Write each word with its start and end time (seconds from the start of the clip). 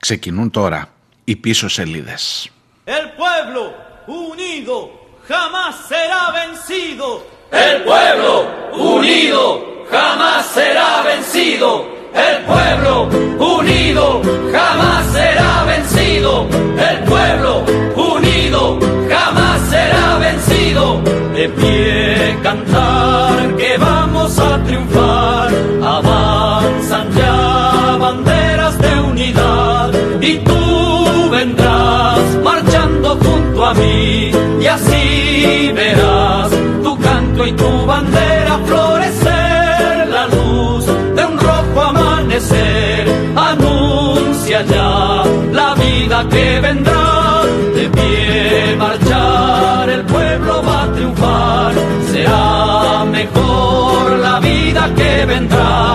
Ξεκινούν 0.00 0.50
τώρα 0.50 0.88
οι 1.24 1.36
πίσω 1.36 1.68
σελίδες. 1.68 2.50
El 2.84 3.06
pueblo 3.20 3.62
unido 4.06 4.78
jamás 5.28 5.74
será 5.90 6.22
vencido. 6.38 7.08
El 7.66 7.76
pueblo 7.88 8.32
unido 8.96 9.42
jamás 9.92 10.42
será 10.56 10.90
vencido. 11.08 11.70
El 12.26 12.36
pueblo 12.50 12.92
unido 13.56 14.06
jamás 14.54 15.02
será 15.16 15.52
vencido. 15.70 16.32
El 16.90 16.98
pueblo 17.10 17.52
unido 18.14 18.62
jamás 19.12 19.58
será 19.72 20.06
vencido. 20.24 20.84
De 21.36 21.46
pie 21.58 22.38
cantar 22.46 23.36
que 23.60 23.72
vamos 23.78 24.38
a 24.38 24.50
triunfar. 24.66 25.39
Y 30.21 30.37
tú 30.37 31.29
vendrás 31.31 32.19
marchando 32.43 33.17
junto 33.17 33.65
a 33.65 33.73
mí 33.73 34.31
y 34.61 34.67
así 34.67 35.71
verás 35.73 36.49
tu 36.83 36.97
canto 36.99 37.47
y 37.47 37.51
tu 37.53 37.85
bandera 37.85 38.59
florecer 38.65 40.07
la 40.09 40.27
luz 40.27 40.85
de 41.15 41.25
un 41.25 41.39
rojo 41.39 41.81
amanecer 41.81 43.07
anuncia 43.35 44.61
ya 44.63 45.23
la 45.51 45.73
vida 45.75 46.25
que 46.29 46.59
vendrá 46.59 47.41
de 47.75 47.89
pie 47.89 48.75
marchar 48.77 49.89
el 49.89 50.03
pueblo 50.05 50.63
va 50.63 50.83
a 50.83 50.91
triunfar 50.93 51.73
será 52.11 53.05
mejor 53.05 54.19
la 54.19 54.39
vida 54.39 54.89
que 54.95 55.25
vendrá 55.25 55.90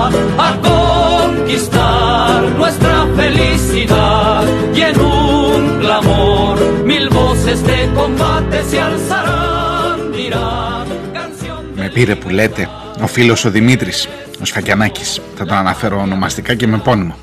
conquistar 1.46 2.42
nuestra 2.60 3.06
felicidad. 3.20 4.44
Y 4.74 4.80
en 4.90 5.00
un 5.00 5.78
clamor 5.82 6.54
mil 6.84 7.08
voces 7.08 7.58
de 7.70 7.78
combate 7.94 8.56
se 8.70 8.80
alzarán. 8.80 9.96
Dirán 10.12 10.86
canción 11.12 11.74
de 11.74 11.82
Με 11.82 11.88
πήρε 11.94 12.14
που 12.14 12.28
λέτε 12.28 12.68
ο 13.02 13.06
φίλος 13.06 13.44
ο 13.44 13.50
Δημήτρης, 13.50 14.08
ο 14.40 14.44
Σφακιανάκης, 14.44 15.20
θα 15.36 15.44
τον 15.44 15.56
αναφέρω 15.56 16.00
ονομαστικά 16.00 16.54
και 16.54 16.66
με 16.66 16.78
πόνιμο. 16.78 17.16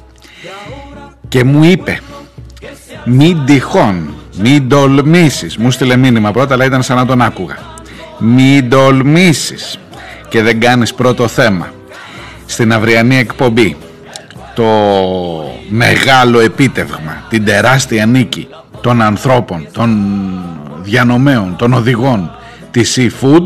Και 1.28 1.44
μου 1.44 1.64
είπε, 1.64 2.00
μην 3.06 3.46
τυχόν, 3.46 4.14
μην 4.38 4.70
τολμήσεις, 4.70 5.58
μου 5.58 5.72
στείλε 5.72 5.96
μήνυμα 5.96 6.32
πρώτα 6.32 6.54
αλλά 6.54 6.66
ήταν 6.66 6.84
σαν 6.84 6.98
να 6.98 7.06
τον 7.06 7.22
άκουγα. 7.22 7.58
Μην 8.18 8.70
τολμήσεις 8.70 9.80
και 10.30 10.42
δεν 10.42 10.60
κάνεις 10.60 10.94
πρώτο 10.94 11.28
θέμα 11.28 11.74
στην 12.46 12.74
αυριανή 12.74 13.18
εκπομπή 13.18 13.78
το 14.56 14.64
μεγάλο 15.70 16.40
επίτευγμα, 16.40 17.24
την 17.30 17.46
τεράστια 17.46 18.06
νίκη 18.06 18.48
των 18.82 19.02
ανθρώπων, 19.02 19.68
των 19.72 19.98
διανομέων, 20.82 21.56
των 21.56 21.74
οδηγών 21.74 22.32
της 22.72 22.98
Seafood 22.98 23.46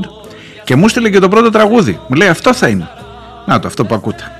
και 0.64 0.76
μου 0.76 0.88
στείλε 0.88 1.10
και 1.10 1.20
το 1.20 1.30
πρώτο 1.30 1.50
τραγούδι. 1.50 2.00
Μου 2.08 2.16
λέει 2.16 2.28
αυτό 2.28 2.54
θα 2.54 2.68
είναι. 2.68 2.90
Να 3.46 3.60
το, 3.60 3.68
αυτό 3.68 3.86
που 3.86 3.96
ακούτε. 3.96 4.32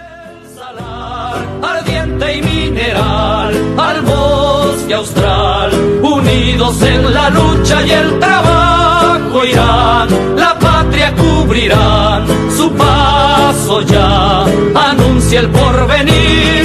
salar, 0.58 1.38
ardiente 1.76 2.26
y 2.38 2.42
mineral, 2.52 3.52
al 3.88 3.98
bosque 4.02 4.94
austral, 5.02 5.70
unidos 6.18 6.82
en 6.82 7.02
la 7.18 7.30
lucha 7.30 7.78
y 7.86 7.92
el 8.02 8.10
trabajo 8.20 9.38
irán, 9.46 10.08
la 10.36 10.52
patria 10.68 11.14
cubrirán, 11.22 12.22
su 12.58 12.68
paso 12.74 13.82
ya 13.82 14.46
anuncia 14.90 15.40
el 15.44 15.50
porvenir, 15.50 16.57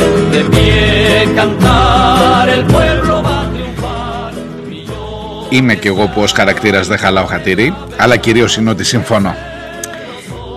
de 0.43 0.57
pie 0.57 1.35
cantar, 1.35 2.49
el 2.57 2.65
pueblo 2.75 3.23
va 3.23 3.37
a 3.43 3.47
triunfar. 3.53 4.33
Millón 4.69 5.47
Είμαι 5.49 5.75
κι 5.75 5.87
εγώ 5.87 6.09
που 6.09 6.21
ως 6.21 6.33
χαρακτήρας 6.33 6.87
δεν 6.87 6.99
χαλάω 6.99 7.25
χατήρι, 7.25 7.75
αλλά 7.97 8.17
κυρίως 8.17 8.57
είναι 8.57 8.71
ότι 8.71 8.85
συμφωνώ. 8.85 9.35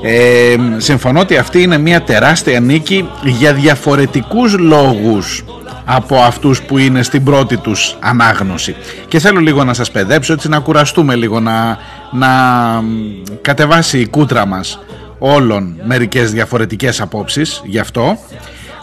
Ε, 0.03 0.55
συμφωνώ 0.77 1.19
ότι 1.19 1.37
αυτή 1.37 1.61
είναι 1.61 1.77
μια 1.77 2.01
τεράστια 2.01 2.59
νίκη 2.59 3.09
για 3.23 3.53
διαφορετικούς 3.53 4.57
λόγους 4.57 5.43
από 5.85 6.15
αυτούς 6.15 6.61
που 6.61 6.77
είναι 6.77 7.03
στην 7.03 7.23
πρώτη 7.23 7.57
τους 7.57 7.97
ανάγνωση. 7.99 8.75
Και 9.07 9.19
θέλω 9.19 9.39
λίγο 9.39 9.63
να 9.63 9.73
σας 9.73 9.91
παιδέψω, 9.91 10.33
έτσι 10.33 10.49
να 10.49 10.59
κουραστούμε 10.59 11.15
λίγο, 11.15 11.39
να, 11.39 11.77
να 12.11 12.29
κατεβάσει 13.41 13.99
η 13.99 14.07
κούτρα 14.07 14.45
μας 14.45 14.79
όλων 15.19 15.75
μερικές 15.83 16.31
διαφορετικές 16.31 17.01
απόψεις 17.01 17.61
γι' 17.65 17.79
αυτό, 17.79 18.17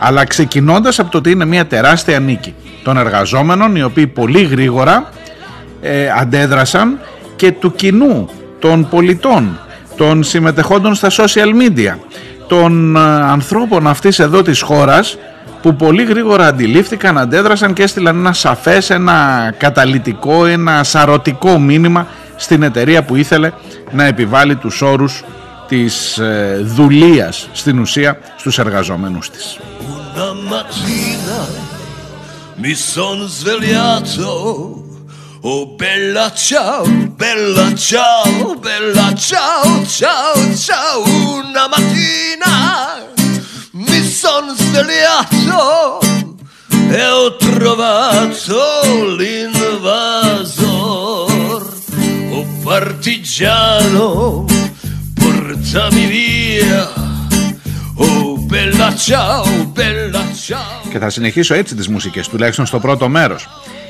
αλλά 0.04 0.24
ξεκινώντας 0.24 0.98
από 0.98 1.10
το 1.10 1.18
ότι 1.18 1.30
είναι 1.30 1.44
μια 1.44 1.66
τεράστια 1.66 2.18
νίκη 2.18 2.54
των 2.82 2.96
εργαζόμενων, 2.96 3.76
οι 3.76 3.82
οποίοι 3.82 4.06
πολύ 4.06 4.42
γρήγορα 4.42 5.08
ε, 5.80 6.10
αντέδρασαν 6.20 6.98
και 7.36 7.52
του 7.52 7.72
κοινού, 7.72 8.28
των 8.58 8.88
πολιτών, 8.88 9.58
των 9.96 10.22
συμμετεχόντων 10.22 10.94
στα 10.94 11.08
social 11.10 11.48
media, 11.62 11.94
των 12.46 12.96
ε, 12.96 13.00
ανθρώπων 13.22 13.86
αυτής 13.86 14.18
εδώ 14.18 14.42
της 14.42 14.60
χώρας 14.60 15.18
που 15.62 15.76
πολύ 15.76 16.04
γρήγορα 16.04 16.46
αντιλήφθηκαν, 16.46 17.19
αντέδρασαν 17.19 17.72
και 17.72 17.82
έστειλαν 17.82 18.19
ένα 18.19 18.32
σαφές, 18.32 18.90
ένα 18.90 19.54
καταλητικό, 19.56 20.46
ένα 20.46 20.84
σαρωτικό 20.84 21.58
μήνυμα 21.58 22.06
στην 22.36 22.62
εταιρεία 22.62 23.02
που 23.02 23.16
ήθελε 23.16 23.50
να 23.90 24.04
επιβάλλει 24.04 24.56
τους 24.56 24.82
όρους 24.82 25.24
της 25.69 26.19
ε, 26.19 26.60
δουλείας 26.62 27.48
στην 27.52 27.78
ουσία 27.78 28.19
στους 28.36 28.58
εργαζόμενους 28.58 29.30
της. 29.30 29.58
Una 30.14 30.34
mattina 30.34 31.48
mi 32.56 32.74
son 32.74 33.26
svegliato. 33.26 34.84
Oh 35.40 35.66
bella 35.74 36.30
ciao, 36.34 36.84
bella 37.16 37.74
ciao, 37.74 38.54
bella 38.56 39.14
ciao, 39.14 39.86
ciao, 39.86 40.54
ciao. 40.54 41.02
Una 41.02 41.66
mattina 41.66 43.06
mi 43.72 44.06
son 44.06 44.54
svegliato 44.54 46.00
e 46.90 47.06
ho 47.08 47.34
trovato 47.36 49.14
l'invasor. 49.16 50.52
Oh 52.32 52.46
partigiano, 52.62 54.44
portami 55.14 56.04
via. 56.06 57.01
Oh 58.52 58.54
bella 58.54 58.94
ciao, 59.06 59.44
bella 59.74 60.22
ciao. 60.46 60.90
Και 60.90 60.98
θα 60.98 61.10
συνεχίσω 61.10 61.54
έτσι 61.54 61.74
τις 61.74 61.88
μουσικές, 61.88 62.28
τουλάχιστον 62.28 62.66
στο 62.66 62.78
πρώτο 62.78 63.08
μέρος. 63.08 63.48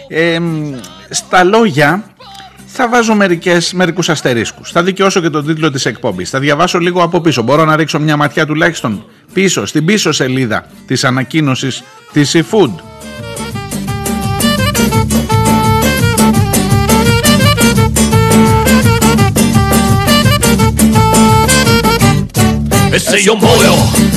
Ε, 0.08 0.38
μ, 0.38 0.74
στα 1.10 1.44
λόγια 1.44 2.04
θα 2.66 2.88
βάζω 2.88 3.14
μερικές, 3.14 3.72
μερικούς 3.72 4.08
αστερίσκους. 4.08 4.70
Θα 4.70 4.82
δικαιώσω 4.82 5.20
και 5.20 5.30
τον 5.30 5.46
τίτλο 5.46 5.70
της 5.70 5.86
εκπομπής. 5.86 6.30
Θα 6.30 6.38
διαβάσω 6.38 6.78
λίγο 6.78 7.02
από 7.02 7.20
πίσω. 7.20 7.42
Μπορώ 7.42 7.64
να 7.64 7.76
ρίξω 7.76 7.98
μια 8.00 8.16
ματιά 8.16 8.46
τουλάχιστον 8.46 9.04
πίσω, 9.32 9.66
στην 9.66 9.84
πίσω 9.84 10.12
σελίδα 10.12 10.66
της 10.86 11.04
ανακοίνωσης 11.04 11.82
της 12.12 12.36
eFood. 12.36 12.74
E 22.96 22.98
se 22.98 23.18
io 23.26 23.34
muoio 23.36 23.74
da 23.76 23.80
partigiano 23.94 24.11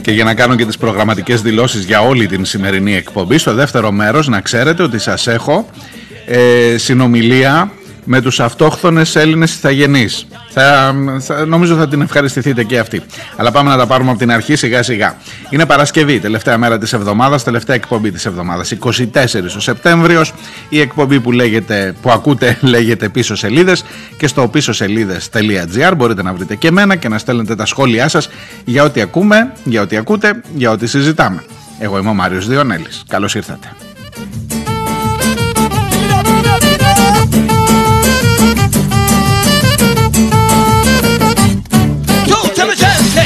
Και 0.00 0.10
για 0.10 0.24
να 0.24 0.34
κάνω 0.34 0.54
και 0.54 0.66
τις 0.66 0.76
προγραμματικές 0.76 1.42
δηλώσεις 1.42 1.84
για 1.84 2.00
όλη 2.00 2.26
την 2.26 2.44
σημερινή 2.44 2.94
εκπομπή, 2.94 3.38
στο 3.38 3.54
δεύτερο 3.54 3.92
μέρος 3.92 4.28
να 4.28 4.40
ξέρετε 4.40 4.82
ότι 4.82 4.98
σας 4.98 5.26
έχω 5.26 5.66
ε, 6.26 6.76
συνομιλία 6.78 7.72
με 8.04 8.20
τους 8.20 8.40
αυτόχθονες 8.40 9.16
Έλληνες 9.16 9.54
ηθαγενείς. 9.54 10.26
Θα, 10.50 10.94
θα, 11.20 11.46
νομίζω 11.46 11.76
θα 11.76 11.88
την 11.88 12.00
ευχαριστηθείτε 12.00 12.64
και 12.64 12.78
αυτή. 12.78 13.02
Αλλά 13.36 13.50
πάμε 13.50 13.70
να 13.70 13.76
τα 13.76 13.86
πάρουμε 13.86 14.10
από 14.10 14.18
την 14.18 14.32
αρχή 14.32 14.56
σιγά 14.56 14.82
σιγά. 14.82 15.16
Είναι 15.50 15.66
Παρασκευή, 15.66 16.20
τελευταία 16.20 16.58
μέρα 16.58 16.78
της 16.78 16.92
εβδομάδας, 16.92 17.44
τελευταία 17.44 17.76
εκπομπή 17.76 18.10
της 18.10 18.26
εβδομάδας. 18.26 18.70
24 18.70 19.56
ο 19.56 19.60
Σεπτέμβριος, 19.60 20.32
η 20.68 20.80
εκπομπή 20.80 21.20
που, 21.20 21.32
λέγεται, 21.32 21.94
που 22.02 22.10
ακούτε 22.10 22.58
λέγεται 22.74 23.08
πίσω 23.08 23.34
σελίδες 23.34 23.84
και 24.16 24.26
στο 24.26 24.48
πίσω 24.48 24.72
σελίδες.gr 24.72 25.92
μπορείτε 25.96 26.22
να 26.22 26.32
βρείτε 26.32 26.54
και 26.54 26.68
εμένα 26.68 26.96
και 26.96 27.08
να 27.08 27.18
στέλνετε 27.18 27.54
τα 27.54 27.66
σχόλιά 27.66 28.08
σας 28.08 28.28
για 28.64 28.82
ό,τι 28.82 29.00
ακούμε, 29.00 29.52
για 29.64 29.82
ό,τι 29.82 29.96
ακούτε, 29.96 30.40
για 30.54 30.70
ό,τι 30.70 30.86
συζητάμε. 30.86 31.42
Εγώ 31.78 31.98
είμαι 31.98 32.10
ο 32.10 32.14
Μάριος 32.14 32.46
Διονέλης. 32.46 33.02
Καλώς 33.08 33.34
ήρθατε. 33.34 33.68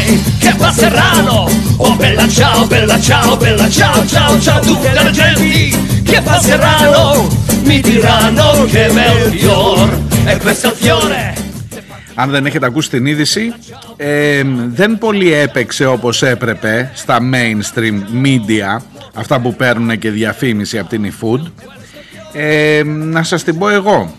Le 0.06 0.16
gente 0.16 0.30
che 0.38 0.54
passeranno; 0.56 1.48
Oh 1.78 1.96
bella 1.96 2.28
ciao, 2.28 2.66
bella 2.66 2.98
ciao, 3.00 3.36
bella 3.36 3.68
ciao, 3.68 4.06
ciao, 4.06 4.40
ciao 4.40 4.60
Tutte 4.60 4.92
le 4.92 5.10
genti 5.10 6.02
che 6.02 6.20
passeranno; 6.22 7.28
Mi 7.64 7.80
diranno 7.80 8.64
che 8.64 8.90
bel 8.92 9.32
fior. 9.32 9.88
E 10.26 10.38
questo 10.38 10.70
fiore 10.70 11.34
Αν 12.18 12.30
δεν 12.30 12.46
έχετε 12.46 12.66
ακούσει 12.66 12.90
την 12.90 13.06
είδηση, 13.06 13.52
ε, 13.96 14.42
δεν 14.68 14.98
πολύ 14.98 15.32
έπαιξε 15.32 15.86
όπως 15.86 16.22
έπρεπε 16.22 16.90
στα 16.94 17.18
mainstream 17.32 18.24
media 18.24 18.82
αυτά 19.14 19.40
που 19.40 19.54
παίρνουν 19.54 19.98
και 19.98 20.10
διαφήμιση 20.10 20.78
από 20.78 20.88
την 20.88 21.12
eFood. 21.12 21.50
Ε, 22.32 22.82
να 22.84 23.22
σας 23.22 23.44
την 23.44 23.58
πω 23.58 23.68
εγώ. 23.68 24.14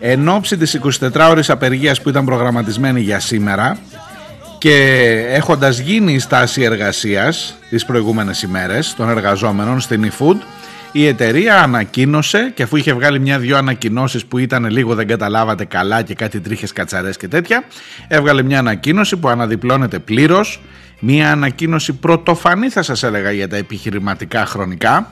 Εν 0.00 0.28
ώψη 0.28 0.56
της 0.56 0.74
24ωρης 0.74 1.48
απεργίας 1.48 2.02
που 2.02 2.08
ήταν 2.08 2.24
προγραμματισμένη 2.24 3.00
για 3.00 3.20
σήμερα 3.20 3.78
και 4.60 4.76
έχοντας 5.28 5.78
γίνει 5.78 6.12
η 6.12 6.18
στάση 6.18 6.62
εργασίας 6.62 7.58
τις 7.70 7.84
προηγούμενες 7.84 8.42
ημέρες 8.42 8.94
των 8.94 9.08
εργαζόμενων 9.08 9.80
στην 9.80 10.10
eFood 10.10 10.36
η 10.92 11.06
εταιρεία 11.06 11.62
ανακοίνωσε 11.62 12.52
και 12.54 12.62
αφού 12.62 12.76
είχε 12.76 12.92
βγάλει 12.92 13.20
μια-δυο 13.20 13.56
ανακοινώσεις 13.56 14.24
που 14.24 14.38
ήταν 14.38 14.70
λίγο 14.70 14.94
δεν 14.94 15.06
καταλάβατε 15.06 15.64
καλά 15.64 16.02
και 16.02 16.14
κάτι 16.14 16.40
τρίχες 16.40 16.72
κατσαρές 16.72 17.16
και 17.16 17.28
τέτοια 17.28 17.64
έβγαλε 18.08 18.42
μια 18.42 18.58
ανακοίνωση 18.58 19.16
που 19.16 19.28
αναδιπλώνεται 19.28 19.98
πλήρως. 19.98 20.60
Μια 21.00 21.32
ανακοίνωση 21.32 21.92
πρωτοφανή 21.92 22.68
θα 22.68 22.82
σας 22.82 23.02
έλεγα 23.02 23.30
για 23.30 23.48
τα 23.48 23.56
επιχειρηματικά 23.56 24.46
χρονικά. 24.46 25.10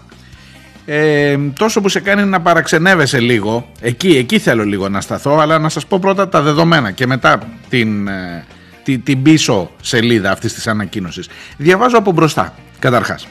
Ε, 0.84 1.36
τόσο 1.58 1.80
που 1.80 1.88
σε 1.88 2.00
κάνει 2.00 2.24
να 2.24 2.40
παραξενεύεσαι 2.40 3.20
λίγο. 3.20 3.68
Εκεί, 3.80 4.16
εκεί 4.16 4.38
θέλω 4.38 4.64
λίγο 4.64 4.88
να 4.88 5.00
σταθώ 5.00 5.38
αλλά 5.38 5.58
να 5.58 5.68
σας 5.68 5.86
πω 5.86 5.98
πρώτα 5.98 6.28
τα 6.28 6.42
δεδομένα 6.42 6.90
και 6.90 7.06
μετά 7.06 7.38
την, 7.68 8.08
ε, 8.92 8.92
την, 8.92 9.02
την 9.02 9.22
πίσω 9.22 9.70
σελίδα 9.82 10.30
αυτής 10.30 10.54
της 10.54 10.66
ανακοίνωσης. 10.66 11.28
Διαβάζω 11.56 11.98
από 11.98 12.12
μπροστά 12.12 12.54
καταρχάς. 12.78 13.28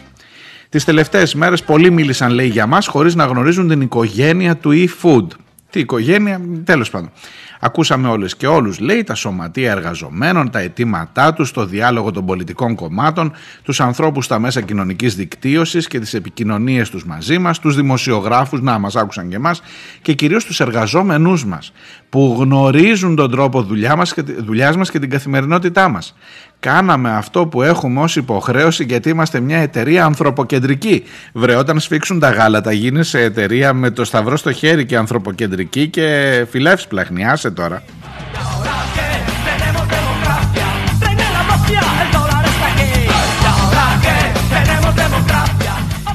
Τις 0.69 0.83
τελευταίες 0.83 1.33
μέρες 1.36 1.63
πολλοί 1.63 1.92
μίλησαν 1.92 2.31
λέει 2.31 2.48
για 2.48 2.65
μας 2.65 2.88
χωρίς 2.88 3.15
να 3.15 3.25
γνωρίζουν 3.25 3.68
την 3.68 3.81
οικογένεια 3.81 4.57
του 4.57 4.71
e-food. 4.74 5.27
Τι 5.69 5.80
οικογένεια, 5.80 6.42
τέλος 6.63 6.89
πάντων. 6.89 7.12
Ακούσαμε 7.59 8.07
όλες 8.07 8.36
και 8.36 8.48
όλους, 8.48 8.80
λέει, 8.80 9.04
τα 9.04 9.15
σωματεία 9.15 9.71
εργαζομένων, 9.71 10.51
τα 10.51 10.59
αιτήματά 10.59 11.33
τους, 11.33 11.51
το 11.51 11.65
διάλογο 11.65 12.12
των 12.12 12.25
πολιτικών 12.25 12.75
κομμάτων, 12.75 13.31
τους 13.63 13.80
ανθρώπους 13.80 14.25
στα 14.25 14.39
μέσα 14.39 14.62
κοινωνικής 14.62 15.15
δικτύωσης 15.15 15.88
και 15.88 16.00
τις 16.00 16.13
επικοινωνίες 16.13 16.89
τους 16.89 17.06
μαζί 17.06 17.38
μας, 17.38 17.60
τους 17.60 17.75
δημοσιογράφους, 17.75 18.62
να 18.62 18.80
μας 18.80 18.95
άκουσαν 18.95 19.30
και 19.30 19.36
εμάς, 19.36 19.62
και 20.01 20.13
κυρίως 20.13 20.45
τους 20.45 20.60
εργαζόμενούς 20.60 21.45
μας, 21.45 21.71
που 22.09 22.36
γνωρίζουν 22.39 23.15
τον 23.15 23.31
τρόπο 23.31 23.62
δουλειά 23.62 23.95
μας 23.95 24.13
και, 24.13 24.21
δουλειάς 24.21 24.77
μας 24.77 24.92
και 24.92 25.00
την 25.00 25.09
καθημερινότητά 25.09 25.89
μας. 25.89 26.15
Κάναμε 26.59 27.12
αυτό 27.12 27.45
που 27.45 27.62
έχουμε 27.62 28.01
ως 28.01 28.15
υποχρέωση 28.15 28.83
γιατί 28.83 29.09
είμαστε 29.09 29.39
μια 29.39 29.57
εταιρεία 29.57 30.06
ανθρωποκεντρική. 30.06 31.04
Βρε 31.33 31.56
όταν 31.56 31.80
σφίξουν 31.80 32.19
τα 32.19 32.30
γάλατα 32.30 32.71
γίνεις 32.71 33.07
σε 33.07 33.21
εταιρεία 33.21 33.74
με 33.74 33.92
το 33.92 34.06
σταυρό 34.06 34.38
στο 34.38 34.51
χέρι 34.51 34.86
και 34.86 34.98
ανθρωποκεντρική 34.98 35.88
και 35.88 36.45
φιλεύς 36.50 36.88
πλαχνιάσε 36.88 37.51
τώρα. 37.51 37.83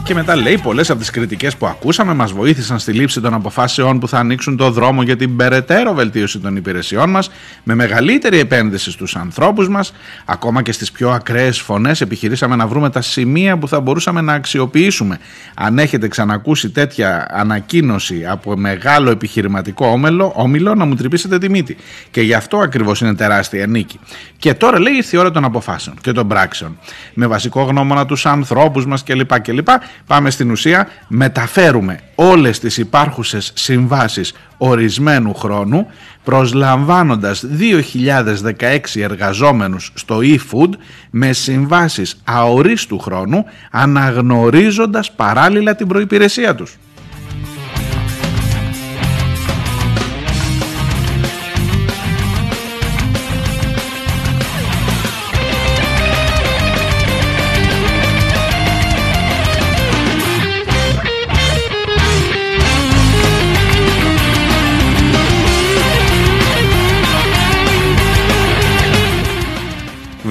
Και 0.05 0.15
μετά 0.15 0.37
λέει 0.37 0.59
πολλές 0.59 0.91
από 0.91 0.99
τις 0.99 1.11
κριτικές 1.11 1.57
που 1.57 1.67
ακούσαμε 1.67 2.15
μας 2.15 2.33
βοήθησαν 2.33 2.79
στη 2.79 2.93
λήψη 2.93 3.21
των 3.21 3.35
αποφάσεων 3.35 3.99
που 3.99 4.09
θα 4.09 4.19
ανοίξουν 4.19 4.57
το 4.57 4.71
δρόμο 4.71 5.03
για 5.03 5.17
την 5.17 5.37
περαιτέρω 5.37 5.95
βελτίωση 5.95 6.39
των 6.39 6.57
υπηρεσιών 6.57 7.11
μας 7.11 7.31
με 7.63 7.75
μεγαλύτερη 7.75 8.39
επένδυση 8.39 8.91
στους 8.91 9.17
ανθρώπους 9.17 9.69
μας 9.69 9.93
ακόμα 10.25 10.63
και 10.63 10.73
στις 10.73 10.93
πιο 10.93 11.11
ακραίες 11.11 11.61
φωνές 11.61 12.01
επιχειρήσαμε 12.01 12.57
να 12.57 12.67
βρούμε 12.67 12.91
τα 12.91 13.01
σημεία 13.01 13.59
που 13.59 13.69
θα 13.69 13.81
μπορούσαμε 13.81 14.21
να 14.21 14.33
αξιοποιήσουμε. 14.33 15.19
Αν 15.55 15.79
έχετε 15.79 16.09
ξανακούσει 16.09 16.71
τέτοια 16.71 17.27
ανακοίνωση 17.31 18.27
από 18.27 18.57
μεγάλο 18.57 19.11
επιχειρηματικό 19.11 19.87
όμιλο, 19.87 20.33
όμιλο 20.37 20.75
να 20.75 20.85
μου 20.85 20.95
τρυπήσετε 20.95 21.39
τη 21.39 21.51
μύτη. 21.51 21.77
Και 22.11 22.21
γι' 22.21 22.35
αυτό 22.35 22.59
ακριβώς 22.59 23.01
είναι 23.01 23.15
τεράστια 23.15 23.67
νίκη. 23.67 24.01
Και 24.39 24.55
τώρα 24.55 24.81
λέει 24.81 24.95
ήρθε 24.95 25.17
η 25.17 25.21
ώρα 25.21 25.31
των 25.31 25.45
αποφάσεων 25.45 25.97
και 26.01 26.13
των 26.13 26.29
πράξεων. 26.29 26.79
Με 27.15 27.27
βασικό 27.27 27.63
γνώμονα 27.63 28.07
τους 28.07 28.27
ανθρώπους 28.27 28.87
μας 28.87 29.03
κλπ. 29.03 29.41
κλπ 29.41 29.69
Πάμε 30.07 30.31
στην 30.31 30.51
ουσία, 30.51 30.89
μεταφέρουμε 31.09 32.01
όλες 32.15 32.59
τις 32.59 32.77
υπάρχουσες 32.77 33.53
συμβάσεις 33.55 34.35
ορισμένου 34.59 35.35
χρόνου 35.35 35.87
προσλαμβάνοντας 36.25 37.45
2.016 37.59 38.79
εργαζόμενους 38.95 39.93
στο 39.95 40.19
e-food 40.23 40.71
με 41.11 41.33
συμβάσεις 41.33 42.21
αορίστου 42.25 42.99
χρόνου 42.99 43.45
αναγνωρίζοντας 43.71 45.13
παράλληλα 45.13 45.75
την 45.75 45.87
προϋπηρεσία 45.87 46.55
τους. 46.55 46.77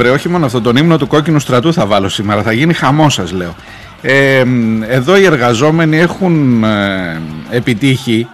Βρε, 0.02 0.10
όχι 0.10 0.30
μόνο 0.30 0.46
αυτό, 0.46 0.62
τον 0.62 0.76
ύμνο 0.76 0.98
του 0.98 1.08
κόκκινου 1.08 1.40
στρατού 1.40 1.74
θα 1.74 1.86
βάλω 1.86 2.10
σήμερα. 2.10 2.42
Θα 2.42 2.52
γίνει 2.52 2.74
χαμός, 2.74 3.14
σας 3.14 3.32
λέω. 3.32 3.56
Ε, 4.02 4.44
εδώ 4.88 5.18
οι 5.18 5.26
εργαζόμενοι 5.26 5.98
έχουν 5.98 6.64
ε, 6.64 7.22
επιτύχει 7.50 8.28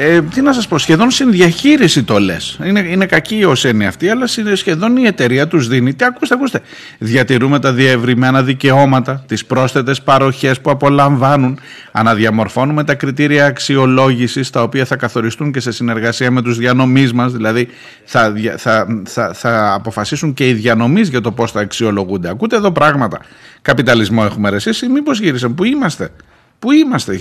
ε, 0.00 0.22
τι 0.22 0.40
να 0.40 0.52
σας 0.52 0.68
πω, 0.68 0.78
σχεδόν 0.78 1.10
συνδιαχείριση 1.10 2.02
το 2.02 2.18
λες. 2.18 2.58
Είναι, 2.64 2.80
είναι 2.80 3.06
κακή 3.06 3.44
ω 3.44 3.52
έννοια 3.62 3.88
αυτή, 3.88 4.08
αλλά 4.08 4.26
σχεδόν 4.54 4.96
η 4.96 5.06
εταιρεία 5.06 5.48
τους 5.48 5.68
δίνει. 5.68 5.94
Τι 5.94 6.04
ακούστε, 6.04 6.34
ακούστε. 6.34 6.60
Διατηρούμε 6.98 7.58
τα 7.58 7.72
διευρυμένα 7.72 8.42
δικαιώματα, 8.42 9.24
τις 9.26 9.44
πρόσθετες 9.44 10.02
παροχές 10.02 10.60
που 10.60 10.70
απολαμβάνουν. 10.70 11.58
Αναδιαμορφώνουμε 11.92 12.84
τα 12.84 12.94
κριτήρια 12.94 13.46
αξιολόγησης, 13.46 14.50
τα 14.50 14.62
οποία 14.62 14.84
θα 14.84 14.96
καθοριστούν 14.96 15.52
και 15.52 15.60
σε 15.60 15.70
συνεργασία 15.70 16.30
με 16.30 16.42
τους 16.42 16.56
διανομείς 16.56 17.12
μας. 17.12 17.32
Δηλαδή 17.32 17.68
θα, 18.04 18.32
θα, 18.56 18.86
θα, 19.04 19.32
θα 19.34 19.72
αποφασίσουν 19.72 20.34
και 20.34 20.48
οι 20.48 20.52
διανομείς 20.52 21.08
για 21.08 21.20
το 21.20 21.32
πώς 21.32 21.52
θα 21.52 21.60
αξιολογούνται. 21.60 22.28
Ακούτε 22.28 22.56
εδώ 22.56 22.72
πράγματα. 22.72 23.20
Καπιταλισμό 23.62 24.22
έχουμε 24.24 24.50
ρε 24.50 24.56
εσείς 24.56 24.82
ή 24.82 24.88
μήπως 24.88 25.20
γύρισαν. 25.20 25.54
Πού 25.54 25.64
είμαστε. 25.64 26.10
Πού 26.58 26.72
είμαστε, 26.72 27.18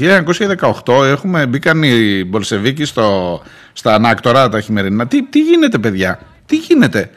1918 0.85 1.03
έχουμε 1.03 1.45
μπήκαν 1.45 1.83
οι 1.83 2.23
Μπολσεβίκοι 2.23 2.85
στο, 2.85 3.41
στα 3.73 3.93
ανάκτορα 3.93 4.49
τα 4.49 4.61
χειμερινά. 4.61 5.07
Τι, 5.07 5.23
τι 5.23 5.39
γίνεται 5.39 5.77
παιδιά, 5.77 6.19
τι 6.45 6.55
γίνεται; 6.55 7.09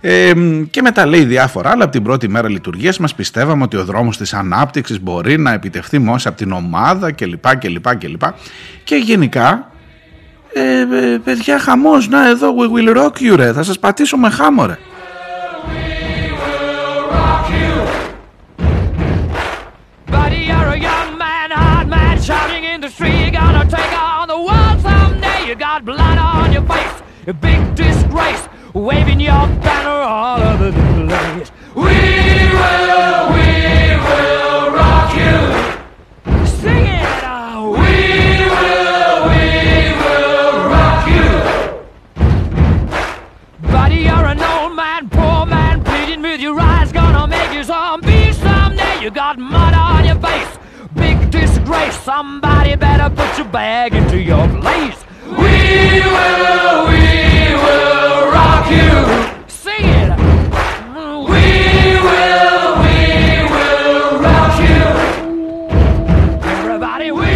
Ε, 0.00 0.32
και 0.70 0.82
μετά 0.82 1.06
λέει 1.06 1.24
διάφορα 1.24 1.70
άλλα 1.70 1.82
από 1.82 1.92
την 1.92 2.02
πρώτη 2.02 2.28
μέρα 2.28 2.48
λειτουργίας 2.48 2.98
μας 2.98 3.14
πιστεύαμε 3.14 3.62
ότι 3.62 3.76
ο 3.76 3.84
δρόμος 3.84 4.16
της 4.16 4.34
ανάπτυξης 4.34 5.00
μπορεί 5.00 5.38
να 5.38 5.52
επιτευχθεί 5.52 5.98
μόνος 5.98 6.26
από 6.26 6.36
την 6.36 6.52
ομάδα 6.52 7.12
κλπ 7.12 7.56
κλπ 7.56 7.96
κλπ 7.96 8.22
και 8.84 8.96
γενικά 8.96 9.70
ε, 10.52 10.80
ε, 10.80 11.18
παιδιά 11.24 11.58
χαμός 11.58 12.08
να 12.08 12.28
εδώ 12.28 12.54
we 12.58 12.78
will 12.78 12.96
rock 12.96 13.32
you 13.32 13.36
ρε 13.36 13.52
θα 13.52 13.62
σας 13.62 13.78
πατήσω 13.78 14.16
χάμο 14.30 14.66
ρε 14.66 14.78
shouting 17.44 17.54
in 17.54 17.63
the 22.26 22.90
street, 22.90 23.20
you're 23.20 23.30
gonna 23.30 23.64
take 23.70 23.92
on 23.98 24.28
the 24.28 24.38
world 24.38 24.80
someday. 24.80 25.46
You 25.46 25.54
got 25.54 25.84
blood 25.84 26.18
on 26.18 26.52
your 26.52 26.62
face, 26.62 27.02
a 27.26 27.32
big 27.32 27.74
disgrace, 27.74 28.48
waving 28.72 29.20
your 29.20 29.46
banner 29.64 29.90
all 29.90 30.40
over 30.40 30.70
the 30.70 31.06
place. 31.06 31.50
We 31.74 31.82
will, 31.82 33.28
we 33.34 33.50
will 34.06 34.70
rock 34.72 35.10
you. 35.16 35.36
Sing 36.46 36.86
it 36.86 37.24
out. 37.24 37.70
We 37.72 37.92
will, 38.54 39.16
we 39.32 39.44
will 40.02 40.56
rock 40.74 41.06
you. 41.16 41.30
Buddy, 43.70 44.00
you're 44.08 44.26
an 44.34 44.42
old 44.42 44.74
man, 44.74 45.08
poor 45.08 45.46
man, 45.46 45.82
pleading 45.84 46.22
with 46.22 46.40
your 46.40 46.58
eyes, 46.60 46.92
gonna 46.92 47.26
make 47.26 47.52
you 47.52 47.64
zombie 47.64 48.32
someday. 48.32 49.02
You 49.02 49.10
got 49.10 49.38
mud 49.38 49.74
on 49.74 50.04
your 50.06 50.16
face 50.16 50.53
disgrace. 51.74 51.98
Somebody 52.12 52.72
better 52.76 53.08
put 53.20 53.30
your 53.38 53.48
bag 53.60 53.88
into 54.00 54.18
your 54.30 54.46
place. 54.60 54.98
We 55.42 55.56
will, 56.14 56.76
we 56.90 57.04
will 57.64 58.18
rock 58.36 58.66
you. 58.78 58.92
Sing 59.64 59.86
it. 60.02 60.10
We 61.32 61.46
will, 62.06 62.66
we 62.84 62.98
will 63.54 64.08
rock 64.26 64.54
you. 64.68 64.82
Everybody, 66.54 67.08
we 67.20 67.32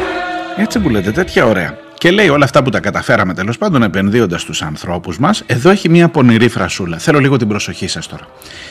will. 0.00 0.60
Έτσι 0.60 0.78
που 0.80 0.88
λέτε, 0.88 1.10
τέτοια 1.10 1.46
ωραία. 1.46 1.78
Και 1.98 2.10
λέει 2.10 2.28
όλα 2.28 2.44
αυτά 2.44 2.62
που 2.62 2.70
τα 2.70 2.80
καταφέραμε 2.80 3.34
τέλος 3.34 3.58
πάντων 3.58 3.82
επενδύοντας 3.82 4.40
στου 4.40 4.64
ανθρώπους 4.64 5.18
μας. 5.18 5.42
Εδώ 5.46 5.70
έχει 5.70 5.88
μια 5.88 6.08
πονηρή 6.08 6.48
φρασούλα. 6.48 6.98
Θέλω 6.98 7.18
λίγο 7.18 7.36
την 7.36 7.48
προσοχή 7.48 7.88
σας 7.88 8.06
τώρα. 8.06 8.26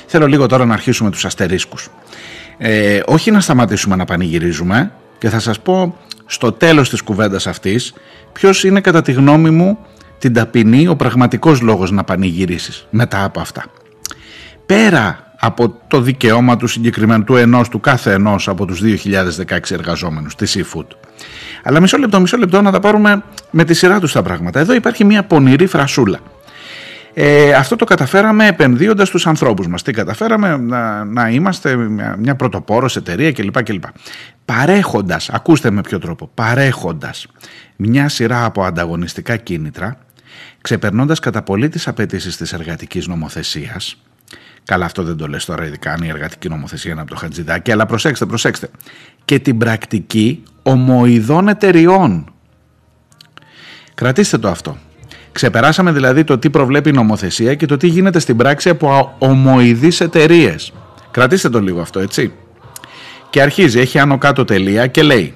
Θέλω 0.06 0.28
λίγο 0.28 0.46
τώρα 0.46 0.66
να 0.66 0.74
αρχίσουμε 0.74 1.10
τους 1.12 1.26
αστερίσκους. 1.26 1.90
Ε, 2.62 3.00
όχι 3.06 3.32
να 3.32 3.40
σταματήσουμε 3.40 3.96
να 3.96 4.06
πανηγυρίζουμε 4.06 4.92
και 5.18 5.30
θα 5.30 5.40
σας 5.40 5.60
πω 5.60 5.98
στο 6.26 6.52
τέλος 6.52 6.90
της 6.90 7.02
κουβέντας 7.02 7.48
αυτής 7.48 7.94
ποιος 8.34 8.64
είναι 8.64 8.82
κατά 8.82 9.02
τη 9.02 9.12
γνώμη 9.12 9.50
μου 9.50 9.78
την 10.18 10.34
ταπεινή, 10.34 10.88
ο 10.88 10.96
πραγματικός 10.96 11.62
λόγος 11.62 11.92
να 11.92 12.04
πανηγυρίσεις 12.04 12.88
μετά 12.90 13.24
από 13.24 13.40
αυτά. 13.40 13.66
Πέρα 14.66 15.34
από 15.40 15.76
το 15.88 16.02
δικαίωμα 16.02 16.58
του 16.58 16.68
συγκεκριμένου 16.68 17.24
του 17.24 17.36
ενός 17.36 17.70
του 17.70 17.80
κάθε 17.80 18.14
ενός 18.14 18.48
από 18.48 18.66
τους 18.66 18.82
2016 18.82 19.72
εργαζόμενους 19.72 20.36
της 20.36 20.58
eFood. 20.58 20.86
Αλλά 21.64 21.80
μισό 21.80 21.98
λεπτό, 21.98 22.20
μισό 22.20 22.38
λεπτό 22.38 22.62
να 22.62 22.72
τα 22.72 22.80
πάρουμε 22.80 23.24
με 23.52 23.64
τη 23.64 23.74
σειρά 23.74 24.00
τους 24.00 24.12
τα 24.12 24.22
πράγματα. 24.22 24.60
Εδώ 24.60 24.74
υπάρχει 24.74 25.04
μια 25.06 25.24
πονηρή 25.24 25.66
φρασούλα. 25.66 26.20
Ε, 27.22 27.54
αυτό 27.54 27.76
το 27.76 27.86
καταφέραμε 27.86 28.48
επενδύοντας 28.48 29.10
τους 29.10 29.28
ανθρώπους 29.28 29.68
μας. 29.68 29.82
Τι 29.82 29.92
καταφέραμε, 29.92 30.58
να, 30.58 31.04
να 31.04 31.30
είμαστε 31.30 31.76
μια, 31.76 32.16
μια 32.20 32.36
πρωτοπόρος 32.36 32.96
εταιρεία 32.96 33.32
κλπ. 33.32 33.64
κλπ. 33.64 33.84
Παρέχοντας, 34.46 35.30
ακούστε 35.30 35.72
με 35.72 35.82
ποιο 35.82 36.00
τρόπο, 36.00 36.32
παρέχοντας 36.34 37.28
μια 37.76 38.10
σειρά 38.10 38.46
από 38.46 38.64
ανταγωνιστικά 38.64 39.36
κίνητρα, 39.38 39.98
ξεπερνώντας 40.62 41.20
κατά 41.20 41.42
πολύ 41.42 41.70
τις 41.70 41.88
απαιτήσεις 41.88 42.38
της 42.38 42.54
εργατικής 42.54 43.08
νομοθεσίας. 43.08 44.02
Καλά, 44.64 44.86
αυτό 44.86 45.04
δεν 45.04 45.18
το 45.18 45.28
λες 45.28 45.46
τώρα, 45.46 45.66
ειδικά 45.66 45.92
αν 45.92 46.04
η 46.04 46.08
εργατική 46.08 46.50
νομοθεσία 46.50 46.92
είναι 46.92 47.02
από 47.02 47.10
το 47.10 47.16
χατζηδάκι, 47.16 47.72
αλλά 47.72 47.86
προσέξτε, 47.86 48.26
προσέξτε. 48.26 48.70
Και 49.26 49.40
την 49.40 49.58
πρακτική 49.58 50.44
ομοειδών 50.64 51.48
εταιριών. 51.48 52.34
Κρατήστε 53.94 54.38
το 54.38 54.50
αυτό. 54.50 54.78
Ξεπεράσαμε 55.32 55.92
δηλαδή 55.92 56.24
το 56.24 56.38
τι 56.38 56.50
προβλέπει 56.50 56.90
η 56.90 56.94
νομοθεσία 56.94 57.56
και 57.56 57.66
το 57.66 57.78
τι 57.78 57.88
γίνεται 57.88 58.20
στην 58.20 58.38
πράξη 58.38 58.70
από 58.70 59.16
ομοειδείς 59.18 60.02
εταιρείες. 60.02 60.74
Κρατήστε 61.12 61.50
το 61.50 61.62
λίγο 61.62 61.82
αυτό, 61.82 62.00
έτσι. 62.00 62.34
Και 63.30 63.42
αρχίζει, 63.42 63.80
έχει 63.80 64.00
άνω 64.00 64.18
κάτω 64.18 64.46
τελεία 64.46 64.88
και 64.88 65.04
λέει 65.04 65.34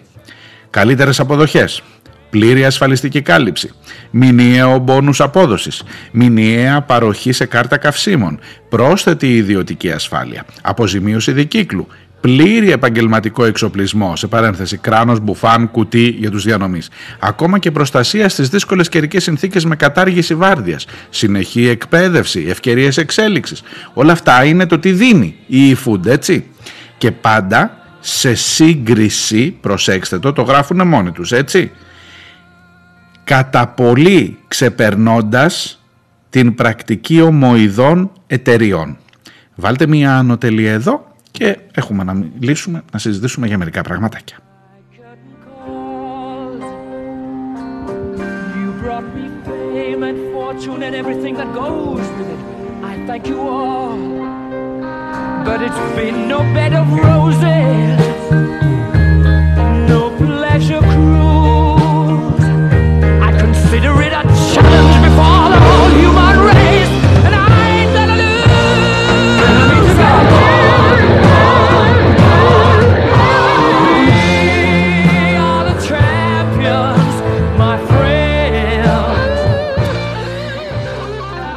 καλύτερες 0.70 1.20
αποδοχές, 1.20 1.82
πλήρη 2.30 2.66
ασφαλιστική 2.66 3.22
κάλυψη, 3.22 3.72
μηνιαίο 4.10 4.78
μπόνους 4.78 5.22
απόδοσης, 5.22 5.84
μηνιαία 6.12 6.82
παροχή 6.82 7.32
σε 7.32 7.46
κάρτα 7.46 7.78
καυσίμων, 7.78 8.40
πρόσθετη 8.70 9.36
ιδιωτική 9.36 9.92
ασφάλεια, 9.92 10.46
αποζημίωση 10.62 11.32
δικύκλου, 11.32 11.88
πλήρη 12.24 12.72
επαγγελματικό 12.72 13.46
εξοπλισμό, 13.46 14.16
σε 14.16 14.28
παρένθεση 14.28 14.78
κράνος, 14.78 15.20
μπουφάν, 15.20 15.72
κουτί 15.72 16.16
για 16.20 16.32
τους 16.32 16.44
διανομής. 16.44 16.90
Ακόμα 17.20 17.60
και 17.60 17.72
προστασία 17.72 18.30
στις 18.30 18.50
δύσκολες 18.50 18.90
καιρικές 18.90 19.24
συνθήκες 19.24 19.66
με 19.66 19.76
κατάργηση 19.76 20.36
βάρδιας, 20.36 20.86
συνεχή 21.10 21.68
εκπαίδευση, 21.68 22.46
ευκαιρίες 22.50 22.98
εξέλιξης. 22.98 23.62
Όλα 23.94 24.12
αυτά 24.12 24.46
είναι 24.46 24.66
το 24.66 24.80
τι 24.80 24.92
δίνει 24.92 25.36
η 25.48 25.76
e-food, 25.76 26.06
έτσι. 26.06 26.46
Και 26.98 27.12
πάντα 27.12 27.78
σε 28.00 28.36
σύγκριση, 28.36 29.58
προσέξτε 29.62 30.20
το, 30.20 30.34
το 30.34 30.42
γράφουν 30.42 30.88
μόνοι 30.88 31.12
τους, 31.12 31.32
έτσι. 31.32 31.72
Κατά 33.24 33.68
πολύ 33.68 34.38
ξεπερνώντας 34.48 35.84
την 36.30 36.56
πρακτική 36.56 37.22
ομοειδών 37.22 38.12
εταιριών. 38.28 38.98
Βάλτε 39.56 39.88
μία 39.88 40.18
ανωτελεία 40.18 40.72
εδώ 40.72 41.13
και 41.34 41.58
έχουμε 41.74 42.04
να 42.04 42.14
μιλήσουμε, 42.14 42.84
να 42.92 43.00
συζητήσουμε 43.00 43.48
για 43.48 43.58
μερικά 43.58 43.82
πραγματάκια. 43.82 44.38
But 55.48 55.60
it's 55.68 55.84
been 55.98 56.18
no 56.34 56.40
bed 56.58 56.74
of 56.82 56.88
roses, 57.08 58.00
no 59.94 60.02
pleasure 60.24 60.84
cruise. 60.94 62.46
I 63.28 63.30
consider 63.44 63.94
it 64.03 64.03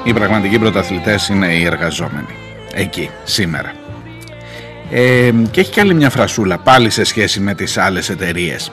Οι 0.06 0.12
πραγματικοί 0.12 0.58
πρωταθλητές 0.58 1.28
είναι 1.28 1.46
οι 1.46 1.64
εργαζόμενοι. 1.64 2.34
Εκεί, 2.72 3.10
σήμερα. 3.24 3.72
Ε, 4.90 5.30
και 5.50 5.60
έχει 5.60 5.70
και 5.70 5.80
άλλη 5.80 5.94
μια 5.94 6.10
φρασούλα, 6.10 6.58
πάλι 6.58 6.90
σε 6.90 7.04
σχέση 7.04 7.40
με 7.40 7.54
τις 7.54 7.78
άλλες 7.78 8.08
εταιρείες. 8.08 8.70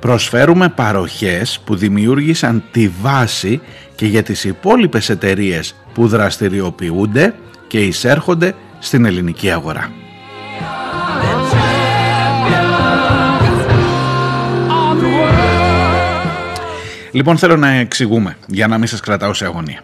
Προσφέρουμε 0.00 0.68
παροχές 0.68 1.60
που 1.64 1.76
δημιούργησαν 1.76 2.62
τη 2.70 2.90
βάση 3.00 3.60
και 3.94 4.06
για 4.06 4.22
τις 4.22 4.44
υπόλοιπες 4.44 5.08
εταιρείες 5.08 5.74
που 5.94 6.08
δραστηριοποιούνται 6.08 7.34
και 7.66 7.78
εισέρχονται 7.78 8.54
στην 8.78 9.04
ελληνική 9.04 9.50
αγορά. 9.50 9.90
Λοιπόν 17.10 17.38
θέλω 17.38 17.56
να 17.56 17.68
εξηγούμε 17.68 18.36
για 18.46 18.66
να 18.66 18.78
μην 18.78 18.86
σας 18.86 19.00
κρατάω 19.00 19.34
σε 19.34 19.44
αγωνία. 19.44 19.82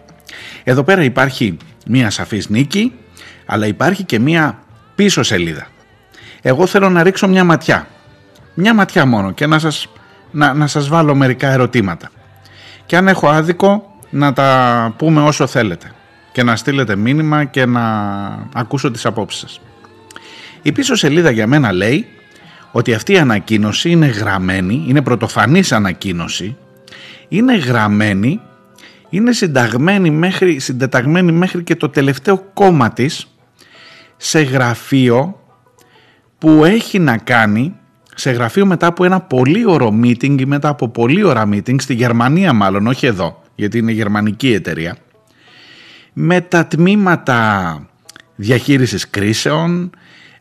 Εδώ 0.63 0.83
πέρα 0.83 1.03
υπάρχει 1.03 1.57
μία 1.87 2.09
σαφής 2.09 2.49
νίκη 2.49 2.93
αλλά 3.45 3.67
υπάρχει 3.67 4.03
και 4.03 4.19
μία 4.19 4.59
πίσω 4.95 5.23
σελίδα. 5.23 5.67
Εγώ 6.41 6.65
θέλω 6.65 6.89
να 6.89 7.03
ρίξω 7.03 7.27
μια 7.27 7.43
ματιά. 7.43 7.87
Μια 8.53 8.73
ματιά 8.73 9.05
μόνο 9.05 9.31
και 9.31 9.45
να 9.45 9.59
σας, 9.59 9.87
να, 10.31 10.53
να 10.53 10.67
σας 10.67 10.87
βάλω 10.87 11.15
μερικά 11.15 11.49
ερωτήματα. 11.51 12.09
Και 12.85 12.97
αν 12.97 13.07
έχω 13.07 13.27
άδικο 13.27 13.95
να 14.09 14.33
τα 14.33 14.93
πούμε 14.97 15.21
όσο 15.21 15.47
θέλετε 15.47 15.91
και 16.31 16.43
να 16.43 16.55
στείλετε 16.55 16.95
μήνυμα 16.95 17.43
και 17.43 17.65
να 17.65 17.83
ακούσω 18.53 18.91
τις 18.91 19.05
απόψεις 19.05 19.39
σας. 19.39 19.61
Η 20.61 20.71
πίσω 20.71 20.95
σελίδα 20.95 21.31
για 21.31 21.47
μένα 21.47 21.71
λέει 21.71 22.07
ότι 22.71 22.93
αυτή 22.93 23.13
η 23.13 23.17
ανακοίνωση 23.17 23.89
είναι 23.89 24.05
γραμμένη, 24.05 24.83
είναι 24.87 25.01
πρωτοφανής 25.01 25.71
ανακοίνωση, 25.71 26.57
είναι 27.27 27.55
γραμμένη, 27.55 28.41
είναι 29.09 29.31
συνταγμένη 29.33 30.09
μέχρι, 30.09 30.59
συντεταγμένη 30.59 31.31
μέχρι 31.31 31.63
και 31.63 31.75
το 31.75 31.89
τελευταίο 31.89 32.49
κόμμα 32.53 32.93
της 32.93 33.27
σε 34.17 34.41
γραφείο 34.41 35.41
που 36.37 36.65
έχει 36.65 36.99
να 36.99 37.17
κάνει 37.17 37.75
σε 38.15 38.31
γραφείο 38.31 38.65
μετά 38.65 38.87
από 38.87 39.05
ένα 39.05 39.21
πολύ 39.21 39.65
ωραίο 39.65 39.99
meeting 40.03 40.39
ή 40.39 40.45
μετά 40.45 40.69
από 40.69 40.89
πολύ 40.89 41.23
ώρα 41.23 41.49
meeting 41.51 41.81
στη 41.81 41.93
Γερμανία 41.93 42.53
μάλλον, 42.53 42.87
όχι 42.87 43.05
εδώ, 43.05 43.43
γιατί 43.55 43.77
είναι 43.77 43.91
γερμανική 43.91 44.53
εταιρεία, 44.53 44.97
με 46.13 46.41
τα 46.41 46.65
τμήματα 46.65 47.81
διαχείρισης 48.35 49.09
κρίσεων, 49.09 49.89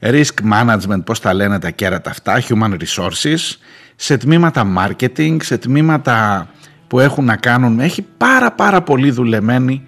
risk 0.01 0.53
management, 0.53 1.05
πώς 1.05 1.21
τα 1.21 1.35
λένε 1.35 1.59
τα 1.59 1.71
κέρατα 1.71 2.11
αυτά, 2.11 2.43
human 2.49 2.77
resources, 2.77 3.57
σε 3.97 4.17
τμήματα 4.17 4.67
marketing, 4.79 5.37
σε 5.43 5.59
τμήματα 5.59 6.49
που 6.89 7.01
έχουν 7.01 7.25
να 7.25 7.37
κάνουν, 7.37 7.81
έχει 7.81 8.07
πάρα 8.17 8.53
πάρα 8.53 8.83
πολύ 8.83 9.11
δουλεμένη 9.11 9.83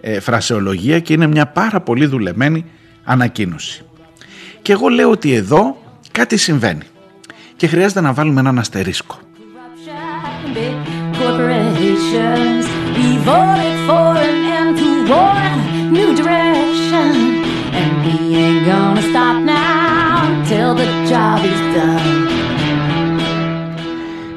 ε, 0.00 0.20
φρασεολογία 0.20 1.00
και 1.00 1.12
είναι 1.12 1.26
μια 1.26 1.46
πάρα 1.46 1.80
πολύ 1.80 2.06
δουλεμένη 2.06 2.64
ανακοίνωση. 3.04 3.84
Και 4.62 4.72
εγώ 4.72 4.88
λέω 4.88 5.10
ότι 5.10 5.34
εδώ 5.34 5.76
κάτι 6.10 6.36
συμβαίνει 6.36 6.84
και 7.56 7.66
χρειάζεται 7.66 8.00
να 8.00 8.12
βάλουμε 8.12 8.40
έναν 8.40 8.58
αστερίσκο. 8.58 9.18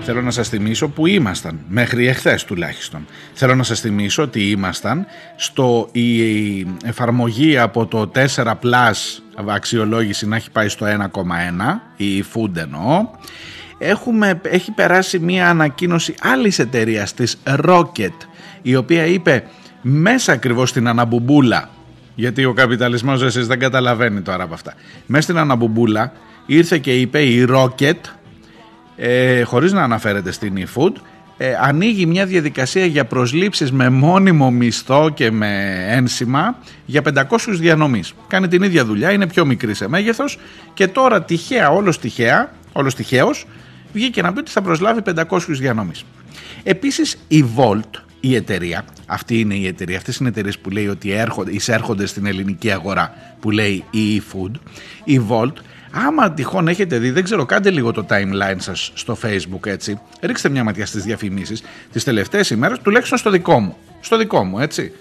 Θέλω 0.10 0.22
να 0.22 0.32
σας 0.32 0.50
θυμίσω 0.50 0.88
που 0.88 1.08
ήμασταν, 1.08 1.60
μέχρι 1.68 2.08
εχθές 2.08 2.44
τουλάχιστον. 2.44 3.06
Θέλω 3.34 3.56
να 3.56 3.64
σας 3.64 3.80
θυμίσω 3.80 4.24
ότι 4.24 4.50
ήμασταν 4.50 5.06
στο 5.36 5.90
η 5.92 6.60
εφαρμογή 6.84 7.58
από 7.58 7.86
το 7.86 8.12
4 8.36 8.58
Plus 8.62 9.22
αξιολόγηση 9.46 10.28
να 10.28 10.36
έχει 10.36 10.52
πάει 10.52 10.70
στο 10.70 10.86
1,1, 10.86 11.82
η 11.98 12.24
Food 12.34 12.56
εννοώ. 12.56 13.10
Έχουμε, 13.78 14.42
έχει 14.44 14.72
περάσει 14.72 15.20
μία 15.20 15.50
ανακοίνωση 15.50 16.16
άλλης 16.22 16.60
εταιρείας 16.60 17.14
της 17.14 17.38
Rocket, 17.66 18.16
η 18.62 18.76
οποία 18.76 19.06
είπε 19.06 19.44
μέσα 19.82 20.32
ακριβώς 20.32 20.70
στην 20.70 20.88
αναμπουμπούλα, 20.88 21.70
γιατί 22.16 22.46
ο 22.46 22.54
καπιταλισμός 22.54 23.22
εσείς 23.22 23.48
δεν 23.48 23.60
καταλαβαίνει 23.60 24.22
τώρα 24.22 24.44
από 24.44 24.54
αυτά, 24.54 24.74
μέσα 25.06 25.22
στην 25.24 25.38
αναμπουμπούλα 25.38 26.12
ήρθε 26.46 26.78
και 26.78 26.96
είπε 26.96 27.22
η 27.24 27.48
Rocket, 27.50 28.00
ε, 28.98 29.42
χωρίς 29.42 29.74
να 29.74 29.84
αναφέρεται 29.84 30.32
στην 30.32 30.54
eFood, 30.58 30.94
ε, 31.38 31.54
ανοίγει 31.62 32.06
μια 32.06 32.26
διαδικασία 32.26 32.86
για 32.86 33.06
προσλήψεις 33.06 33.72
με 33.72 33.90
μόνιμο 33.90 34.52
μισθό 34.52 35.10
και 35.10 35.32
με 35.32 35.84
ένσημα 35.90 36.58
για 36.86 37.02
500 37.02 37.24
διανομής. 37.48 38.14
Κάνει 38.28 38.48
την 38.48 38.64
ίδια 38.64 38.86
δουλειά, 38.86 39.12
είναι 39.12 39.28
πιο 39.28 39.46
μικρή 39.46 39.74
σε 39.74 39.88
μέγεθος 39.88 40.40
και 40.74 40.88
τώρα 40.88 41.24
τυχαία, 41.24 41.70
όλος 41.70 42.00
τυχαία, 42.00 42.52
όλος 42.72 42.96
τυχαίος, 42.96 43.46
βγήκε 43.94 44.22
να 44.22 44.34
πει 44.34 44.40
ότι 44.40 44.52
θα 44.52 44.62
προσλάβει 44.62 45.02
500 45.02 45.40
διανομής. 45.48 46.06
Επίσης 46.64 47.18
η 47.28 47.46
Volt, 47.58 48.02
η 48.20 48.36
εταιρεία, 48.36 48.86
αυτή 49.06 49.40
είναι 49.40 49.54
η 49.54 49.68
εταιρεία, 49.68 49.98
αυτές 49.98 50.18
είναι 50.18 50.28
οι 50.28 50.32
εταιρείες 50.32 50.60
που 50.60 50.70
λέει 50.70 50.88
ότι 50.88 51.12
έρχονται, 51.12 51.52
εισέρχονται 51.52 52.06
στην 52.06 52.26
ελληνική 52.26 52.72
αγορά 52.72 53.14
που 53.40 53.52
λέει 53.52 53.84
η 53.90 54.22
eFood, 54.22 54.52
η 55.04 55.22
Volt, 55.30 55.54
άμα 55.92 56.32
τυχόν 56.32 56.68
έχετε 56.68 56.98
δει, 56.98 57.12
δεν 57.12 57.24
ξέρω, 57.24 57.46
κάντε 57.46 57.70
λίγο 57.70 57.92
το 57.92 58.06
timeline 58.10 58.58
σας 58.58 58.92
στο 58.94 59.18
facebook 59.24 59.66
έτσι, 59.66 60.00
ρίξτε 60.22 60.50
μια 60.50 60.64
ματιά 60.64 60.86
στις 60.86 61.04
διαφημίσεις, 61.04 61.64
τις 61.92 62.04
τελευταίες 62.04 62.50
ημέρες, 62.50 62.80
τουλάχιστον 62.80 63.18
στο 63.18 63.30
δικό 63.30 63.60
μου, 63.60 63.78
στο 64.00 64.18
δικό 64.18 64.44
μου 64.44 64.60
έτσι, 64.60 64.92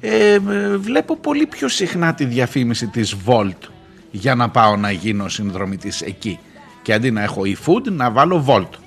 ε, 0.00 0.38
βλέπω 0.78 1.16
πολύ 1.16 1.46
πιο 1.46 1.68
συχνά 1.68 2.14
τη 2.14 2.24
διαφήμιση 2.24 2.86
της 2.86 3.16
Volt 3.26 3.68
για 4.10 4.34
να 4.34 4.48
πάω 4.48 4.76
να 4.76 4.90
γίνω 4.90 5.28
συνδρομητής 5.28 6.00
εκεί 6.00 6.38
και 6.82 6.92
αντί 6.92 7.10
να 7.10 7.22
έχω 7.22 7.42
e-food 7.44 7.90
να 7.90 8.10
βάλω 8.10 8.44
Volt. 8.48 8.78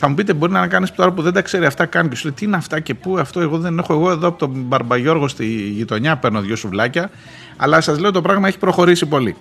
Θα 0.00 0.08
μου 0.08 0.14
πείτε, 0.14 0.32
μπορεί 0.32 0.52
να 0.52 0.66
κάνεις 0.66 0.92
τώρα 0.92 1.12
που 1.12 1.22
δεν 1.22 1.32
τα 1.32 1.42
ξέρει 1.42 1.64
αυτά 1.64 1.86
κάνει 1.86 2.08
και 2.08 2.16
σου 2.16 2.24
λέει 2.24 2.34
τι 2.36 2.44
είναι 2.44 2.56
αυτά 2.56 2.80
και 2.80 2.94
πού 2.94 3.18
αυτό. 3.18 3.40
Εγώ 3.40 3.58
δεν 3.58 3.78
έχω. 3.78 3.92
Εγώ 3.92 4.10
εδώ 4.10 4.28
από 4.28 4.38
τον 4.38 4.50
Μπαρμπαγιώργο 4.54 5.28
στη 5.28 5.44
γειτονιά 5.46 6.16
παίρνω 6.16 6.40
δύο 6.40 6.56
σουβλάκια. 6.56 7.10
Αλλά 7.56 7.80
σας 7.80 7.98
λέω 7.98 8.10
το 8.10 8.20
πράγμα 8.20 8.48
έχει 8.48 8.58
προχωρήσει 8.58 9.06
πολύ. 9.06 9.36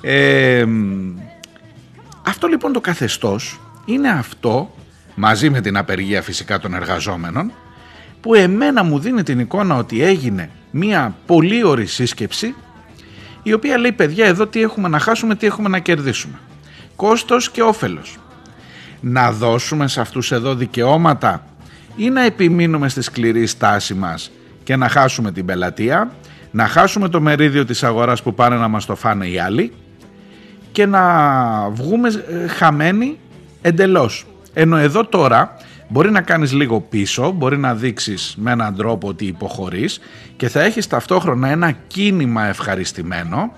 Ε, 0.00 0.66
αυτό 2.26 2.46
λοιπόν 2.46 2.72
το 2.72 2.80
καθεστώς 2.80 3.60
είναι 3.84 4.08
αυτό 4.10 4.74
μαζί 5.14 5.50
με 5.50 5.60
την 5.60 5.76
απεργία 5.76 6.22
φυσικά 6.22 6.58
των 6.58 6.74
εργαζόμενων 6.74 7.52
που 8.20 8.34
εμένα 8.34 8.84
μου 8.84 8.98
δίνει 8.98 9.22
την 9.22 9.38
εικόνα 9.38 9.76
ότι 9.76 10.02
έγινε 10.02 10.50
μια 10.70 11.14
πολύ 11.26 11.64
ωρη 11.64 11.86
σύσκεψη 11.86 12.54
η 13.42 13.52
οποία 13.52 13.78
λέει 13.78 13.92
παιδιά 13.92 14.26
εδώ 14.26 14.46
τι 14.46 14.62
έχουμε 14.62 14.88
να 14.88 14.98
χάσουμε, 14.98 15.34
τι 15.34 15.46
έχουμε 15.46 15.68
να 15.68 15.78
κερδίσουμε. 15.78 16.38
Κόστος 16.96 17.50
και 17.50 17.62
όφελος 17.62 18.18
να 19.00 19.32
δώσουμε 19.32 19.88
σε 19.88 20.00
αυτούς 20.00 20.32
εδώ 20.32 20.54
δικαιώματα 20.54 21.44
ή 21.96 22.10
να 22.10 22.24
επιμείνουμε 22.24 22.88
στη 22.88 23.02
σκληρή 23.02 23.46
στάση 23.46 23.94
μας 23.94 24.30
και 24.64 24.76
να 24.76 24.88
χάσουμε 24.88 25.32
την 25.32 25.46
πελατεία, 25.46 26.12
να 26.50 26.66
χάσουμε 26.66 27.08
το 27.08 27.20
μερίδιο 27.20 27.64
της 27.64 27.82
αγοράς 27.82 28.22
που 28.22 28.34
πάνε 28.34 28.56
να 28.56 28.68
μας 28.68 28.86
το 28.86 28.96
φάνε 28.96 29.26
οι 29.26 29.38
άλλοι 29.38 29.72
και 30.72 30.86
να 30.86 31.02
βγούμε 31.70 32.08
ε, 32.08 32.46
χαμένοι 32.46 33.18
εντελώς. 33.62 34.26
Ενώ 34.52 34.76
εδώ 34.76 35.04
τώρα 35.04 35.56
μπορεί 35.88 36.10
να 36.10 36.20
κάνεις 36.20 36.52
λίγο 36.52 36.80
πίσω, 36.80 37.30
μπορεί 37.30 37.58
να 37.58 37.74
δείξεις 37.74 38.34
με 38.38 38.50
έναν 38.50 38.74
τρόπο 38.76 39.08
ότι 39.08 39.26
υποχωρείς 39.26 40.00
και 40.36 40.48
θα 40.48 40.62
έχεις 40.62 40.86
ταυτόχρονα 40.86 41.48
ένα 41.48 41.70
κίνημα 41.86 42.44
ευχαριστημένο 42.44 43.52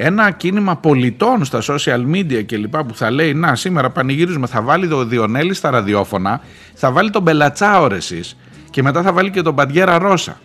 ένα 0.00 0.30
κίνημα 0.30 0.76
πολιτών 0.76 1.44
στα 1.44 1.60
social 1.62 2.04
media 2.14 2.44
και 2.46 2.56
λοιπά 2.56 2.84
που 2.84 2.94
θα 2.94 3.10
λέει 3.10 3.34
να 3.34 3.54
σήμερα 3.54 3.90
πανηγυρίζουμε 3.90 4.46
θα 4.46 4.62
βάλει 4.62 4.88
το 4.88 5.04
Διονέλη 5.04 5.54
στα 5.54 5.70
ραδιόφωνα 5.70 6.40
θα 6.74 6.90
βάλει 6.92 7.10
τον 7.10 7.22
Μπελατσάο 7.22 7.86
εσείς 7.94 8.36
και 8.70 8.82
μετά 8.82 9.02
θα 9.02 9.12
βάλει 9.12 9.30
και 9.30 9.42
τον 9.42 9.54
Παντιέρα 9.54 9.98
Ρώσα 9.98 10.40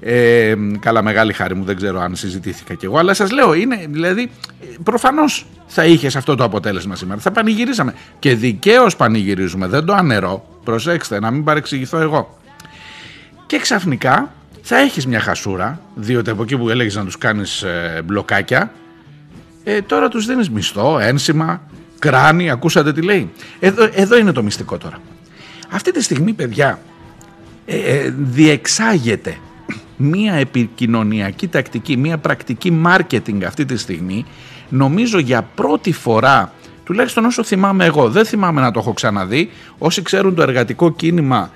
ε, 0.00 0.54
καλά 0.80 1.02
μεγάλη 1.02 1.32
χάρη 1.32 1.54
μου 1.54 1.64
δεν 1.64 1.76
ξέρω 1.76 2.00
αν 2.00 2.16
συζητήθηκα 2.16 2.74
κι 2.74 2.84
εγώ 2.84 2.98
αλλά 2.98 3.14
σας 3.14 3.30
λέω 3.30 3.54
είναι 3.54 3.86
δηλαδή 3.90 4.30
προφανώς 4.82 5.46
θα 5.66 5.84
είχες 5.84 6.16
αυτό 6.16 6.34
το 6.34 6.44
αποτέλεσμα 6.44 6.96
σήμερα 6.96 7.20
θα 7.20 7.30
πανηγυρίζαμε 7.30 7.94
και 8.18 8.34
δικαίως 8.34 8.96
πανηγυρίζουμε 8.96 9.66
δεν 9.66 9.84
το 9.84 9.92
ανερώ 9.92 10.60
προσέξτε 10.64 11.20
να 11.20 11.30
μην 11.30 11.44
παρεξηγηθώ 11.44 11.98
εγώ 11.98 12.38
και 13.46 13.58
ξαφνικά 13.58 14.30
θα 14.68 14.78
έχεις 14.78 15.06
μια 15.06 15.20
χασούρα, 15.20 15.80
διότι 15.94 16.30
από 16.30 16.42
εκεί 16.42 16.56
που 16.56 16.70
έλεγες 16.70 16.94
να 16.94 17.04
τους 17.04 17.18
κάνεις 17.18 17.62
ε, 17.62 18.02
μπλοκάκια, 18.04 18.72
ε, 19.64 19.82
τώρα 19.82 20.08
τους 20.08 20.26
δίνεις 20.26 20.50
μισθό, 20.50 20.98
ένσημα, 20.98 21.62
κράνη, 21.98 22.50
ακούσατε 22.50 22.92
τι 22.92 23.02
λέει. 23.02 23.30
Εδώ, 23.60 23.88
εδώ 23.92 24.16
είναι 24.16 24.32
το 24.32 24.42
μυστικό 24.42 24.78
τώρα. 24.78 24.98
Αυτή 25.70 25.92
τη 25.92 26.02
στιγμή, 26.02 26.32
παιδιά, 26.32 26.78
ε, 27.66 27.76
ε 27.76 28.14
διεξάγεται 28.18 29.36
μία 29.96 30.34
επικοινωνιακή 30.34 31.48
τακτική, 31.48 31.96
μία 31.96 32.18
πρακτική 32.18 32.82
marketing 32.86 33.42
αυτή 33.46 33.64
τη 33.64 33.76
στιγμή, 33.76 34.24
νομίζω 34.68 35.18
για 35.18 35.42
πρώτη 35.54 35.92
φορά, 35.92 36.52
τουλάχιστον 36.84 37.24
όσο 37.24 37.44
θυμάμαι 37.44 37.84
εγώ, 37.84 38.10
δεν 38.10 38.24
θυμάμαι 38.24 38.60
να 38.60 38.70
το 38.70 38.78
έχω 38.78 38.92
ξαναδεί, 38.92 39.50
όσοι 39.78 40.02
ξέρουν 40.02 40.34
το 40.34 40.42
εργατικό 40.42 40.92
κίνημα 40.92 41.50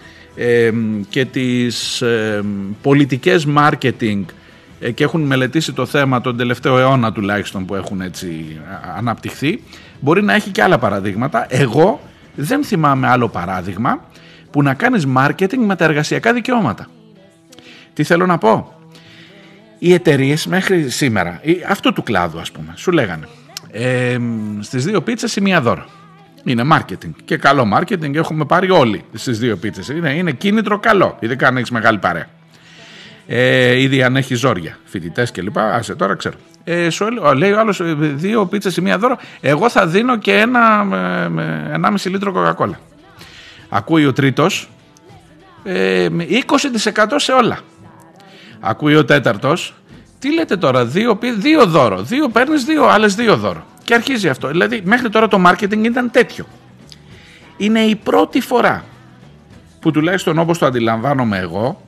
και 1.08 1.24
τις 1.24 2.02
ε, 2.02 2.44
πολιτικές 2.82 3.46
marketing 3.56 4.24
και 4.94 5.04
έχουν 5.04 5.20
μελετήσει 5.20 5.72
το 5.72 5.86
θέμα 5.86 6.20
τον 6.20 6.36
τελευταίο 6.36 6.78
αιώνα 6.78 7.12
τουλάχιστον 7.12 7.64
που 7.64 7.74
έχουν 7.74 8.00
έτσι 8.00 8.60
αναπτυχθεί 8.96 9.62
μπορεί 10.00 10.22
να 10.22 10.34
έχει 10.34 10.50
και 10.50 10.62
άλλα 10.62 10.78
παραδείγματα. 10.78 11.46
Εγώ 11.48 12.00
δεν 12.34 12.64
θυμάμαι 12.64 13.08
άλλο 13.08 13.28
παράδειγμα 13.28 14.04
που 14.50 14.62
να 14.62 14.74
κάνεις 14.74 15.06
marketing 15.16 15.58
με 15.66 15.76
τα 15.76 15.84
εργασιακά 15.84 16.32
δικαιώματα 16.32 16.86
τι 17.94 18.04
θέλω 18.04 18.26
να 18.26 18.38
πω; 18.38 18.74
Οι 19.78 19.92
εταιρείες 19.92 20.46
μέχρι 20.46 20.90
σήμερα 20.90 21.40
αυτού 21.68 21.92
του 21.92 22.02
κλάδου 22.02 22.40
ας 22.40 22.50
πούμε 22.50 22.72
σου 22.76 22.90
λέγανε 22.90 23.28
ε, 23.70 24.18
στις 24.60 24.84
δύο 24.84 25.02
πίτσες 25.02 25.36
η 25.36 25.40
μία 25.40 25.60
δώρα 25.60 25.86
είναι 26.44 26.64
marketing. 26.72 27.10
Και 27.24 27.36
καλό 27.36 27.78
marketing 27.78 28.14
έχουμε 28.14 28.44
πάρει 28.44 28.70
όλοι 28.70 29.04
στις 29.14 29.38
δύο 29.38 29.56
πίτσες. 29.56 29.88
Είναι, 29.88 30.10
είναι 30.10 30.32
κίνητρο 30.32 30.78
καλό, 30.78 31.16
ειδικά 31.20 31.48
αν 31.48 31.56
έχεις 31.56 31.70
μεγάλη 31.70 31.98
παρέα. 31.98 32.26
Ε, 33.26 33.80
ήδη 33.80 34.02
αν 34.02 34.16
έχει 34.16 34.34
ζόρια, 34.34 34.78
φοιτητές 34.84 35.30
κλπ. 35.30 35.58
Άσε 35.58 35.94
τώρα 35.94 36.14
ξέρω. 36.14 36.36
Ε, 36.64 36.90
σου 36.90 37.06
λέει 37.36 37.52
ο 37.52 37.58
άλλος 37.58 37.80
ε, 37.80 37.94
δύο 37.98 38.46
πίτσες 38.46 38.76
ή 38.76 38.80
μία 38.80 38.98
δώρο. 38.98 39.18
Εγώ 39.40 39.68
θα 39.68 39.86
δίνω 39.86 40.18
και 40.18 40.36
ένα, 40.36 40.86
ένα 41.72 41.90
μισή 41.90 42.08
λίτρο 42.08 42.32
κοκακόλα. 42.32 42.80
Ακούει 43.68 44.06
ο 44.06 44.12
τρίτος. 44.12 44.70
Ε, 45.64 46.08
20% 46.86 47.04
σε 47.16 47.32
όλα. 47.32 47.58
Ακούει 48.60 48.94
ο 48.94 49.04
τέταρτος. 49.04 49.74
Τι 50.18 50.34
λέτε 50.34 50.56
τώρα, 50.56 50.84
δύο, 50.86 51.18
δύο 51.38 51.66
δώρο. 51.66 52.02
Δύο 52.02 52.28
παίρνεις, 52.28 52.64
δύο 52.64 52.86
άλλες 52.86 53.14
δύο 53.14 53.36
δώρο. 53.36 53.64
Και 53.84 53.94
αρχίζει 53.94 54.28
αυτό. 54.28 54.48
Δηλαδή, 54.48 54.82
μέχρι 54.84 55.08
τώρα 55.08 55.28
το 55.28 55.42
marketing 55.46 55.84
ήταν 55.84 56.10
τέτοιο. 56.10 56.46
Είναι 57.56 57.80
η 57.80 57.96
πρώτη 57.96 58.40
φορά 58.40 58.84
που 59.80 59.90
τουλάχιστον 59.90 60.38
όπως 60.38 60.58
το 60.58 60.66
αντιλαμβάνομαι 60.66 61.38
εγώ, 61.38 61.80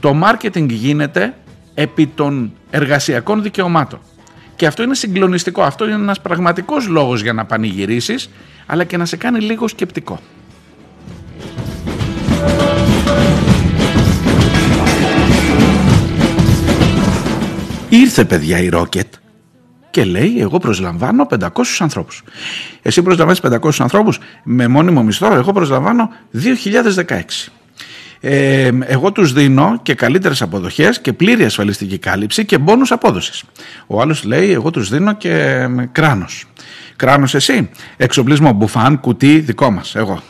το 0.00 0.20
marketing 0.24 0.68
γίνεται 0.68 1.34
επί 1.74 2.06
των 2.06 2.52
εργασιακών 2.70 3.42
δικαιωμάτων. 3.42 3.98
Και 4.56 4.66
αυτό 4.66 4.82
είναι 4.82 4.94
συγκλονιστικό. 4.94 5.62
Αυτό 5.62 5.84
είναι 5.84 5.94
ένας 5.94 6.20
πραγματικός 6.20 6.86
λόγος 6.86 7.22
για 7.22 7.32
να 7.32 7.44
πανηγυρίσεις, 7.44 8.30
αλλά 8.66 8.84
και 8.84 8.96
να 8.96 9.04
σε 9.04 9.16
κάνει 9.16 9.40
λίγο 9.40 9.68
σκεπτικό. 9.68 10.20
Ήρθε 17.88 18.24
παιδιά 18.24 18.58
η 18.58 18.68
Rocket 18.72 19.08
και 19.90 20.04
λέει 20.04 20.40
εγώ 20.40 20.58
προσλαμβάνω 20.58 21.26
500 21.30 21.48
ανθρώπους. 21.78 22.22
Εσύ 22.82 23.02
προσλαμβάνεις 23.02 23.40
500 23.40 23.70
ανθρώπους 23.78 24.18
με 24.44 24.68
μόνιμο 24.68 25.02
μισθό, 25.02 25.34
εγώ 25.34 25.52
προσλαμβάνω 25.52 26.10
2016. 26.32 27.50
Ε, 28.20 28.70
εγώ 28.80 29.12
τους 29.12 29.32
δίνω 29.32 29.78
και 29.82 29.94
καλύτερες 29.94 30.42
αποδοχές 30.42 31.00
και 31.00 31.12
πλήρη 31.12 31.44
ασφαλιστική 31.44 31.98
κάλυψη 31.98 32.44
και 32.44 32.58
μπόνους 32.58 32.92
απόδοσης. 32.92 33.42
Ο 33.86 34.00
άλλος 34.00 34.24
λέει 34.24 34.52
εγώ 34.52 34.70
τους 34.70 34.88
δίνω 34.88 35.12
και 35.12 35.66
κράνος. 35.92 36.44
Κράνος 36.96 37.34
εσύ, 37.34 37.70
εξοπλισμό 37.96 38.52
μπουφάν, 38.52 39.00
κουτί 39.00 39.38
δικό 39.38 39.70
μας, 39.70 39.94
εγώ. 39.94 40.22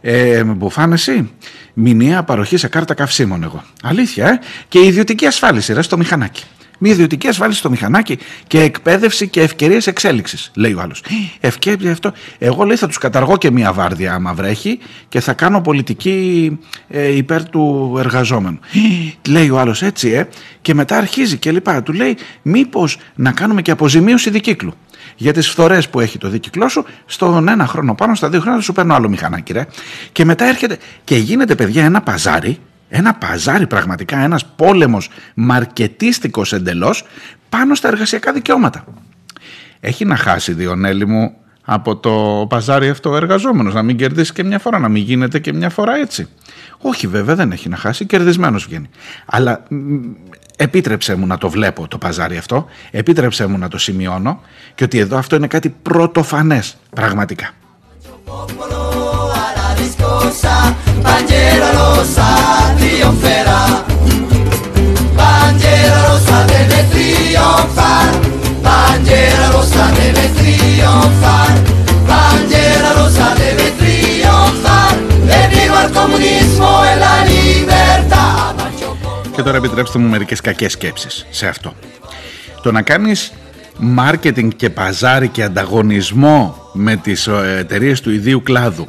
Ε, 0.00 0.44
μπουφάν 0.44 0.92
εσύ, 0.92 1.30
μηνιαία 1.74 2.22
παροχή 2.22 2.56
σε 2.56 2.68
κάρτα 2.68 2.94
καυσίμων 2.94 3.42
εγώ. 3.42 3.62
Αλήθεια, 3.82 4.28
ε; 4.28 4.38
Και 4.68 4.78
ιδιωτική 4.78 5.26
ασφάλιση, 5.26 5.72
ρε, 5.72 5.82
στο 5.82 5.96
μηχανάκι 5.96 6.44
μια 6.82 6.92
ιδιωτική 6.92 7.28
ασφάλιση 7.28 7.58
στο 7.58 7.70
μηχανάκι 7.70 8.18
και 8.46 8.60
εκπαίδευση 8.60 9.28
και 9.28 9.40
ευκαιρίες 9.40 9.86
εξέλιξης, 9.86 10.50
λέει 10.54 10.72
ο 10.72 10.80
άλλος. 10.80 11.02
Ευκαιρία 11.40 11.92
αυτό. 11.92 12.12
Εγώ 12.38 12.64
λέει 12.64 12.76
θα 12.76 12.86
τους 12.86 12.98
καταργώ 12.98 13.36
και 13.36 13.50
μία 13.50 13.72
βάρδια 13.72 14.14
άμα 14.14 14.32
βρέχει 14.32 14.78
και 15.08 15.20
θα 15.20 15.32
κάνω 15.32 15.60
πολιτική 15.60 16.58
ε, 16.88 17.16
υπέρ 17.16 17.48
του 17.48 17.94
εργαζόμενου. 17.98 18.58
λέει 19.28 19.50
ο 19.50 19.58
άλλος 19.58 19.82
έτσι, 19.82 20.10
ε, 20.10 20.28
και 20.60 20.74
μετά 20.74 20.96
αρχίζει 20.96 21.36
και 21.36 21.52
λοιπά. 21.52 21.82
Του 21.82 21.92
λέει, 21.92 22.16
μήπως 22.42 22.98
να 23.14 23.32
κάνουμε 23.32 23.62
και 23.62 23.70
αποζημίωση 23.70 24.30
δικύκλου. 24.30 24.74
Για 25.16 25.32
τις 25.32 25.48
φθορές 25.48 25.88
που 25.88 26.00
έχει 26.00 26.18
το 26.18 26.28
δίκυκλό 26.28 26.68
σου, 26.68 26.84
στον 27.06 27.48
ένα 27.48 27.66
χρόνο 27.66 27.94
πάνω, 27.94 28.14
στα 28.14 28.28
δύο 28.28 28.40
χρόνια 28.40 28.60
σου 28.60 28.72
παίρνω 28.72 28.94
άλλο 28.94 29.08
μηχανάκι, 29.08 29.52
ρε. 29.52 29.66
Και 30.12 30.24
μετά 30.24 30.44
έρχεται 30.44 30.78
και 31.04 31.16
γίνεται, 31.16 31.54
παιδιά, 31.54 31.84
ένα 31.84 32.00
παζάρι 32.02 32.58
ένα 32.94 33.14
παζάρι 33.14 33.66
πραγματικά, 33.66 34.18
ένας 34.18 34.46
πόλεμος 34.46 35.10
μαρκετίστικος 35.34 36.52
εντελώς 36.52 37.04
πάνω 37.48 37.74
στα 37.74 37.88
εργασιακά 37.88 38.32
δικαιώματα. 38.32 38.84
Έχει 39.80 40.04
να 40.04 40.16
χάσει 40.16 40.52
Διονέλη 40.52 41.06
μου 41.06 41.34
από 41.64 41.96
το 41.96 42.46
παζάρι 42.48 42.88
αυτό 42.88 43.10
ο 43.10 43.16
εργαζόμενος, 43.16 43.74
να 43.74 43.82
μην 43.82 43.96
κερδίσει 43.96 44.32
και 44.32 44.44
μια 44.44 44.58
φορά, 44.58 44.78
να 44.78 44.88
μην 44.88 45.02
γίνεται 45.02 45.38
και 45.38 45.52
μια 45.52 45.70
φορά 45.70 45.96
έτσι. 45.96 46.28
Όχι 46.78 47.06
βέβαια 47.06 47.34
δεν 47.34 47.52
έχει 47.52 47.68
να 47.68 47.76
χάσει, 47.76 48.06
κερδισμένος 48.06 48.64
βγαίνει. 48.64 48.90
Αλλά 49.26 49.62
επίτρεψε 50.56 51.14
μου 51.14 51.26
να 51.26 51.38
το 51.38 51.50
βλέπω 51.50 51.88
το 51.88 51.98
παζάρι 51.98 52.36
αυτό, 52.36 52.66
επίτρεψε 52.90 53.46
μου 53.46 53.58
να 53.58 53.68
το 53.68 53.78
σημειώνω 53.78 54.40
και 54.74 54.84
ότι 54.84 54.98
εδώ 54.98 55.18
αυτό 55.18 55.36
είναι 55.36 55.46
κάτι 55.46 55.74
πρωτοφανές 55.82 56.76
πραγματικά. 56.90 57.50
Rosa, 60.22 60.74
bandiera 61.02 61.68
rosa, 61.80 62.28
triunferà. 62.78 63.62
Bandiera 65.18 65.98
rosa 66.08 66.36
deve 66.52 66.80
trionfar, 66.92 68.10
bandiera 68.66 69.46
rosa 69.54 69.84
deve 69.98 70.26
trionfar, 70.38 71.50
bandiera 72.10 72.88
rosa 72.98 73.26
deve 73.42 73.66
trionfar, 73.80 74.94
e 75.36 75.40
viva 75.52 75.80
il 75.84 75.90
comunismo 75.98 76.68
e 76.90 76.92
la 77.04 77.14
libertà. 77.30 78.26
Και 79.34 79.42
τώρα 79.42 79.56
επιτρέψτε 79.56 79.98
μου 79.98 80.08
μερικές 80.08 80.40
κακές 80.40 80.72
σκέψεις 80.72 81.26
σε 81.30 81.46
αυτό. 81.46 81.74
Το 82.62 82.72
να 82.72 82.82
κάνεις 82.82 83.32
μάρκετινγκ 83.78 84.50
και 84.56 84.70
παζάρι 84.70 85.28
και 85.28 85.42
ανταγωνισμό 85.42 86.56
με 86.72 86.96
τις 86.96 87.26
ε, 87.26 87.56
εταιρείε 87.58 87.94
του 88.02 88.10
ιδίου 88.10 88.42
κλάδου 88.42 88.86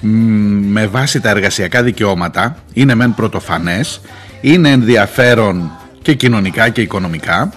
με 0.00 0.86
βάση 0.86 1.20
τα 1.20 1.28
εργασιακά 1.28 1.82
δικαιώματα 1.82 2.56
είναι 2.72 2.94
μεν 2.94 3.14
πρωτοφανές, 3.14 4.00
είναι 4.40 4.70
ενδιαφέρον 4.70 5.70
και 6.02 6.14
κοινωνικά 6.14 6.68
και 6.68 6.80
οικονομικά 6.80 7.52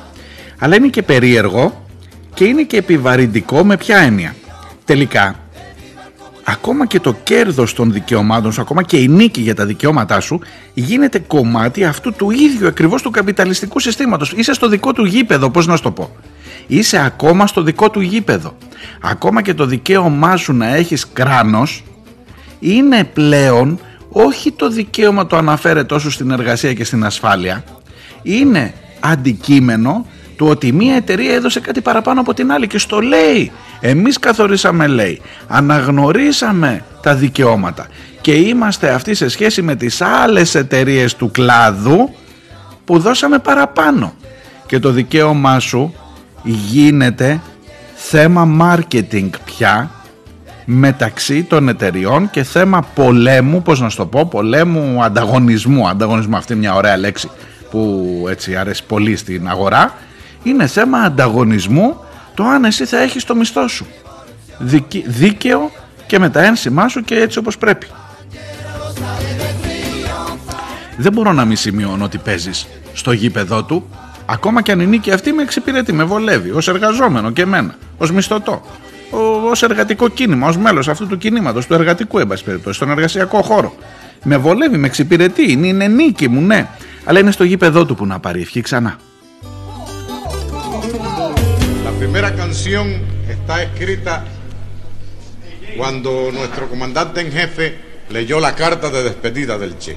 αλλά 0.60 0.76
είναι 0.76 0.88
και 0.88 1.02
περίεργο 1.02 1.86
και 2.34 2.46
είναι 2.46 2.64
και 2.64 2.78
επιβαρυντικό 2.78 3.64
με 3.64 3.78
ποια 3.78 3.98
έννοια. 3.98 4.36
Τελικά 4.86 5.36
ακόμα 6.44 6.86
και 6.86 7.00
το 7.00 7.16
κέρδος 7.24 7.74
των 7.74 7.92
δικαιωμάτων 7.92 8.52
σου, 8.52 8.62
ακόμα 8.62 8.84
και 8.84 8.98
η 8.98 9.08
νίκη 9.08 9.42
για 9.42 9.56
τα 9.56 9.66
δικαιώματά 9.66 10.20
σου 10.20 10.42
γίνεται 10.74 11.20
κομμάτι 11.20 11.84
αυτού 11.84 12.14
του 12.14 12.32
ίδιου 12.32 12.68
ακριβώς 12.68 13.02
του 13.02 13.12
καπιταλιστικού 13.12 13.80
συστήματος. 13.80 14.32
Είσαι 14.32 14.54
στο 14.54 14.68
δικό 14.68 14.94
του 14.94 15.06
γήπεδο, 15.06 15.50
πώς 15.50 15.68
να 15.68 15.76
σου 15.76 15.84
το 15.84 15.92
πω. 15.92 16.16
Είσαι 16.68 17.06
ακόμα 17.06 17.48
στο 17.48 17.62
δικό 17.62 17.90
του 17.90 18.02
γήπεδο. 18.02 18.58
Ακόμα 19.02 19.42
και 19.42 19.54
το 19.54 19.66
δικαίωμά 19.66 20.36
σου 20.36 20.54
να 20.54 20.76
έχεις 20.76 21.08
κράνος 21.14 21.84
είναι 22.60 23.04
πλέον 23.04 23.80
όχι 24.10 24.52
το 24.52 24.70
δικαίωμα 24.70 25.28
το 25.28 25.38
αναφέρεται 25.38 25.86
τόσο 25.86 26.12
στην 26.12 26.32
εργασία 26.32 26.74
και 26.74 26.84
στην 26.84 27.06
ασφάλεια. 27.06 27.64
Είναι 28.22 28.74
αντικείμενο 29.00 30.06
του 30.36 30.48
ότι 30.48 30.72
μια 30.72 30.96
εταιρεία 30.96 31.34
έδωσε 31.34 31.60
κάτι 31.60 31.82
παραπάνω 31.82 32.20
από 32.20 32.34
την 32.34 32.52
άλλη 32.52 32.68
και 32.68 32.78
στο 32.78 33.00
λέει. 33.00 33.52
Εμείς 33.80 34.20
καθορίσαμε 34.20 34.88
λέει, 34.88 35.22
αναγνωρίσαμε 35.48 36.84
τα 37.02 37.16
δικαιώματα 37.16 37.88
και 38.22 38.34
είμαστε 38.34 38.90
αυτοί 38.90 39.14
σε 39.14 39.30
σχέση 39.30 39.62
με 39.62 39.76
τις 39.76 40.02
άλλες 40.02 40.56
εταιρείες 40.56 41.16
του 41.16 41.32
κλάδου 41.32 42.14
που 42.86 43.00
δώσαμε 43.00 43.40
παραπάνω. 43.40 44.14
Και 44.66 44.80
το 44.80 44.92
δικαίωμά 44.92 45.60
σου 45.60 45.94
γίνεται 46.44 47.42
θέμα 47.96 48.48
marketing 48.62 49.30
πια 49.46 49.92
μεταξύ 50.72 51.44
των 51.44 51.70
εταιριών 51.70 52.30
και 52.30 52.44
θέμα 52.44 52.82
πολέμου, 52.82 53.62
πώς 53.62 53.80
να 53.80 53.90
σου 53.90 53.98
το 53.98 54.06
πω, 54.06 54.26
πολέμου 54.26 55.04
ανταγωνισμού. 55.04 55.88
Ανταγωνισμού 55.88 56.36
αυτή 56.36 56.56
μια 56.56 56.74
ωραία 56.76 56.98
λέξη 56.98 57.30
που 57.72 58.26
έτσι 58.30 58.56
αρέσει 58.56 58.84
πολύ 58.84 59.16
στην 59.16 59.50
αγορά. 59.50 59.96
Είναι 60.44 60.68
θέμα 60.68 60.98
ανταγωνισμού 60.98 61.96
το 62.34 62.44
αν 62.44 62.64
εσύ 62.64 62.86
θα 62.86 63.02
έχεις 63.02 63.24
το 63.24 63.36
μισθό 63.36 63.68
σου. 63.68 63.86
Δίκαιο 65.06 65.72
και 66.08 66.20
με 66.20 66.30
τα 66.30 66.44
ένσημά 66.44 66.88
σου 66.88 67.02
και 67.02 67.16
έτσι 67.16 67.38
όπως 67.38 67.58
πρέπει. 67.58 67.88
Δεν 70.98 71.14
μπορώ 71.14 71.34
να 71.34 71.46
μη 71.46 71.56
σημειώνω 71.56 72.04
ότι 72.04 72.18
παίζεις 72.18 72.68
στο 72.94 73.12
γήπεδό 73.12 73.64
του 73.64 73.90
Ακόμα 74.32 74.62
και 74.62 74.72
αν 74.72 74.80
η 74.80 74.86
νίκη 74.86 75.12
αυτή 75.12 75.32
με 75.32 75.42
εξυπηρετεί, 75.42 75.94
με 75.94 76.04
βολεύει 76.04 76.52
ως 76.52 76.68
εργαζόμενο 76.68 77.32
και 77.32 77.42
εμένα, 77.42 77.76
ως 77.98 78.12
μισθωτό, 78.12 78.62
ως 79.50 79.64
εργατικό 79.64 80.10
κίνημα, 80.10 80.48
ως 80.48 80.58
μέλος 80.58 80.88
αυτού 80.88 81.08
του 81.08 81.18
κινήματος, 81.18 81.66
του 81.66 81.74
εργατικού, 81.74 82.20
εν 82.20 82.28
περιπτώσει, 82.46 82.76
στον 82.76 82.90
εργασιακό 82.90 83.42
χώρο. 83.42 83.74
Με 84.24 84.38
βολεύει, 84.38 84.78
με 84.78 84.88
εξυπηρετεί, 84.88 85.52
είναι, 85.52 85.68
είναι 85.68 85.88
νίκη 85.88 86.28
μου, 86.28 86.42
ναι. 86.42 86.68
Αλλά 87.04 87.20
είναι 87.20 87.32
στο 87.32 87.44
γήπεδό 87.44 87.86
του 87.86 87.96
που 87.96 88.06
να 88.06 88.20
πάρει 88.20 88.42
ευχή 88.42 88.62
ξανά. 88.62 88.98
La 91.86 91.94
primera 92.02 92.32
canción 92.42 92.86
está 93.36 93.56
escrita 93.66 94.14
cuando 95.80 96.10
nuestro 96.40 96.64
comandante 96.74 97.18
en 97.22 97.30
jefe 97.38 97.66
leyó 98.18 98.40
la 98.40 98.54
carta 98.62 98.88
de 98.90 99.00
despedida 99.08 99.58
del 99.58 99.74
Che. 99.84 99.96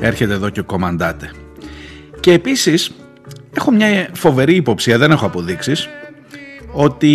έρχεται 0.00 0.32
εδώ 0.32 0.48
και 0.48 0.60
ο 0.60 0.64
κομμαντάτε. 0.64 1.30
Και 2.20 2.32
επίσης 2.32 2.90
έχω 3.56 3.70
μια 3.70 4.08
φοβερή 4.12 4.54
υποψία, 4.54 4.98
δεν 4.98 5.10
έχω 5.10 5.26
αποδείξεις, 5.26 5.88
ότι 6.72 7.12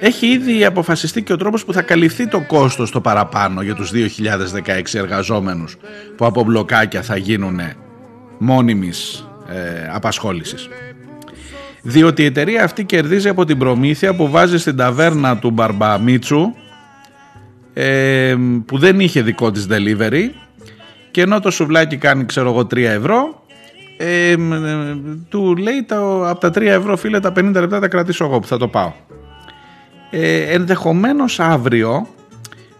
έχει 0.00 0.26
ήδη 0.26 0.64
αποφασιστεί 0.64 1.22
και 1.22 1.32
ο 1.32 1.36
τρόπος 1.36 1.64
που 1.64 1.72
θα 1.72 1.82
καλυφθεί 1.82 2.28
το 2.28 2.40
κόστος 2.40 2.90
το 2.90 3.00
παραπάνω 3.00 3.62
για 3.62 3.74
τους 3.74 3.90
2016 3.90 4.94
εργαζόμενους 4.94 5.76
που 6.16 6.26
από 6.26 6.44
μπλοκάκια 6.44 7.02
θα 7.02 7.16
γίνουν 7.16 7.60
μόνιμης 8.38 9.28
ε, 9.48 9.88
απασχόλησης. 9.92 10.68
Διότι 11.82 12.22
η 12.22 12.24
εταιρεία 12.24 12.64
αυτή 12.64 12.84
κερδίζει 12.84 13.28
από 13.28 13.44
την 13.44 13.58
προμήθεια 13.58 14.14
που 14.14 14.30
βάζει 14.30 14.58
στην 14.58 14.76
ταβέρνα 14.76 15.38
του 15.38 15.50
Μπαρμπαμίτσου 15.50 16.54
ε, 17.72 18.34
που 18.66 18.78
δεν 18.78 19.00
είχε 19.00 19.22
δικό 19.22 19.50
της 19.50 19.66
delivery 19.70 20.28
και 21.10 21.20
ενώ 21.20 21.40
το 21.40 21.50
σουβλάκι 21.50 21.96
κάνει 21.96 22.24
ξέρω 22.24 22.50
εγώ 22.50 22.60
3 22.60 22.76
ευρώ 22.76 23.43
ε, 23.96 24.30
ε, 24.30 24.36
του 25.28 25.56
λέει 25.56 25.82
τα, 25.86 25.96
από 26.28 26.40
τα 26.40 26.48
3 26.48 26.60
ευρώ 26.60 26.96
φίλε 26.96 27.20
τα 27.20 27.32
50 27.36 27.52
λεπτά 27.52 27.80
τα 27.80 27.88
κρατήσω 27.88 28.24
εγώ 28.24 28.38
που 28.40 28.46
θα 28.46 28.56
το 28.56 28.68
πάω 28.68 28.92
ε, 30.10 30.54
ενδεχομένως 30.54 31.40
αύριο 31.40 32.06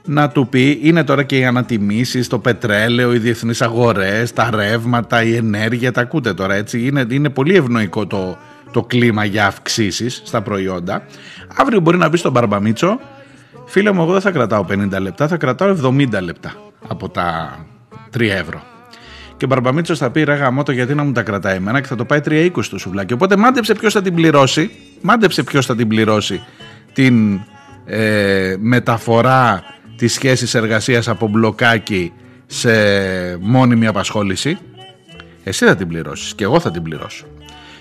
να 0.04 0.28
του 0.28 0.48
πει 0.48 0.78
είναι 0.82 1.04
τώρα 1.04 1.22
και 1.22 1.38
οι 1.38 1.44
ανατιμήσεις, 1.44 2.28
το 2.28 2.38
πετρέλαιο, 2.38 3.14
οι 3.14 3.18
διεθνείς 3.18 3.62
αγορές, 3.62 4.32
τα 4.32 4.50
ρεύματα, 4.54 5.22
η 5.22 5.36
ενέργεια, 5.36 5.92
τα 5.92 6.00
ακούτε 6.00 6.34
τώρα 6.34 6.54
έτσι, 6.54 6.86
είναι, 6.86 7.06
είναι 7.10 7.28
πολύ 7.28 7.56
ευνοϊκό 7.56 8.06
το, 8.06 8.36
το 8.70 8.82
κλίμα 8.82 9.24
για 9.24 9.46
αυξήσεις 9.46 10.22
στα 10.24 10.42
προϊόντα. 10.42 11.02
Αύριο 11.56 11.80
μπορεί 11.80 11.96
να 11.96 12.08
μπει 12.08 12.16
στον 12.16 12.32
Μπαρμπαμίτσο, 12.32 13.00
φίλε 13.66 13.92
μου 13.92 14.02
εγώ 14.02 14.12
δεν 14.12 14.20
θα 14.20 14.30
κρατάω 14.30 14.66
50 14.70 15.00
λεπτά, 15.00 15.28
θα 15.28 15.36
κρατάω 15.36 15.76
70 15.84 16.08
λεπτά 16.22 16.54
από 16.88 17.08
τα 17.08 17.58
3 18.16 18.20
ευρώ. 18.20 18.73
Και 19.36 19.44
ο 19.44 19.48
Μπαρμπαμίτσος 19.48 19.98
θα 19.98 20.10
πει 20.10 20.24
ρε 20.24 20.34
γαμώτο 20.34 20.72
γιατί 20.72 20.94
να 20.94 21.04
μου 21.04 21.12
τα 21.12 21.22
κρατάει 21.22 21.56
εμένα 21.56 21.80
και 21.80 21.86
θα 21.86 21.96
το 21.96 22.04
πάει 22.04 22.20
3,20 22.24 22.64
το 22.70 22.78
σουβλάκι. 22.78 23.12
Οπότε 23.12 23.36
μάντεψε 23.36 23.74
ποιος 23.74 23.92
θα 23.92 24.02
την 24.02 24.14
πληρώσει. 24.14 24.70
Μάντεψε 25.00 25.42
ποιος 25.42 25.66
θα 25.66 25.76
την 25.76 25.88
πληρώσει 25.88 26.42
την 26.92 27.40
ε, 27.84 28.54
μεταφορά 28.58 29.62
της 29.96 30.12
σχέσης 30.12 30.54
εργασίας 30.54 31.08
από 31.08 31.28
μπλοκάκι 31.28 32.12
σε 32.46 32.70
μόνιμη 33.40 33.86
απασχόληση. 33.86 34.58
Εσύ 35.44 35.64
θα 35.64 35.76
την 35.76 35.88
πληρώσεις 35.88 36.34
και 36.34 36.44
εγώ 36.44 36.60
θα 36.60 36.70
την 36.70 36.82
πληρώσω. 36.82 37.24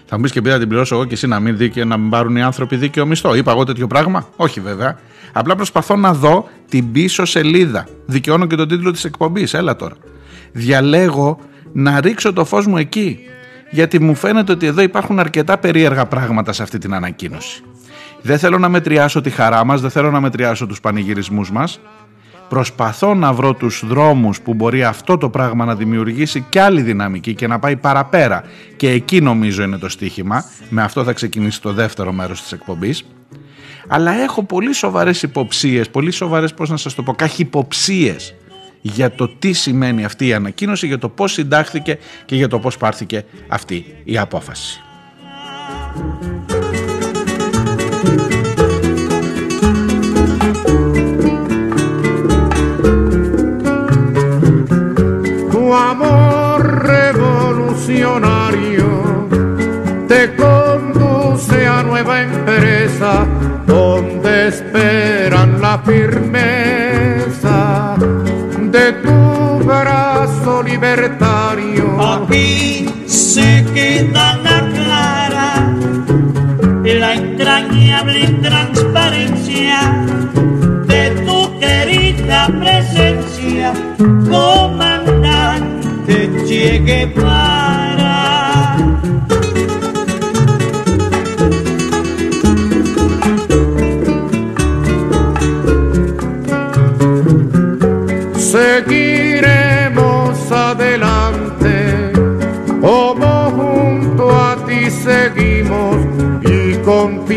Θα 0.05 0.15
μου 0.15 0.21
πεις 0.21 0.31
και 0.31 0.39
επειδή 0.39 0.53
θα 0.53 0.59
την 0.59 0.69
πληρώσω 0.69 0.95
εγώ 0.95 1.05
και 1.05 1.13
εσύ 1.13 1.27
να 1.27 1.39
μην, 1.39 1.57
δίκαιο, 1.57 1.85
να 1.85 1.97
μην 1.97 2.09
πάρουν 2.09 2.35
οι 2.35 2.41
άνθρωποι 2.43 2.75
δίκαιο 2.75 3.05
μισθό. 3.05 3.35
Είπα 3.35 3.51
εγώ 3.51 3.63
τέτοιο 3.63 3.87
πράγμα; 3.87 4.27
Όχι 4.35 4.59
βέβαια. 4.59 4.99
Απλά 5.33 5.55
προσπαθώ 5.55 5.95
να 5.95 6.13
δω 6.13 6.49
την 6.69 6.91
πίσω 6.91 7.25
σελίδα. 7.25 7.87
Δικαιώνω 8.05 8.45
και 8.45 8.55
τον 8.55 8.67
τίτλο 8.67 8.91
της 8.91 9.03
εκπομπής. 9.03 9.53
Έλα 9.53 9.75
τώρα 9.75 9.95
διαλέγω 10.53 11.39
να 11.73 12.01
ρίξω 12.01 12.33
το 12.33 12.45
φως 12.45 12.67
μου 12.67 12.77
εκεί 12.77 13.19
γιατί 13.73 13.99
μου 13.99 14.15
φαίνεται 14.15 14.51
ότι 14.51 14.65
εδώ 14.65 14.81
υπάρχουν 14.81 15.19
αρκετά 15.19 15.57
περίεργα 15.57 16.05
πράγματα 16.05 16.53
σε 16.53 16.63
αυτή 16.63 16.77
την 16.77 16.93
ανακοίνωση. 16.93 17.63
Δεν 18.21 18.37
θέλω 18.37 18.57
να 18.57 18.69
μετριάσω 18.69 19.21
τη 19.21 19.29
χαρά 19.29 19.63
μας, 19.63 19.81
δεν 19.81 19.89
θέλω 19.89 20.11
να 20.11 20.19
μετριάσω 20.19 20.67
τους 20.67 20.79
πανηγυρισμούς 20.79 21.51
μας. 21.51 21.79
Προσπαθώ 22.49 23.13
να 23.13 23.33
βρω 23.33 23.53
τους 23.53 23.83
δρόμους 23.85 24.41
που 24.41 24.53
μπορεί 24.53 24.83
αυτό 24.83 25.17
το 25.17 25.29
πράγμα 25.29 25.65
να 25.65 25.75
δημιουργήσει 25.75 26.45
και 26.49 26.61
άλλη 26.61 26.81
δυναμική 26.81 27.33
και 27.33 27.47
να 27.47 27.59
πάει 27.59 27.75
παραπέρα. 27.75 28.43
Και 28.75 28.89
εκεί 28.89 29.21
νομίζω 29.21 29.63
είναι 29.63 29.77
το 29.77 29.89
στίχημα. 29.89 30.45
Με 30.69 30.81
αυτό 30.81 31.03
θα 31.03 31.13
ξεκινήσει 31.13 31.61
το 31.61 31.73
δεύτερο 31.73 32.11
μέρος 32.11 32.41
της 32.41 32.51
εκπομπής. 32.51 33.05
Αλλά 33.87 34.11
έχω 34.11 34.43
πολύ 34.43 34.73
σοβαρές 34.73 35.23
υποψίες, 35.23 35.89
πολύ 35.89 36.11
σοβαρές 36.11 36.53
πώς 36.53 36.69
να 36.69 36.77
σας 36.77 36.93
το 36.93 37.03
πω, 37.03 37.13
καχυποψίες 37.13 38.35
για 38.85 39.11
το 39.11 39.27
τι 39.27 39.53
σημαίνει 39.53 40.05
αυτή 40.05 40.27
η 40.27 40.33
ανακοίνωση, 40.33 40.87
για 40.87 40.97
το 40.97 41.09
πώς 41.09 41.31
συντάχθηκε 41.31 41.97
και 42.25 42.35
για 42.35 42.47
το 42.47 42.59
πώς 42.59 42.77
πάρθηκε 42.77 43.25
αυτή 43.47 43.85
η 44.03 44.17
απόφαση. 44.17 44.81
amor 55.91 56.61
revolucionario 56.93 58.89
te 60.07 60.21
conduce 60.35 61.65
a 61.65 61.81
nueva 61.83 62.21
empresa 62.21 63.25
donde 63.65 64.47
esperan 64.49 65.49
la 65.59 65.79
firmeza 65.79 66.82
libertario. 70.61 71.99
Aquí 71.99 72.85
se 73.07 73.65
queda 73.73 74.37
la 74.37 74.59
clara 74.73 75.73
la 76.83 76.93
la 76.95 77.13
entrañable 77.15 78.27
transparencia 78.41 80.05
de 80.85 81.11
tu 81.25 81.59
querida 81.59 82.47
presencia, 82.59 83.73
comandante 84.29 85.73
Che 86.47 86.79
Guevara. 86.85 87.42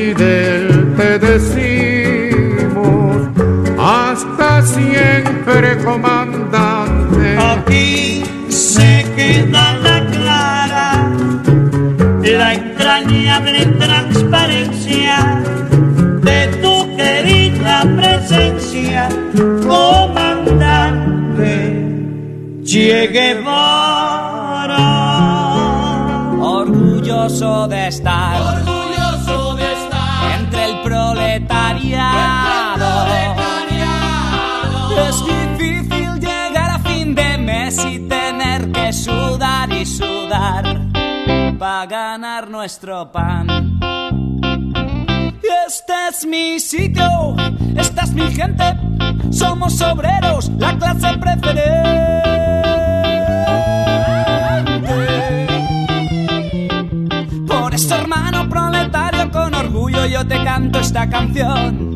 Fidel 0.07 0.95
te 0.97 1.19
decimos, 1.19 2.07
hasta 3.77 4.63
siempre 4.63 5.77
comandante. 5.79 7.37
Aquí 7.37 8.23
se 8.49 9.05
queda 9.17 9.73
la 9.79 10.07
clara, 10.07 11.11
la 12.23 12.55
entrañable 12.55 13.67
transparencia 13.67 15.43
de 16.23 16.47
tu 16.63 16.97
querida 16.97 17.83
presencia, 17.97 19.09
comandante 19.67 21.53
Che 22.65 23.09
Guevara. 23.09 24.87
Orgulloso 26.39 27.67
de 27.67 27.89
estar. 27.89 28.76
Proletariado. 31.91 33.07
Es 35.09 35.25
difícil 35.25 36.21
llegar 36.21 36.71
a 36.71 36.79
fin 36.81 37.15
de 37.15 37.39
mes 37.39 37.85
y 37.85 38.01
tener 38.01 38.73
que 38.73 38.93
sudar 38.93 39.73
y 39.73 39.87
sudar 39.87 40.65
para 41.59 41.87
ganar 41.87 42.51
nuestro 42.51 43.11
pan. 43.13 43.79
Este 45.67 45.93
es 46.11 46.27
mi 46.27 46.61
sitio, 46.61 47.37
esta 47.77 48.03
es 48.03 48.13
mi 48.13 48.33
gente, 48.33 48.65
somos 49.31 49.81
obreros, 49.81 50.51
la 50.59 50.77
clase 50.79 51.19
preferente. 51.19 52.23
Por 57.47 57.75
eso, 57.75 57.95
hermano 57.97 58.49
con 59.31 59.55
orgullo 59.55 60.07
yo 60.07 60.27
te 60.27 60.43
canto 60.45 60.81
esta 60.81 61.09
canción. 61.09 61.95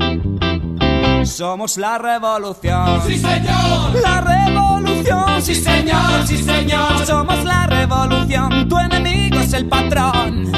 Somos 1.25 1.77
la 1.77 1.99
revolución. 1.99 3.03
Sí 3.07 3.19
señor 3.19 3.95
La 4.03 4.21
revolución, 4.21 5.43
Sí 5.43 5.55
señor, 5.55 6.27
sí 6.27 6.39
señor 6.39 7.07
Somos 7.07 7.45
la 7.45 7.67
revolución, 7.67 8.69
tu 8.69 8.79
enemigo 8.79 9.39
es 9.39 9.53
el 9.53 9.67
patrón. 9.67 10.51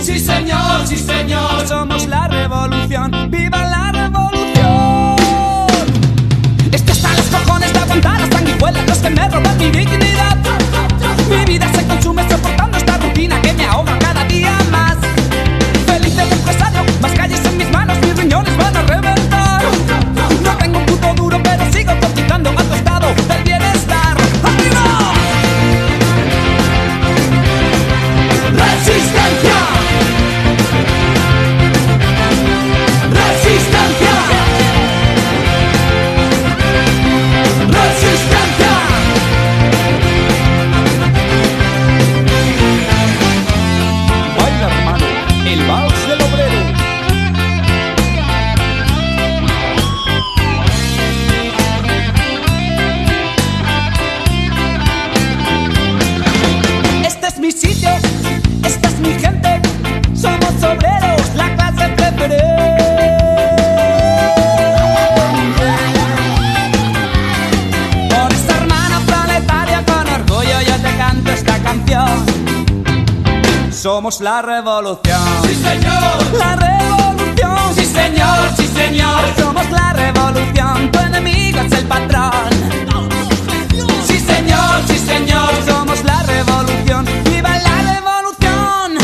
Sí 0.00 0.18
señor, 0.18 0.86
sí 0.86 0.96
señor 0.96 1.66
Somos 1.66 2.06
la 2.06 2.28
revolución, 2.28 3.30
viva 3.30 3.62
la 3.64 3.92
revolución. 3.92 5.16
Esto 6.72 6.92
está 6.92 7.10
a 7.10 7.16
los 7.16 7.26
cojones 7.26 7.72
de 7.72 7.78
aguantar 7.78 8.20
las 8.20 8.30
sanguijuelas, 8.30 8.86
los 8.86 8.98
que 8.98 9.10
me 9.10 9.28
roban 9.28 9.58
mi 9.58 9.70
dignidad. 9.70 10.36
Mi 11.28 11.44
vida 11.44 11.72
se 11.72 11.86
consume 11.86 12.28
soportando 12.28 12.71
corazones 18.44 18.86
van 18.88 19.04
a. 19.06 19.11
Somos 73.82 74.20
la 74.20 74.40
revolución. 74.42 75.18
Sí 75.42 75.56
señor 75.56 76.38
La 76.38 76.54
revolución. 76.54 77.74
Sí 77.74 77.84
señor, 77.84 78.38
sí 78.56 78.68
señor 78.68 79.20
Somos 79.36 79.68
la 79.72 79.92
revolución. 79.92 80.92
Tu 80.92 80.98
enemigo 81.00 81.58
es 81.62 81.72
el 81.72 81.86
patrón. 81.86 82.30
Sí 84.06 84.20
señor, 84.20 84.82
sí 84.86 84.98
señor 84.98 85.50
Somos 85.66 86.04
la 86.04 86.22
revolución. 86.22 87.06
¡Viva 87.24 87.58
la 87.58 87.94
revolución! 87.94 88.98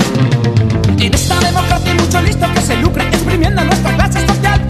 En 1.00 1.12
esta 1.12 1.40
democracia 1.40 1.90
hay 1.90 1.98
mucho 1.98 2.20
listo 2.20 2.46
que 2.54 2.60
se 2.60 2.76
lucra 2.76 3.02
exprimiendo 3.08 3.64
nuestra 3.64 3.96
clase 3.96 4.24
social. 4.28 4.64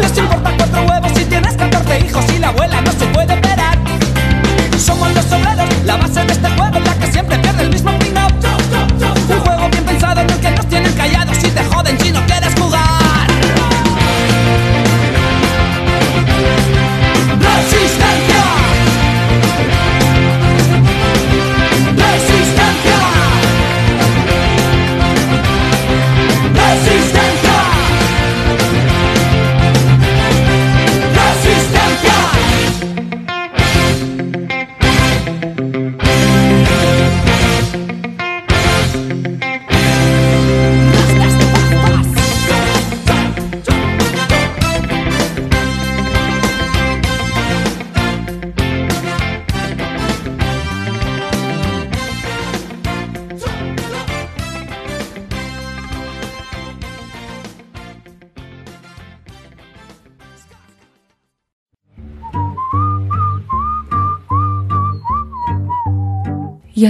Les 0.00 0.18
importa 0.18 0.52
cuatro 0.56 0.82
huevos 0.82 1.12
si 1.14 1.24
tienes 1.26 1.54
14 1.56 2.00
hijos 2.00 2.24
y 2.34 2.38
la 2.40 2.48
abuela 2.48 2.80
no 2.80 2.90
se 2.90 3.06
puede 3.06 3.34
operar. 3.34 3.78
Somos 4.84 5.14
los 5.14 5.26
obreros, 5.26 5.68
la 5.84 5.96
base 5.96 6.24
de 6.24 6.32
este 6.32 6.50
juego, 6.50 6.80
la 6.80 6.94
que 6.98 7.12
siempre 7.12 7.38
pierde 7.38 7.62
el 7.62 7.70
mismo 7.70 7.97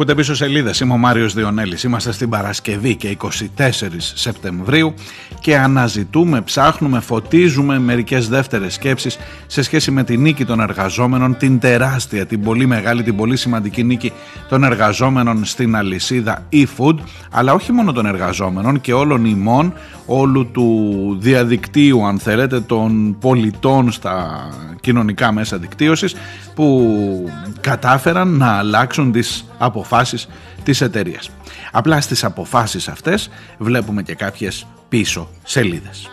Ακούτε 0.00 0.14
πίσω 0.14 0.34
σελίδες, 0.34 0.80
είμαι 0.80 0.92
ο 0.92 0.96
Μάριος 0.96 1.34
Διονέλης. 1.34 1.82
Είμαστε 1.82 2.12
στην 2.12 2.28
Παρασκευή 2.28 2.96
και 2.96 3.08
24 3.08 4.12
Σεπτεμβρίου 4.14 4.94
και 5.40 5.58
αναζητούμε, 5.58 6.40
ψάχνουμε, 6.40 7.00
φωτίζουμε 7.00 7.78
μερικές 7.78 8.28
δεύτερες 8.28 8.74
σκέψεις 8.74 9.18
σε 9.46 9.62
σχέση 9.62 9.90
με 9.90 10.04
τη 10.04 10.16
νίκη 10.16 10.44
των 10.44 10.60
εργαζόμενων, 10.60 11.36
την 11.36 11.58
τεράστια, 11.58 12.26
την 12.26 12.42
πολύ 12.42 12.66
μεγάλη, 12.66 13.02
την 13.02 13.16
πολύ 13.16 13.36
σημαντική 13.36 13.82
νίκη 13.84 14.12
των 14.48 14.64
εργαζόμενων 14.64 15.44
στην 15.44 15.76
αλυσίδα 15.76 16.46
e-food, 16.52 16.94
αλλά 17.30 17.52
όχι 17.52 17.72
μόνο 17.72 17.92
των 17.92 18.06
εργαζόμενων 18.06 18.80
και 18.80 18.92
όλων 18.92 19.24
ημών, 19.24 19.72
όλου 20.06 20.50
του 20.50 21.16
διαδικτύου 21.20 22.06
αν 22.06 22.18
θέλετε, 22.18 22.60
των 22.60 23.16
πολιτών 23.20 23.92
στα 23.92 24.48
κοινωνικά 24.80 25.32
μέσα 25.32 25.56
δικτύωσης 25.56 26.14
που 26.60 27.30
κατάφεραν 27.60 28.28
να 28.36 28.58
αλλάξουν 28.58 29.12
τις 29.12 29.44
αποφάσεις 29.58 30.28
της 30.62 30.80
εταιρείας. 30.80 31.30
Απλά 31.72 32.00
στις 32.00 32.24
αποφάσεις 32.24 32.88
αυτές 32.88 33.30
βλέπουμε 33.58 34.02
και 34.02 34.14
κάποιες 34.14 34.66
πίσω 34.88 35.28
σελίδες. 35.44 36.08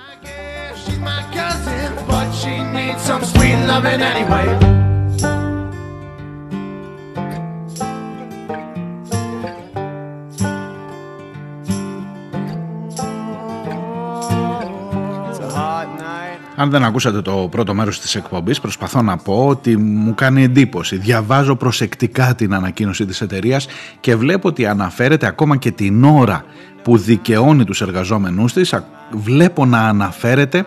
Αν 16.60 16.70
δεν 16.70 16.84
ακούσατε 16.84 17.22
το 17.22 17.48
πρώτο 17.52 17.74
μέρος 17.74 18.00
της 18.00 18.15
εκπομπής, 18.15 18.60
προσπαθώ 18.60 19.02
να 19.02 19.17
πω 19.17 19.48
ότι 19.48 19.78
μου 19.78 20.13
κάνει 20.15 20.43
εντύπωση. 20.43 20.98
Διαβάζω 20.98 21.56
προσεκτικά 21.56 22.36
την 22.36 22.54
ανακοίνωση 22.54 23.06
της 23.06 23.22
εταιρείας 23.22 23.67
και 24.00 24.15
βλέπω 24.15 24.48
ότι 24.48 24.65
αναφέρεται 24.65 25.28
ακόμα 25.28 25.56
και 25.58 25.72
την 25.72 26.04
ώρα 26.04 26.43
που 26.84 26.98
δικαιώνει 26.98 27.63
τους 27.63 27.82
εργαζόμενούς 27.82 28.54
της, 28.54 28.74
α- 28.74 28.84
βλέπω 29.12 29.65
να 29.65 29.80
αναφέρεται 29.80 30.65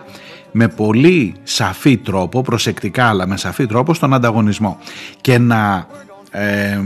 με 0.51 0.67
πολύ 0.67 1.35
σαφή 1.43 1.97
τρόπο, 1.97 2.41
προσεκτικά 2.41 3.05
αλλά 3.05 3.27
με 3.27 3.37
σαφή 3.37 3.65
τρόπο 3.65 3.93
στον 3.93 4.13
ανταγωνισμό 4.13 4.77
και 5.21 5.37
να 5.37 5.87
ε, 6.31 6.79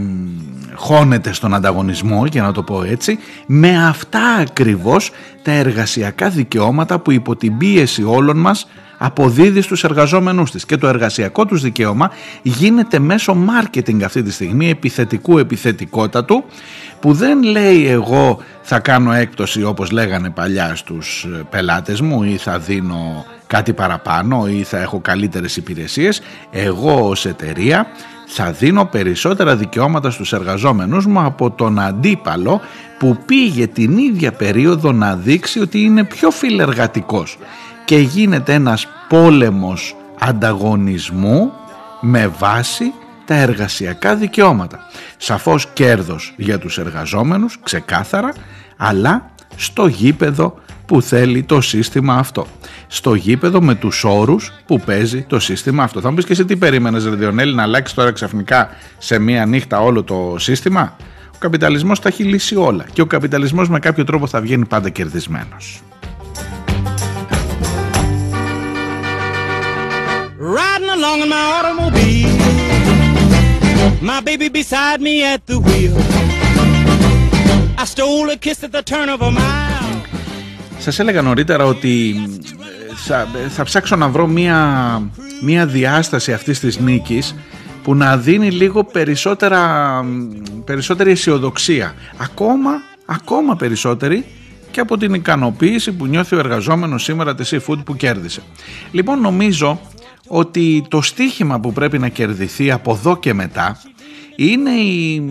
χώνεται 0.73 1.33
στον 1.33 1.53
ανταγωνισμό 1.53 2.25
για 2.25 2.41
να 2.41 2.51
το 2.51 2.63
πω 2.63 2.83
έτσι 2.83 3.19
με 3.45 3.87
αυτά 3.87 4.35
ακριβώς 4.39 5.11
τα 5.41 5.51
εργασιακά 5.51 6.29
δικαιώματα 6.29 6.99
που 6.99 7.11
υπό 7.11 7.35
την 7.35 7.57
πίεση 7.57 8.03
όλων 8.03 8.37
μας 8.37 8.67
αποδίδει 8.97 9.61
στους 9.61 9.83
εργαζόμενους 9.83 10.51
της. 10.51 10.65
Και 10.65 10.77
το 10.77 10.87
εργασιακό 10.87 11.45
τους 11.45 11.61
δικαίωμα 11.61 12.11
γίνεται 12.41 12.99
μέσω 12.99 13.37
marketing 13.49 14.01
αυτή 14.03 14.23
τη 14.23 14.31
στιγμή 14.31 14.69
επιθετικού 14.69 15.37
επιθετικότατου 15.37 16.43
που 16.99 17.13
δεν 17.13 17.43
λέει 17.43 17.87
εγώ 17.87 18.39
θα 18.61 18.79
κάνω 18.79 19.11
έκπτωση 19.11 19.63
όπως 19.63 19.91
λέγανε 19.91 20.29
παλιά 20.29 20.75
στους 20.75 21.23
ε, 21.23 21.43
πελάτες 21.49 22.01
μου 22.01 22.23
ή 22.23 22.37
θα 22.37 22.59
δίνω 22.59 23.25
κάτι 23.47 23.73
παραπάνω 23.73 24.47
ή 24.47 24.63
θα 24.63 24.77
έχω 24.77 24.99
καλύτερες 24.99 25.57
υπηρεσίες. 25.57 26.21
Εγώ 26.51 27.09
ως 27.09 27.25
εταιρεία 27.25 27.87
θα 28.25 28.51
δίνω 28.51 28.85
περισσότερα 28.85 29.55
δικαιώματα 29.55 30.09
στους 30.09 30.33
εργαζόμενους 30.33 31.05
μου 31.05 31.19
από 31.19 31.51
τον 31.51 31.79
αντίπαλο 31.79 32.61
που 32.99 33.17
πήγε 33.25 33.67
την 33.67 33.97
ίδια 33.97 34.31
περίοδο 34.31 34.91
να 34.91 35.15
δείξει 35.15 35.59
ότι 35.59 35.81
είναι 35.81 36.03
πιο 36.03 36.31
φιλεργατικός 36.31 37.37
και 37.85 37.97
γίνεται 37.97 38.53
ένας 38.53 38.87
πόλεμος 39.09 39.95
ανταγωνισμού 40.19 41.51
με 42.01 42.27
βάση 42.27 42.93
τα 43.25 43.35
εργασιακά 43.35 44.15
δικαιώματα. 44.15 44.79
Σαφώς 45.17 45.67
κέρδος 45.73 46.33
για 46.37 46.59
τους 46.59 46.77
εργαζόμενους, 46.77 47.59
ξεκάθαρα, 47.63 48.33
αλλά 48.77 49.29
στο 49.55 49.87
γήπεδο 49.87 50.59
που 50.85 51.01
θέλει 51.01 51.43
το 51.43 51.61
σύστημα 51.61 52.13
αυτό. 52.13 52.47
Στο 52.87 53.13
γήπεδο 53.13 53.61
με 53.61 53.75
τους 53.75 54.03
όρους 54.03 54.51
που 54.65 54.79
παίζει 54.79 55.21
το 55.21 55.39
σύστημα 55.39 55.83
αυτό. 55.83 56.01
Θα 56.01 56.09
μου 56.09 56.15
πεις 56.15 56.25
και 56.25 56.31
εσύ 56.31 56.45
τι 56.45 56.55
περίμενες 56.55 57.05
ρε 57.05 57.15
Διονέλη 57.15 57.55
να 57.55 57.63
αλλάξει 57.63 57.95
τώρα 57.95 58.11
ξαφνικά 58.11 58.69
σε 58.97 59.19
μία 59.19 59.45
νύχτα 59.45 59.79
όλο 59.79 60.03
το 60.03 60.35
σύστημα; 60.37 60.95
Ο 61.33 61.37
καπιταλισμός 61.39 61.99
τα 61.99 62.07
έχει 62.09 62.23
λύσει 62.23 62.55
όλα 62.55 62.85
και 62.93 63.01
ο 63.01 63.05
καπιταλισμός 63.05 63.69
με 63.69 63.79
κάποιο 63.79 64.03
τρόπο 64.03 64.27
θα 64.27 64.41
βγαίνει 64.41 64.65
πάντα 64.65 64.89
κερδισμένος. 64.89 65.81
Along 71.05 71.21
in 71.25 71.29
my 71.37 71.45
automobile. 71.57 72.33
My 74.11 74.19
baby 74.29 74.47
beside 74.59 74.99
me 75.07 75.15
at 75.33 75.41
the 75.51 75.57
wheel. 75.65 75.95
I 77.83 77.85
stole 77.93 78.27
a 78.35 78.37
kiss 78.45 78.59
at 78.67 78.71
the 78.77 78.83
turn 78.91 79.09
of 79.15 79.21
a 79.21 79.31
mile. 79.31 80.01
Σας 80.77 80.99
έλεγα 80.99 81.21
νωρίτερα 81.21 81.65
ότι 81.65 82.15
ε, 82.89 82.93
θα, 82.95 83.27
θα 83.49 83.63
ψάξω 83.63 83.95
να 83.95 84.09
βρω 84.09 84.27
μία, 84.27 85.01
μία 85.41 85.65
διάσταση 85.65 86.33
αυτής 86.33 86.59
της 86.59 86.79
νίκης 86.79 87.35
που 87.83 87.95
να 87.95 88.17
δίνει 88.17 88.51
λίγο 88.51 88.83
περισσότερα, 88.83 90.01
περισσότερη 90.65 91.11
αισιοδοξία. 91.11 91.93
Ακόμα, 92.17 92.71
ακόμα 93.05 93.55
περισσότερη 93.55 94.25
και 94.71 94.79
από 94.79 94.97
την 94.97 95.13
ικανοποίηση 95.13 95.91
που 95.91 96.05
νιώθει 96.05 96.35
ο 96.35 96.39
εργαζόμενος 96.39 97.03
σήμερα 97.03 97.35
της 97.35 97.53
seafood 97.53 97.85
που 97.85 97.95
κέρδισε. 97.95 98.41
Λοιπόν 98.91 99.21
νομίζω 99.21 99.79
ότι 100.27 100.85
το 100.87 101.01
στίχημα 101.01 101.59
που 101.59 101.73
πρέπει 101.73 101.99
να 101.99 102.07
κερδιθεί 102.07 102.71
από 102.71 102.91
εδώ 102.91 103.17
και 103.17 103.33
μετά 103.33 103.81
είναι 104.35 104.71
η 104.71 105.23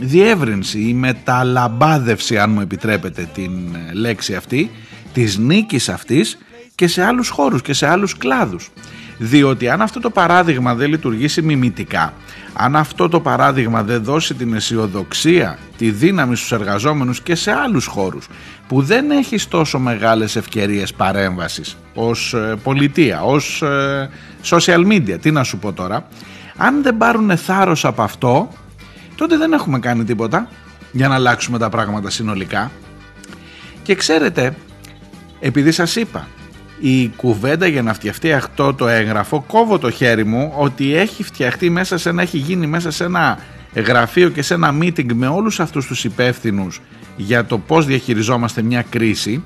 διεύρυνση, 0.00 0.80
η 0.80 0.94
μεταλαμπάδευση 0.94 2.38
αν 2.38 2.50
μου 2.50 2.60
επιτρέπετε 2.60 3.28
την 3.34 3.52
λέξη 3.92 4.34
αυτή 4.34 4.70
της 5.12 5.38
νίκης 5.38 5.88
αυτής 5.88 6.38
και 6.74 6.86
σε 6.86 7.02
άλλους 7.02 7.28
χώρους 7.28 7.62
και 7.62 7.72
σε 7.72 7.86
άλλους 7.86 8.16
κλάδους. 8.16 8.70
Διότι 9.18 9.68
αν 9.68 9.82
αυτό 9.82 10.00
το 10.00 10.10
παράδειγμα 10.10 10.74
δεν 10.74 10.90
λειτουργήσει 10.90 11.42
μιμητικά, 11.42 12.14
αν 12.52 12.76
αυτό 12.76 13.08
το 13.08 13.20
παράδειγμα 13.20 13.82
δεν 13.82 14.04
δώσει 14.04 14.34
την 14.34 14.54
αισιοδοξία, 14.54 15.58
τη 15.76 15.90
δύναμη 15.90 16.36
στους 16.36 16.52
εργαζόμενους 16.52 17.20
και 17.20 17.34
σε 17.34 17.52
άλλους 17.52 17.86
χώρους 17.86 18.26
που 18.70 18.82
δεν 18.82 19.10
έχεις 19.10 19.48
τόσο 19.48 19.78
μεγάλες 19.78 20.36
ευκαιρίες 20.36 20.92
παρέμβασης 20.92 21.76
ως 21.94 22.34
ε, 22.34 22.54
πολιτεία, 22.62 23.22
ως 23.22 23.62
ε, 23.62 24.10
social 24.44 24.86
media, 24.86 25.16
τι 25.20 25.30
να 25.30 25.42
σου 25.44 25.58
πω 25.58 25.72
τώρα, 25.72 26.08
αν 26.56 26.82
δεν 26.82 26.96
πάρουν 26.96 27.36
θάρρος 27.36 27.84
από 27.84 28.02
αυτό, 28.02 28.48
τότε 29.16 29.36
δεν 29.36 29.52
έχουμε 29.52 29.78
κάνει 29.78 30.04
τίποτα 30.04 30.48
για 30.92 31.08
να 31.08 31.14
αλλάξουμε 31.14 31.58
τα 31.58 31.68
πράγματα 31.68 32.10
συνολικά. 32.10 32.70
Και 33.82 33.94
ξέρετε, 33.94 34.54
επειδή 35.40 35.72
σας 35.72 35.96
είπα, 35.96 36.26
η 36.80 37.08
κουβέντα 37.08 37.66
για 37.66 37.82
να 37.82 37.94
φτιαχτεί 37.94 38.32
αυτό 38.32 38.74
το 38.74 38.88
έγγραφο, 38.88 39.44
κόβω 39.46 39.78
το 39.78 39.90
χέρι 39.90 40.24
μου 40.24 40.52
ότι 40.56 40.94
έχει 40.94 41.22
φτιαχτεί 41.22 41.70
μέσα 41.70 41.98
σε 41.98 42.08
ένα, 42.08 42.22
έχει 42.22 42.38
γίνει 42.38 42.66
μέσα 42.66 42.90
σε 42.90 43.04
ένα 43.04 43.38
γραφείο 43.74 44.28
και 44.28 44.42
σε 44.42 44.54
ένα 44.54 44.74
meeting 44.80 45.12
με 45.12 45.26
όλους 45.26 45.60
αυτούς 45.60 45.86
τους 45.86 46.04
υπεύθυνους 46.04 46.80
για 47.20 47.44
το 47.44 47.58
πώς 47.58 47.86
διαχειριζόμαστε 47.86 48.62
μια 48.62 48.84
κρίση 48.90 49.42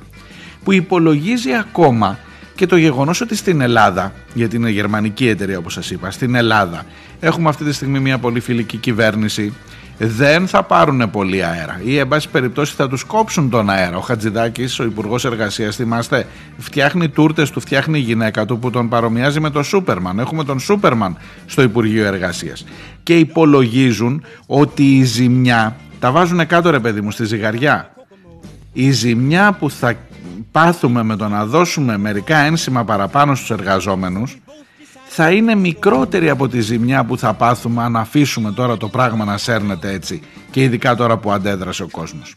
που 0.64 0.72
υπολογίζει 0.72 1.53
ακόμα 1.53 2.18
Και 2.55 2.66
το 2.66 2.77
γεγονός 2.77 3.20
ότι 3.20 3.37
στην 3.37 3.61
Ελλάδα, 3.61 4.12
γιατί 4.35 4.57
είναι 4.57 4.70
γερμανική 4.70 5.29
εταιρεία 5.29 5.59
όπως 5.59 5.72
σας 5.72 5.91
είπα, 5.91 6.11
στην 6.11 6.35
Ελλάδα 6.35 6.85
έχουμε 7.20 7.49
αυτή 7.49 7.64
τη 7.64 7.72
στιγμή 7.72 8.01
μια 8.01 8.18
πολύ 8.18 8.41
φιλική 8.41 8.77
κυβέρνηση 8.77 9.53
δεν 9.99 10.47
θα 10.47 10.62
πάρουν 10.62 11.11
πολύ 11.11 11.45
αέρα 11.45 11.81
ή 11.85 11.99
εν 11.99 12.09
πάση 12.09 12.29
περιπτώσει 12.29 12.75
θα 12.75 12.89
τους 12.89 13.05
κόψουν 13.05 13.51
τον 13.51 13.70
αέρα. 13.70 13.97
Ο 13.97 14.01
Χατζηδάκης, 14.01 14.79
ο 14.79 14.85
Υπουργός 14.85 15.25
Εργασίας, 15.25 15.77
θυμάστε, 15.77 16.27
φτιάχνει 16.59 17.09
τούρτες 17.09 17.51
του, 17.51 17.61
φτιάχνει 17.61 17.99
η 17.99 18.03
γυναίκα 18.03 18.45
του 18.45 18.59
που 18.59 18.70
τον 18.70 18.89
παρομοιάζει 18.89 19.41
με 19.41 19.51
τον 19.51 19.64
Σούπερμαν. 19.64 20.18
Έχουμε 20.18 20.45
τον 20.45 20.61
Σούπερμαν 20.61 21.16
στο 21.47 21.62
Υπουργείο 21.62 22.07
Εργασίας 22.07 22.64
και 23.03 23.18
υπολογίζουν 23.18 24.25
ότι 24.47 24.97
η 24.97 25.03
ζημιά, 25.03 25.77
τα 26.01 26.11
βάζουν 26.11 26.47
κάτω 26.47 26.70
ρε 26.70 26.80
παιδί 26.80 27.01
μου 27.01 27.11
στη 27.11 27.24
ζυγαριά, 27.24 27.95
η 28.72 28.90
ζημιά 28.90 29.53
που 29.53 29.70
θα 29.70 29.95
πάθουμε 30.53 31.03
με 31.03 31.16
το 31.16 31.28
να 31.28 31.47
δώσουμε 31.47 31.99
μερικά 31.99 32.36
ένσημα 32.36 32.84
παραπάνω 32.84 33.34
στους 33.34 33.51
εργαζόμενους 33.51 34.38
θα 35.16 35.30
είναι 35.30 35.55
μικρότερη 35.55 36.30
από 36.30 36.49
τη 36.49 36.61
ζημιά 36.61 37.05
που 37.05 37.18
θα 37.18 37.34
πάθουμε 37.34 37.82
αν 37.82 37.97
αφήσουμε 37.97 38.53
τώρα 38.53 38.76
το 38.76 38.88
πράγμα 38.88 39.24
να 39.24 39.38
σέρνεται 39.38 39.92
έτσι 39.92 40.22
και 40.51 40.62
ειδικά 40.62 40.97
τώρα 40.97 41.16
που 41.16 41.32
αντέδρασε 41.32 41.82
ο 41.82 41.88
κόσμος. 41.90 42.34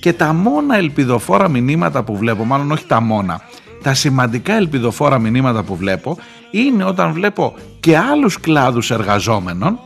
Και 0.00 0.12
τα 0.12 0.32
μόνα 0.32 0.76
ελπιδοφόρα 0.76 1.48
μηνύματα 1.48 2.02
που 2.02 2.16
βλέπω, 2.16 2.44
μάλλον 2.44 2.72
όχι 2.72 2.86
τα 2.86 3.00
μόνα, 3.00 3.40
τα 3.82 3.94
σημαντικά 3.94 4.54
ελπιδοφόρα 4.54 5.18
μηνύματα 5.18 5.62
που 5.62 5.76
βλέπω 5.76 6.16
είναι 6.50 6.84
όταν 6.84 7.12
βλέπω 7.12 7.54
και 7.80 7.98
άλλους 7.98 8.40
κλάδους 8.40 8.90
εργαζόμενων 8.90 9.78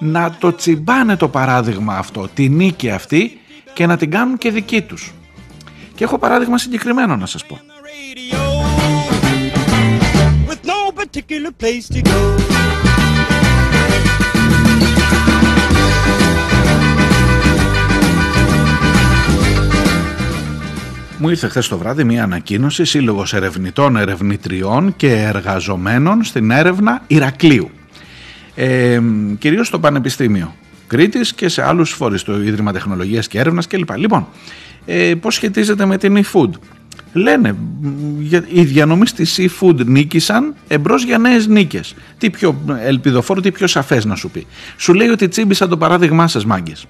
να 0.00 0.36
το 0.38 0.54
τσιμπάνε 0.54 1.16
το 1.16 1.28
παράδειγμα 1.28 1.96
αυτό, 1.96 2.28
τη 2.34 2.48
νίκη 2.48 2.90
αυτή 2.90 3.40
και 3.72 3.86
να 3.86 3.96
την 3.96 4.10
κάνουν 4.10 4.38
και 4.38 4.50
δική 4.50 4.82
τους. 4.82 5.12
Και 5.94 6.04
έχω 6.04 6.18
παράδειγμα 6.18 6.58
συγκεκριμένο 6.58 7.16
να 7.16 7.26
σας 7.26 7.46
πω. 7.46 7.58
Μου 21.18 21.28
ήρθε 21.28 21.48
χθες 21.48 21.68
το 21.68 21.78
βράδυ 21.78 22.04
μια 22.04 22.22
ανακοίνωση 22.22 22.84
Σύλλογος 22.84 23.34
Ερευνητών, 23.34 23.96
Ερευνητριών 23.96 24.96
και 24.96 25.12
Εργαζομένων 25.12 26.24
στην 26.24 26.50
έρευνα 26.50 27.02
Ηρακλείου. 27.06 27.70
Ε, 28.54 29.00
κυρίως 29.38 29.66
στο 29.66 29.78
Πανεπιστήμιο 29.78 30.54
Κρήτης 30.86 31.34
και 31.34 31.48
σε 31.48 31.66
άλλους 31.66 31.90
φορείς, 31.90 32.22
το 32.22 32.42
Ίδρυμα 32.42 32.72
Τεχνολογίας 32.72 33.28
και 33.28 33.38
Έρευνας 33.38 33.66
κλπ. 33.66 33.96
Λοιπόν, 33.96 34.26
ε, 34.86 35.14
πώς 35.14 35.34
σχετίζεται 35.34 35.86
με 35.86 35.98
την 35.98 36.24
eFood; 36.24 36.50
Λένε, 37.12 37.56
οι 38.52 38.62
διανομής 38.62 39.10
στη 39.10 39.26
seafood 39.36 39.84
νίκησαν 39.86 40.54
εμπρός 40.68 41.04
για 41.04 41.18
νέες 41.18 41.46
νίκες. 41.46 41.94
Τι 42.18 42.30
πιο 42.30 42.60
ελπιδοφόρο, 42.82 43.40
τι 43.40 43.52
πιο 43.52 43.66
σαφές 43.66 44.04
να 44.04 44.14
σου 44.14 44.30
πει. 44.30 44.46
Σου 44.76 44.94
λέει 44.94 45.08
ότι 45.08 45.28
τσίμπησαν 45.28 45.68
το 45.68 45.76
παράδειγμά 45.76 46.28
σας, 46.28 46.44
μάγκες. 46.44 46.86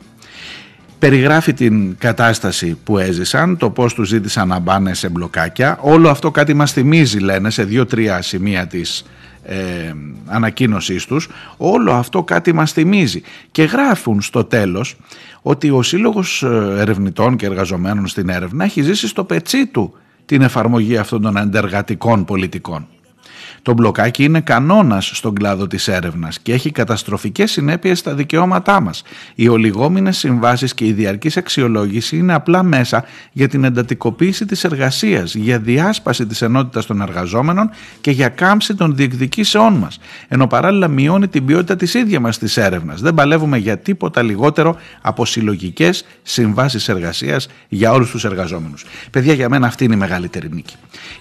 Περιγράφει 0.99 1.53
την 1.53 1.97
κατάσταση 1.99 2.79
που 2.85 2.99
έζησαν, 2.99 3.57
το 3.57 3.71
πώς 3.71 3.95
τους 3.95 4.09
ζήτησαν 4.09 4.49
να 4.49 4.59
μπάνε 4.59 4.95
σε 4.95 5.09
μπλοκάκια. 5.09 5.79
Όλο 5.81 6.09
αυτό 6.09 6.31
κάτι 6.31 6.55
μας 6.55 6.73
θυμίζει 6.73 7.19
λένε 7.19 7.51
σε 7.51 7.65
δύο-τρία 7.65 8.23
σημεία 8.23 8.67
της 8.67 9.05
ε, 9.43 9.93
ανακοίνωσής 10.26 11.07
τους. 11.07 11.28
Όλο 11.57 11.93
αυτό 11.93 12.22
κάτι 12.22 12.53
μας 12.53 12.72
θυμίζει. 12.72 13.22
Και 13.51 13.62
γράφουν 13.62 14.20
στο 14.20 14.45
τέλος 14.45 14.97
ότι 15.43 15.70
ο 15.70 15.82
Σύλλογος 15.82 16.43
ε, 16.43 16.74
Ερευνητών 16.78 17.36
και 17.36 17.47
Εργαζομένων 17.47 18.07
στην 18.07 18.28
έρευνα 18.28 18.64
έχει 18.64 18.82
ζήσει 18.82 19.09
στο 19.09 19.24
πετσί 19.24 19.66
του 19.66 19.95
την 20.26 20.43
εφαρμογή 20.43 20.97
αυτών 20.97 21.22
των 21.22 21.36
αντεργατικών 21.36 22.24
πολιτικών. 22.24 22.86
Το 23.63 23.73
μπλοκάκι 23.73 24.25
είναι 24.25 24.41
κανόνας 24.41 25.11
στον 25.15 25.35
κλάδο 25.35 25.67
της 25.67 25.89
έρευνας 25.89 26.41
και 26.41 26.53
έχει 26.53 26.71
καταστροφικές 26.71 27.51
συνέπειες 27.51 27.99
στα 27.99 28.15
δικαιώματά 28.15 28.81
μας. 28.81 29.03
Οι 29.35 29.49
ολιγόμενε 29.49 30.13
συμβάσεις 30.13 30.75
και 30.75 30.87
η 30.87 30.93
διαρκής 30.93 31.37
αξιολόγηση 31.37 32.17
είναι 32.17 32.35
απλά 32.35 32.63
μέσα 32.63 33.05
για 33.33 33.49
την 33.49 33.65
εντατικοποίηση 33.65 34.47
της 34.47 34.65
εργασίας, 34.65 35.35
για 35.35 35.59
διάσπαση 35.59 36.27
της 36.27 36.43
ενότητας 36.43 36.87
των 36.87 37.01
εργαζόμενων 37.01 37.71
και 38.01 38.11
για 38.11 38.29
κάμψη 38.29 38.75
των 38.75 38.97
διεκδικήσεών 38.97 39.75
μας. 39.75 39.99
Ενώ 40.29 40.47
παράλληλα 40.47 40.89
μειώνει 40.89 41.29
την 41.29 41.45
ποιότητα 41.45 41.77
της 41.77 41.95
ίδια 41.95 42.21
μας 42.21 42.39
της 42.39 42.57
έρευνας. 42.57 43.01
Δεν 43.01 43.15
παλεύουμε 43.15 43.59
για 43.59 43.79
τίποτα 43.79 44.23
λιγότερο 44.23 44.77
από 45.01 45.25
συλλογικές 45.25 46.05
συμβάσεις 46.23 46.89
εργασίας 46.89 47.49
για 47.69 47.93
όλους 47.93 48.11
τους 48.11 48.25
εργαζόμενους. 48.25 48.85
Παιδιά, 49.11 49.33
για 49.33 49.49
μένα 49.49 49.67
αυτή 49.67 49.85
είναι 49.85 49.95
η 49.95 49.99
μεγαλύτερη 49.99 50.49
νίκη. 50.53 50.75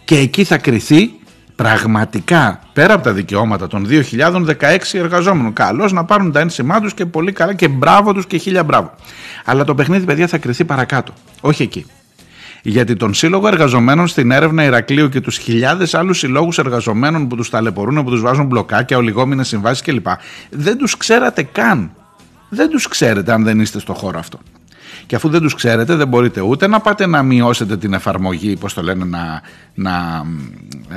Και 0.06 0.18
εκεί 0.18 0.44
θα 0.44 0.58
κριθεί 0.58 1.12
πραγματικά 1.64 2.60
πέρα 2.74 2.94
από 2.94 3.04
τα 3.04 3.14
δικαιώματα 3.14 3.68
των 3.68 3.88
2.016 3.90 4.78
εργαζόμενων. 4.94 5.54
Καλώς 5.54 5.92
να 5.92 6.06
πάρουν 6.06 6.32
τα 6.32 6.40
ένσημά 6.40 6.82
τους 6.82 6.94
και 6.94 7.06
πολύ 7.06 7.32
καλά 7.32 7.54
και 7.54 7.68
μπράβο 7.68 8.14
τους 8.14 8.26
και 8.26 8.38
χίλια 8.38 8.64
μπράβο. 8.64 8.94
Αλλά 9.46 9.64
το 9.64 9.76
παιχνίδι, 9.76 10.06
παιδιά, 10.06 10.28
θα 10.28 10.38
κρυθεί 10.38 10.66
παρακάτω. 10.66 11.14
Όχι 11.42 11.64
εκεί. 11.64 11.86
Γιατί 12.62 12.96
τον 12.96 13.14
Σύλλογο 13.14 13.48
Εργαζομένων 13.48 14.08
στην 14.08 14.32
έρευνα 14.32 14.64
Ηρακλείου 14.64 15.10
και 15.10 15.22
τους 15.22 15.38
χιλιάδες 15.38 15.94
άλλους 15.94 16.18
συλλόγους 16.18 16.58
εργαζομένων 16.58 17.28
που 17.28 17.36
τους 17.36 17.50
ταλαιπωρούν, 17.50 18.04
που 18.04 18.10
τους 18.10 18.22
βάζουν 18.22 18.46
μπλοκάκια, 18.46 18.98
ολιγόμενε 18.98 19.44
συμβάσεις 19.44 19.82
κλπ. 19.82 20.08
Δεν 20.50 20.78
τους 20.78 20.98
ξέρατε 20.98 21.44
καν. 21.44 21.92
Δεν 22.50 22.70
τους 22.70 22.88
ξέρετε 22.88 23.32
αν 23.32 23.44
δεν 23.44 23.60
είστε 23.60 23.80
στο 23.80 23.94
χώρο 23.94 24.20
αυτό. 24.20 24.40
Και 25.06 25.16
αφού 25.16 25.30
δεν 25.30 25.42
τους 25.42 25.56
ξέρετε 25.56 25.96
δεν 25.96 26.08
μπορείτε 26.08 26.42
ούτε 26.42 26.68
να 26.68 26.80
πάτε 26.80 27.06
να 27.08 27.24
μειώσετε 27.24 27.78
την 27.78 27.94
εφαρμογή, 27.94 28.56
πώς 28.56 28.74
το 28.74 28.82
λένε, 28.82 29.06
να, 29.06 29.42
να 29.74 30.24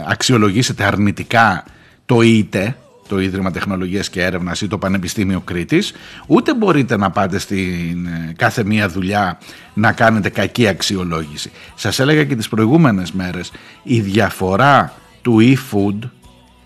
αξιολογήσετε 0.09 0.85
αρνητικά 0.85 1.65
το 2.07 2.21
ΙΤΕ, 2.21 2.77
το 3.09 3.21
Ίδρυμα 3.21 3.51
Τεχνολογίας 3.51 4.11
και 4.11 4.23
Έρευνας 4.23 4.61
ή 4.61 4.69
το 4.69 4.79
Πανεπιστήμιο 4.79 5.41
Κρήτης, 5.41 5.93
ούτε 6.27 6.55
μπορείτε 6.55 6.97
να 6.97 7.11
πάτε 7.11 7.39
στην 7.39 8.07
ε, 8.07 8.33
κάθε 8.37 8.65
μία 8.65 8.89
δουλειά 8.89 9.39
να 9.75 9.93
κάνετε 9.93 10.29
κακή 10.29 10.69
αξιολόγηση. 10.69 11.51
Σας 11.75 11.99
έλεγα 11.99 12.25
και 12.25 12.37
τις 12.37 12.49
προηγούμενες 12.49 13.13
μέρες, 13.13 13.53
η 13.83 14.01
διαφορά 14.01 14.93
του 15.23 15.39
e-food 15.41 16.09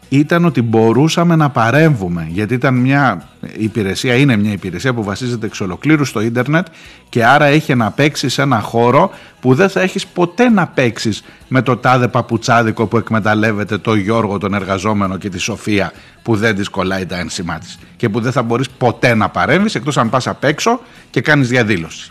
ήταν 0.09 0.45
ότι 0.45 0.63
μπορούσαμε 0.63 1.37
να 1.37 1.51
παρέμβουμε 1.51 2.27
γιατί 2.31 2.55
ήταν 2.55 2.75
μια 2.75 3.29
υπηρεσία, 3.57 4.15
είναι 4.15 4.37
μια 4.37 4.53
υπηρεσία 4.53 4.95
που 4.95 5.03
βασίζεται 5.03 5.47
εξ 5.47 5.61
ολοκλήρου 5.61 6.05
στο 6.05 6.21
ίντερνετ 6.21 6.67
και 7.09 7.25
άρα 7.25 7.45
έχει 7.45 7.75
να 7.75 7.91
παίξει 7.91 8.29
σε 8.29 8.43
ένα 8.43 8.61
χώρο 8.61 9.11
που 9.41 9.55
δεν 9.55 9.69
θα 9.69 9.81
έχεις 9.81 10.07
ποτέ 10.07 10.49
να 10.49 10.67
παίξεις 10.67 11.23
με 11.49 11.63
το 11.63 11.77
τάδε 11.77 12.09
παπουτσάδικο 12.09 12.87
που 12.87 12.97
εκμεταλλεύεται 12.97 13.79
το 13.79 13.95
Γιώργο 13.95 14.39
τον 14.39 14.55
εργαζόμενο 14.55 15.17
και 15.17 15.29
τη 15.29 15.39
Σοφία 15.39 15.93
που 16.23 16.37
δεν 16.37 16.55
της 16.55 16.69
κολλάει 16.69 17.07
τα 17.07 17.19
ένσημά 17.19 17.59
της 17.59 17.79
και 17.97 18.09
που 18.09 18.21
δεν 18.21 18.33
θα 18.33 18.43
μπορείς 18.43 18.71
ποτέ 18.71 19.15
να 19.15 19.29
παρέμβεις 19.29 19.75
εκτός 19.75 19.97
αν 19.97 20.11
πας 20.11 20.27
απ' 20.27 20.45
έξω 20.45 20.81
και 21.11 21.21
κάνεις 21.21 21.49
διαδήλωση. 21.49 22.11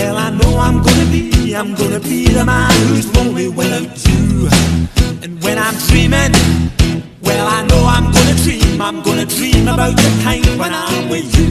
Well, 0.00 0.16
I 0.26 0.30
know 0.38 0.52
I'm 0.66 0.78
gonna 0.86 1.08
be, 1.14 1.24
I'm 1.60 1.70
gonna 1.80 2.00
be 2.10 2.18
the 2.38 2.44
man 2.52 2.72
who's 2.88 3.06
lonely 3.16 3.48
without 3.60 3.92
you. 4.08 4.22
And 5.24 5.32
when 5.44 5.56
I'm 5.66 5.76
dreaming, 5.88 6.32
well, 7.28 7.46
I 7.56 7.60
know 7.68 7.82
I'm 7.94 8.06
gonna 8.16 8.36
dream, 8.44 8.80
I'm 8.88 8.98
gonna 9.06 9.28
dream 9.38 9.64
about 9.74 9.94
the 10.02 10.10
time 10.26 10.50
when 10.60 10.72
I'm 10.82 10.96
with 11.12 11.28
you. 11.38 11.48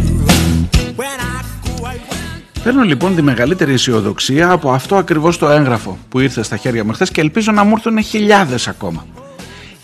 When 1.02 1.18
I 1.32 1.36
go 1.66 1.86
out. 1.86 2.18
Παίρνω 2.64 2.84
λοιπόν 2.84 3.16
τη 3.16 3.22
μεγαλύτερη 3.22 3.74
αισιοδοξία 3.74 4.52
από 4.52 4.72
αυτό 4.72 4.96
ακριβώς 4.96 5.38
το 5.38 5.50
έγγραφο 5.50 5.98
που 6.10 6.20
ήρθε 6.20 6.44
στα 6.44 6.58
χέρια 6.58 6.84
μου 6.86 6.94
χθες 6.94 7.12
και 7.12 7.22
ελπίζω 7.22 7.52
να 7.52 7.64
μου 7.64 7.74
έρθουν 7.76 8.04
χιλιάδες 8.04 8.68
ακόμα 8.68 9.06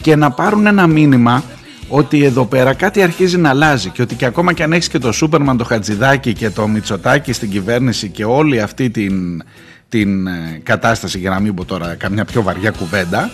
και 0.02 0.16
να 0.16 0.32
πάρουν 0.32 0.66
ένα 0.68 0.88
μήνυμα 0.88 1.44
ότι 1.88 2.24
εδώ 2.24 2.46
πέρα 2.46 2.74
κάτι 2.74 3.02
αρχίζει 3.02 3.38
να 3.38 3.50
αλλάζει 3.50 3.90
και 3.90 4.02
ότι 4.02 4.16
και 4.16 4.26
ακόμα 4.26 4.54
και 4.54 4.64
αν 4.64 4.74
έχεις 4.74 4.88
και 4.88 5.00
το 5.00 5.12
Σούπερμαν, 5.12 5.58
το 5.58 5.64
Χατζηδάκι 5.64 6.34
και 6.34 6.50
το 6.50 6.68
Μητσοτάκι 6.68 7.34
στην 7.34 7.50
κυβέρνηση 7.50 8.10
και 8.10 8.26
όλη 8.26 8.62
αυτή 8.62 8.90
την, 8.90 9.44
την 9.90 10.28
ε, 10.28 10.62
κατάσταση, 10.64 11.20
για 11.20 11.30
να 11.30 11.40
μην 11.40 11.54
πω 11.54 11.66
τώρα 11.66 11.96
καμιά 11.96 12.26
πιο 12.26 12.42
βαριά 12.42 12.72
κουβέντα, 12.72 13.32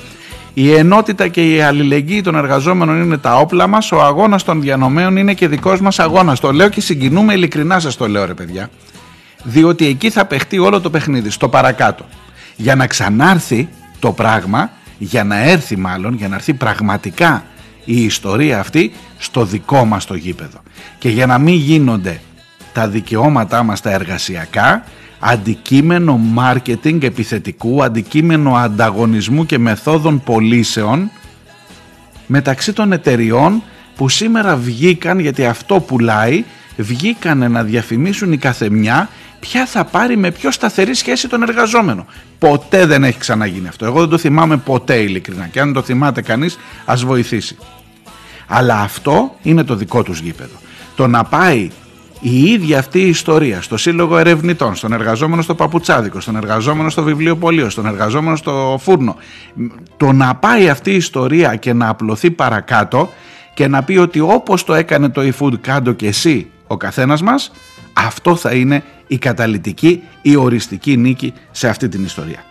η 0.54 0.74
ενότητα 0.74 1.28
και 1.28 1.56
η 1.56 1.62
αλληλεγγύη 1.62 2.22
των 2.22 2.36
εργαζόμενων 2.36 3.02
είναι 3.02 3.18
τα 3.18 3.38
όπλα 3.38 3.68
μας, 3.68 3.92
ο 3.92 4.02
αγώνας 4.02 4.44
των 4.44 4.62
διανομέων 4.62 5.18
είναι 5.18 5.34
και 5.34 5.48
δικός 5.48 5.82
μας 5.82 6.00
αγώνας. 6.00 6.40
Το 6.40 6.52
λέω 6.52 6.70
και 6.70 6.82
συγκινούμε, 6.82 7.34
ειλικρινά 7.34 7.80
σας 7.80 7.98
το 7.98 8.08
λέω 8.08 8.26
ρε 8.26 8.34
παιδιά. 8.34 8.70
Διότι 9.44 9.86
εκεί 9.86 10.10
θα 10.10 10.26
παιχτεί 10.26 10.60
όλο 10.60 10.82
το 10.82 10.90
παιχνίδι, 10.90 11.30
στο 11.30 11.50
παρακάτω. 11.50 12.06
Για 12.56 12.76
να 12.76 12.88
ξανάρθει 12.88 13.70
το 14.00 14.12
πράγμα, 14.12 14.72
για 14.98 15.24
να 15.24 15.44
έρθει 15.50 15.78
μάλλον, 15.78 16.14
για 16.14 16.28
να 16.28 16.36
έρθει 16.36 16.54
πραγματικά 16.54 17.44
η 17.86 18.04
ιστορία 18.04 18.60
αυτή 18.60 18.92
στο 19.18 19.46
δικό 19.46 19.86
μας 19.86 20.06
το 20.06 20.16
γήπεδο. 20.16 20.62
Και 20.98 21.10
για 21.10 21.26
να 21.26 21.38
μην 21.38 21.54
γίνονται 21.54 22.22
τα 22.74 22.88
δικαιώματά 22.88 23.64
μας 23.64 23.82
τα 23.82 23.92
εργασιακά, 23.92 24.84
αντικείμενο 25.20 26.18
μάρκετινγκ 26.18 27.04
επιθετικού, 27.04 27.84
αντικείμενο 27.84 28.56
ανταγωνισμού 28.56 29.46
και 29.46 29.58
μεθόδων 29.58 30.24
πωλήσεων 30.24 31.12
μεταξύ 32.28 32.74
των 32.74 32.92
εταιριών 32.92 33.64
που 33.96 34.10
σήμερα 34.10 34.56
βγήκαν, 34.56 35.20
γιατί 35.20 35.46
αυτό 35.46 35.80
πουλάει, 35.80 36.44
βγήκανε 36.78 37.48
να 37.48 37.64
διαφημίσουν 37.64 38.32
η 38.32 38.38
καθεμιά 38.38 39.10
ποια 39.42 39.66
θα 39.66 39.86
πάρει 39.86 40.18
με 40.18 40.32
πιο 40.32 40.52
σταθερή 40.52 40.94
σχέση 40.94 41.28
τον 41.28 41.42
εργαζόμενο. 41.42 42.06
Ποτέ 42.40 42.86
δεν 42.86 43.04
έχει 43.04 43.18
ξαναγίνει 43.18 43.68
αυτό. 43.68 43.86
Εγώ 43.86 44.00
δεν 44.00 44.10
το 44.10 44.18
θυμάμαι 44.18 44.58
ποτέ 44.58 44.96
ειλικρινά. 44.96 45.48
Και 45.48 45.60
αν 45.60 45.74
το 45.74 45.82
θυμάται 45.82 46.22
κανείς, 46.22 46.58
ας 46.86 47.04
βοηθήσει. 47.04 47.58
Αλλά 48.48 48.80
αυτό 48.80 49.36
είναι 49.42 49.64
το 49.64 49.76
δικό 49.76 50.04
τους 50.04 50.20
γήπεδο. 50.20 50.56
Το 50.96 51.08
να 51.08 51.24
πάει 51.24 51.70
η 52.20 52.44
ίδια 52.44 52.80
αυτή 52.80 53.00
η 53.00 53.08
ιστορία 53.08 53.62
στο 53.62 53.78
Σύλλογο 53.78 54.18
Ερευνητών, 54.18 54.76
στον 54.76 54.94
εργαζόμενο 54.94 55.42
στο 55.42 55.56
Παπουτσάδικο, 55.56 56.20
στον 56.20 56.36
εργαζόμενο 56.36 56.90
στο 56.90 57.04
βιβλιοπωλείο, 57.04 57.70
στον 57.70 57.86
εργαζόμενο 57.86 58.36
στο 58.36 58.80
φούρνο, 58.82 59.16
το 59.98 60.12
να 60.12 60.36
πάει 60.36 60.70
αυτή 60.70 60.92
η 60.92 60.96
ιστορία 60.96 61.56
και 61.56 61.74
να 61.74 61.90
απλωθεί 61.90 62.32
παρακάτω 62.32 63.10
και 63.54 63.68
να 63.68 63.84
πει 63.84 63.98
ότι 63.98 64.20
όπως 64.20 64.64
το 64.64 64.74
έκανε 64.74 65.10
το 65.10 65.22
eFood 65.22 65.60
κάντο 65.62 65.92
και 65.92 66.08
εσύ 66.08 66.50
ο 66.68 66.78
καθένας 66.78 67.22
μας, 67.22 67.52
αυτό 67.94 68.36
θα 68.36 68.54
είναι 68.54 68.84
η 69.08 69.18
καταλητική, 69.18 70.04
η 70.22 70.36
οριστική 70.36 70.98
νίκη 70.98 71.34
σε 71.52 71.68
αυτή 71.70 71.88
την 71.88 72.04
ιστορία. 72.04 72.51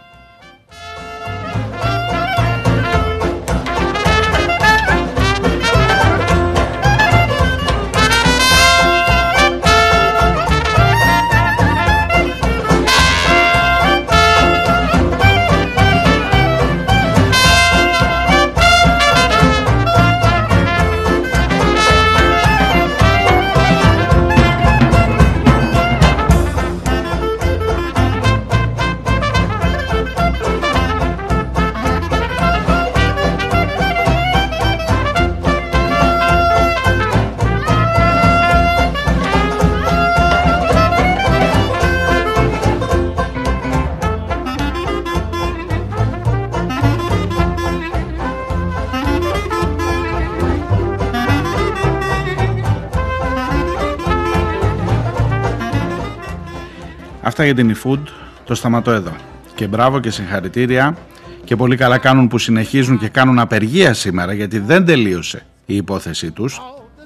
Αυτά 57.41 57.53
για 57.53 57.65
την 57.65 57.77
eFood. 57.77 58.13
Το 58.45 58.55
σταματώ 58.55 58.91
εδώ. 58.91 59.13
Και 59.55 59.67
μπράβο 59.67 60.01
και 60.01 60.11
συγχαρητήρια 60.11 60.97
και 61.45 61.57
πολύ 61.57 61.77
καλά 61.77 61.99
κάνουν 61.99 62.29
που 62.29 62.39
συνεχίζουν 62.39 62.99
και 62.99 63.09
κάνουν 63.09 63.39
απεργία 63.39 63.95
σήμερα 63.95 64.33
γιατί 64.33 64.59
δεν 64.59 64.85
τελείωσε 64.85 65.47
η 65.67 65.77
υπόθεσή 65.77 66.31
τους. 66.31 66.61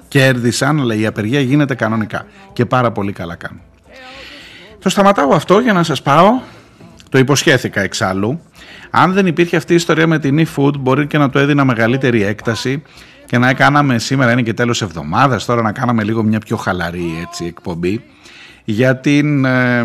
Κέρδισαν, 0.07 0.79
αλλά 0.79 0.95
η 0.95 1.05
απεργία 1.05 1.39
γίνεται 1.39 1.75
κανονικά 1.75 2.25
και 2.53 2.65
πάρα 2.65 2.91
πολύ 2.91 3.11
καλά 3.11 3.35
κάνουν. 3.35 3.61
Το 4.79 4.89
σταματάω 4.89 5.33
αυτό 5.33 5.59
για 5.59 5.73
να 5.73 5.83
σας 5.83 6.01
πάω, 6.01 6.39
το 7.09 7.17
υποσχέθηκα 7.17 7.81
εξάλλου. 7.81 8.41
Αν 8.89 9.13
δεν 9.13 9.27
υπήρχε 9.27 9.55
αυτή 9.55 9.73
η 9.73 9.75
ιστορία 9.75 10.07
με 10.07 10.19
την 10.19 10.47
eFood 10.47 10.77
μπορεί 10.79 11.07
και 11.07 11.17
να 11.17 11.29
το 11.29 11.39
έδινα 11.39 11.65
μεγαλύτερη 11.65 12.23
έκταση 12.23 12.81
και 13.25 13.37
να 13.37 13.49
έκαναμε 13.49 13.99
σήμερα 13.99 14.31
είναι 14.31 14.41
και 14.41 14.53
τέλος 14.53 14.81
εβδομάδας 14.81 15.45
τώρα 15.45 15.61
να 15.61 15.71
κάναμε 15.71 16.03
λίγο 16.03 16.23
μια 16.23 16.39
πιο 16.39 16.57
χαλαρή 16.57 17.25
έτσι, 17.27 17.45
εκπομπή 17.45 18.03
για 18.65 18.97
την, 18.97 19.45
ε, 19.45 19.79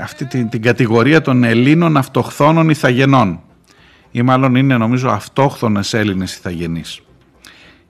αυτή 0.00 0.24
την, 0.26 0.48
την 0.48 0.62
κατηγορία 0.62 1.20
των 1.20 1.44
Ελλήνων 1.44 1.96
αυτοχθόνων 1.96 2.68
ηθαγενών 2.68 3.40
ή 4.10 4.22
μάλλον 4.22 4.54
είναι 4.54 4.76
νομίζω 4.76 5.08
αυτόχθονες 5.08 5.94
Έλληνες 5.94 6.34
ηθαγενείς 6.34 7.00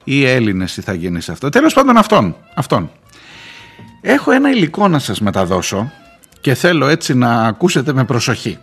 ή 0.03 0.25
Έλληνες 0.25 0.77
ηθαγενείς 0.77 1.29
αυτό. 1.29 1.49
Τέλος 1.49 1.73
πάντων 1.73 1.97
αυτόν, 1.97 2.35
αυτόν. 2.53 2.91
Έχω 4.01 4.31
ένα 4.31 4.49
υλικό 4.49 4.87
να 4.87 4.99
σας 4.99 5.21
μεταδώσω 5.21 5.91
και 6.41 6.53
θέλω 6.53 6.87
έτσι 6.87 7.13
να 7.13 7.45
ακούσετε 7.45 7.93
με 7.93 8.03
προσοχή. 8.03 8.57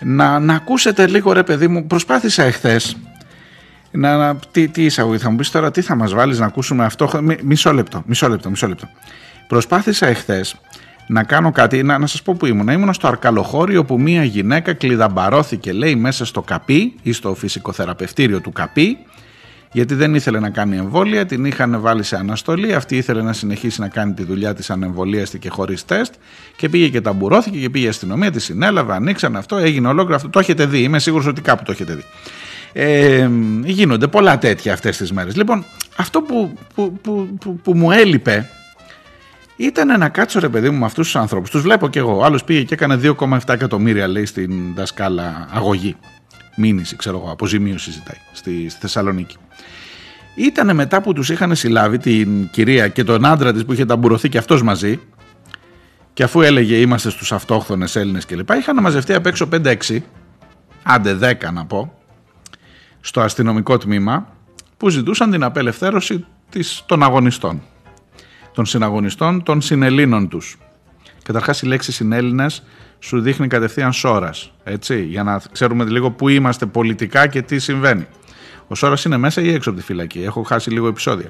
Να, 0.00 0.38
να 0.38 0.54
ακούσετε 0.54 1.06
λίγο 1.06 1.32
ρε 1.32 1.42
παιδί 1.42 1.68
μου, 1.68 1.86
προσπάθησα 1.86 2.42
εχθές 2.42 2.96
να, 3.90 4.16
να, 4.16 4.36
τι, 4.36 4.68
τι 4.68 4.84
εισαγωγή 4.84 5.18
θα 5.18 5.30
μου 5.30 5.36
πεις 5.36 5.50
τώρα, 5.50 5.70
τι 5.70 5.80
θα 5.80 5.94
μας 5.94 6.14
βάλεις 6.14 6.38
να 6.38 6.46
ακούσουμε 6.46 6.84
αυτό, 6.84 7.10
μισό 7.42 7.72
λεπτό, 7.72 8.02
μισό 8.06 8.28
λεπτό, 8.28 8.50
μισό 8.50 8.68
λεπτό. 8.68 8.88
Προσπάθησα 9.48 10.06
εχθές 10.06 10.56
να 11.06 11.22
κάνω 11.22 11.52
κάτι, 11.52 11.82
να, 11.82 11.98
να 11.98 12.06
σας 12.06 12.22
πω 12.22 12.34
που 12.34 12.46
ήμουν. 12.46 12.68
Ήμουν 12.68 12.92
στο 12.92 13.08
Αρκαλοχώριο 13.08 13.84
που 13.84 14.00
μία 14.00 14.24
γυναίκα 14.24 14.72
κλειδαμπαρώθηκε 14.72 15.72
λέει 15.72 15.94
μέσα 15.94 16.24
στο 16.24 16.42
καπί 16.42 16.94
ή 17.02 17.12
στο 17.12 17.34
φυσικοθεραπευτήριο 17.34 18.40
του 18.40 18.52
καπί 18.52 18.98
γιατί 19.72 19.94
δεν 19.94 20.14
ήθελε 20.14 20.38
να 20.40 20.50
κάνει 20.50 20.76
εμβόλια, 20.76 21.26
την 21.26 21.44
είχαν 21.44 21.80
βάλει 21.80 22.02
σε 22.02 22.16
αναστολή. 22.16 22.74
Αυτή 22.74 22.96
ήθελε 22.96 23.22
να 23.22 23.32
συνεχίσει 23.32 23.80
να 23.80 23.88
κάνει 23.88 24.12
τη 24.12 24.24
δουλειά 24.24 24.54
της 24.54 24.70
ανεμβολίαστη 24.70 25.48
χωρίς 25.48 25.84
τεστ 25.84 26.14
και 26.56 26.68
πήγε 26.68 26.88
και 26.88 27.00
ταμπουρώθηκε 27.00 27.58
και 27.58 27.70
πήγε 27.70 27.86
η 27.86 27.88
αστυνομία, 27.88 28.30
τη 28.30 28.40
συνέλαβε, 28.40 28.94
ανοίξαν 28.94 29.36
αυτό, 29.36 29.56
έγινε 29.56 29.88
ολόκληρο 29.88 30.16
αυτό. 30.16 30.28
Το 30.28 30.38
έχετε 30.38 30.66
δει, 30.66 30.78
είμαι 30.78 30.98
σίγουρος 30.98 31.26
ότι 31.26 31.40
κάπου 31.40 31.62
το 31.64 31.72
έχετε 31.72 31.94
δει. 31.94 32.04
Ε, 32.72 33.28
γίνονται 33.64 34.06
πολλά 34.06 34.38
τέτοια 34.38 34.72
αυτές 34.72 34.96
τις 34.96 35.12
μέρες. 35.12 35.36
Λοιπόν, 35.36 35.64
αυτό 35.96 36.22
που, 36.22 36.52
που, 36.74 36.98
που, 37.02 37.28
που, 37.40 37.60
που 37.62 37.76
μου 37.76 37.90
έλειπε 37.90 38.48
ήταν 39.60 39.98
να 39.98 40.08
κάτσω 40.08 40.40
ρε 40.40 40.48
παιδί 40.48 40.70
μου 40.70 40.78
με 40.78 40.84
αυτούς 40.84 41.04
τους 41.04 41.16
ανθρώπους. 41.16 41.50
Τους 41.50 41.62
βλέπω 41.62 41.88
κι 41.88 41.98
εγώ. 41.98 42.22
Άλλος 42.22 42.44
πήγε 42.44 42.62
και 42.62 42.74
έκανε 42.74 43.00
2,7 43.02 43.38
εκατομμύρια 43.46 44.08
λέει 44.08 44.24
στην 44.24 44.74
δασκάλα 44.74 45.48
αγωγή. 45.50 45.96
Μήνυση, 46.56 46.96
ξέρω 46.96 47.18
εγώ, 47.18 47.30
αποζημίωση 47.30 47.90
ζητάει 47.90 48.16
στη, 48.32 48.68
στη 48.68 48.80
Θεσσαλονίκη. 48.80 49.36
Ήταν 50.34 50.74
μετά 50.74 51.00
που 51.00 51.12
τους 51.12 51.28
είχαν 51.30 51.54
συλλάβει 51.54 51.98
την 51.98 52.50
κυρία 52.50 52.88
και 52.88 53.04
τον 53.04 53.24
άντρα 53.24 53.52
της 53.52 53.64
που 53.64 53.72
είχε 53.72 53.84
ταμπουρωθεί 53.84 54.28
και 54.28 54.38
αυτός 54.38 54.62
μαζί. 54.62 55.00
Και 56.12 56.22
αφού 56.22 56.40
έλεγε 56.40 56.76
είμαστε 56.76 57.10
στους 57.10 57.32
αυτόχθονες 57.32 57.96
Έλληνες 57.96 58.26
κλπ. 58.26 58.50
Είχαν 58.50 58.80
μαζευτεί 58.80 59.14
απ' 59.14 59.26
έξω 59.26 59.48
5-6, 59.52 59.74
άντε 60.82 61.14
10 61.14 61.52
να 61.52 61.64
πω, 61.64 61.92
στο 63.00 63.20
αστυνομικό 63.20 63.78
τμήμα 63.78 64.26
που 64.76 64.88
ζητούσαν 64.88 65.30
την 65.30 65.42
απελευθέρωση 65.42 66.24
της, 66.50 66.82
των 66.86 67.02
αγωνιστών 67.02 67.62
των 68.58 68.66
συναγωνιστών 68.66 69.42
των 69.42 69.60
συνελλήνων 69.60 70.28
τους. 70.28 70.58
Καταρχάς 71.22 71.62
η 71.62 71.66
λέξη 71.66 71.92
συνέλληνες 71.92 72.62
σου 72.98 73.20
δείχνει 73.20 73.46
κατευθείαν 73.46 73.92
σόρα. 73.92 74.30
Έτσι, 74.64 75.02
για 75.02 75.22
να 75.22 75.42
ξέρουμε 75.52 75.84
λίγο 75.84 76.10
πού 76.10 76.28
είμαστε 76.28 76.66
πολιτικά 76.66 77.26
και 77.26 77.42
τι 77.42 77.58
συμβαίνει. 77.58 78.06
Ο 78.68 78.74
Σόρα 78.74 78.96
είναι 79.06 79.16
μέσα 79.16 79.40
ή 79.40 79.52
έξω 79.52 79.70
από 79.70 79.78
τη 79.78 79.84
φυλακή; 79.84 80.22
Έχω 80.22 80.42
χάσει 80.42 80.70
λίγο 80.70 80.88
επεισόδια. 80.88 81.28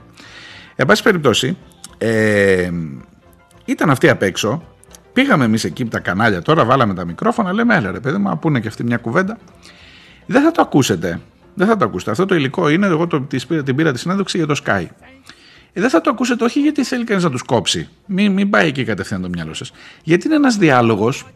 Εν 0.76 0.86
πάση 0.86 1.02
περιπτώσει, 1.02 1.56
ε, 1.98 2.70
ήταν 3.64 3.90
αυτοί 3.90 4.08
απ' 4.08 4.22
έξω. 4.22 4.62
Πήγαμε 5.12 5.44
εμείς 5.44 5.64
εκεί 5.64 5.82
από 5.82 5.90
τα 5.90 6.00
κανάλια 6.00 6.42
τώρα, 6.42 6.64
βάλαμε 6.64 6.94
τα 6.94 7.04
μικρόφωνα. 7.04 7.52
Λέμε, 7.52 7.74
έλα 7.74 7.90
ρε 7.90 8.00
παιδί 8.00 8.18
μου, 8.18 8.38
πούνε 8.38 8.60
και 8.60 8.68
αυτή 8.68 8.84
μια 8.84 8.96
κουβέντα. 8.96 9.38
Δεν 10.26 10.42
θα 10.42 10.50
το 10.50 10.62
ακούσετε. 10.62 11.20
Δεν 11.54 11.66
θα 11.66 11.76
το 11.76 11.84
ακούσετε. 11.84 12.10
Αυτό 12.10 12.26
το 12.26 12.34
υλικό 12.34 12.68
είναι, 12.68 12.86
εγώ 12.86 13.06
το, 13.06 13.20
την 13.64 13.74
πήρα 13.76 13.92
τη 13.92 13.98
συνέντευξη 13.98 14.36
για 14.36 14.46
το 14.46 14.60
Sky. 14.64 14.86
Ε, 15.72 15.80
δεν 15.80 15.90
θα 15.90 16.00
το 16.00 16.10
ακούσετε 16.10 16.44
όχι 16.44 16.60
γιατί 16.60 16.84
θέλει 16.84 17.04
κανείς 17.04 17.24
να 17.24 17.30
τους 17.30 17.42
κόψει. 17.42 17.88
Μην, 18.06 18.32
μην 18.32 18.50
πάει 18.50 18.68
εκεί 18.68 18.84
κατευθείαν 18.84 19.22
το 19.22 19.28
μυαλό 19.28 19.54
σας. 19.54 19.72
Γιατί 20.02 20.26
είναι 20.26 20.36
ένας 20.36 20.56
διάλογος 20.56 21.26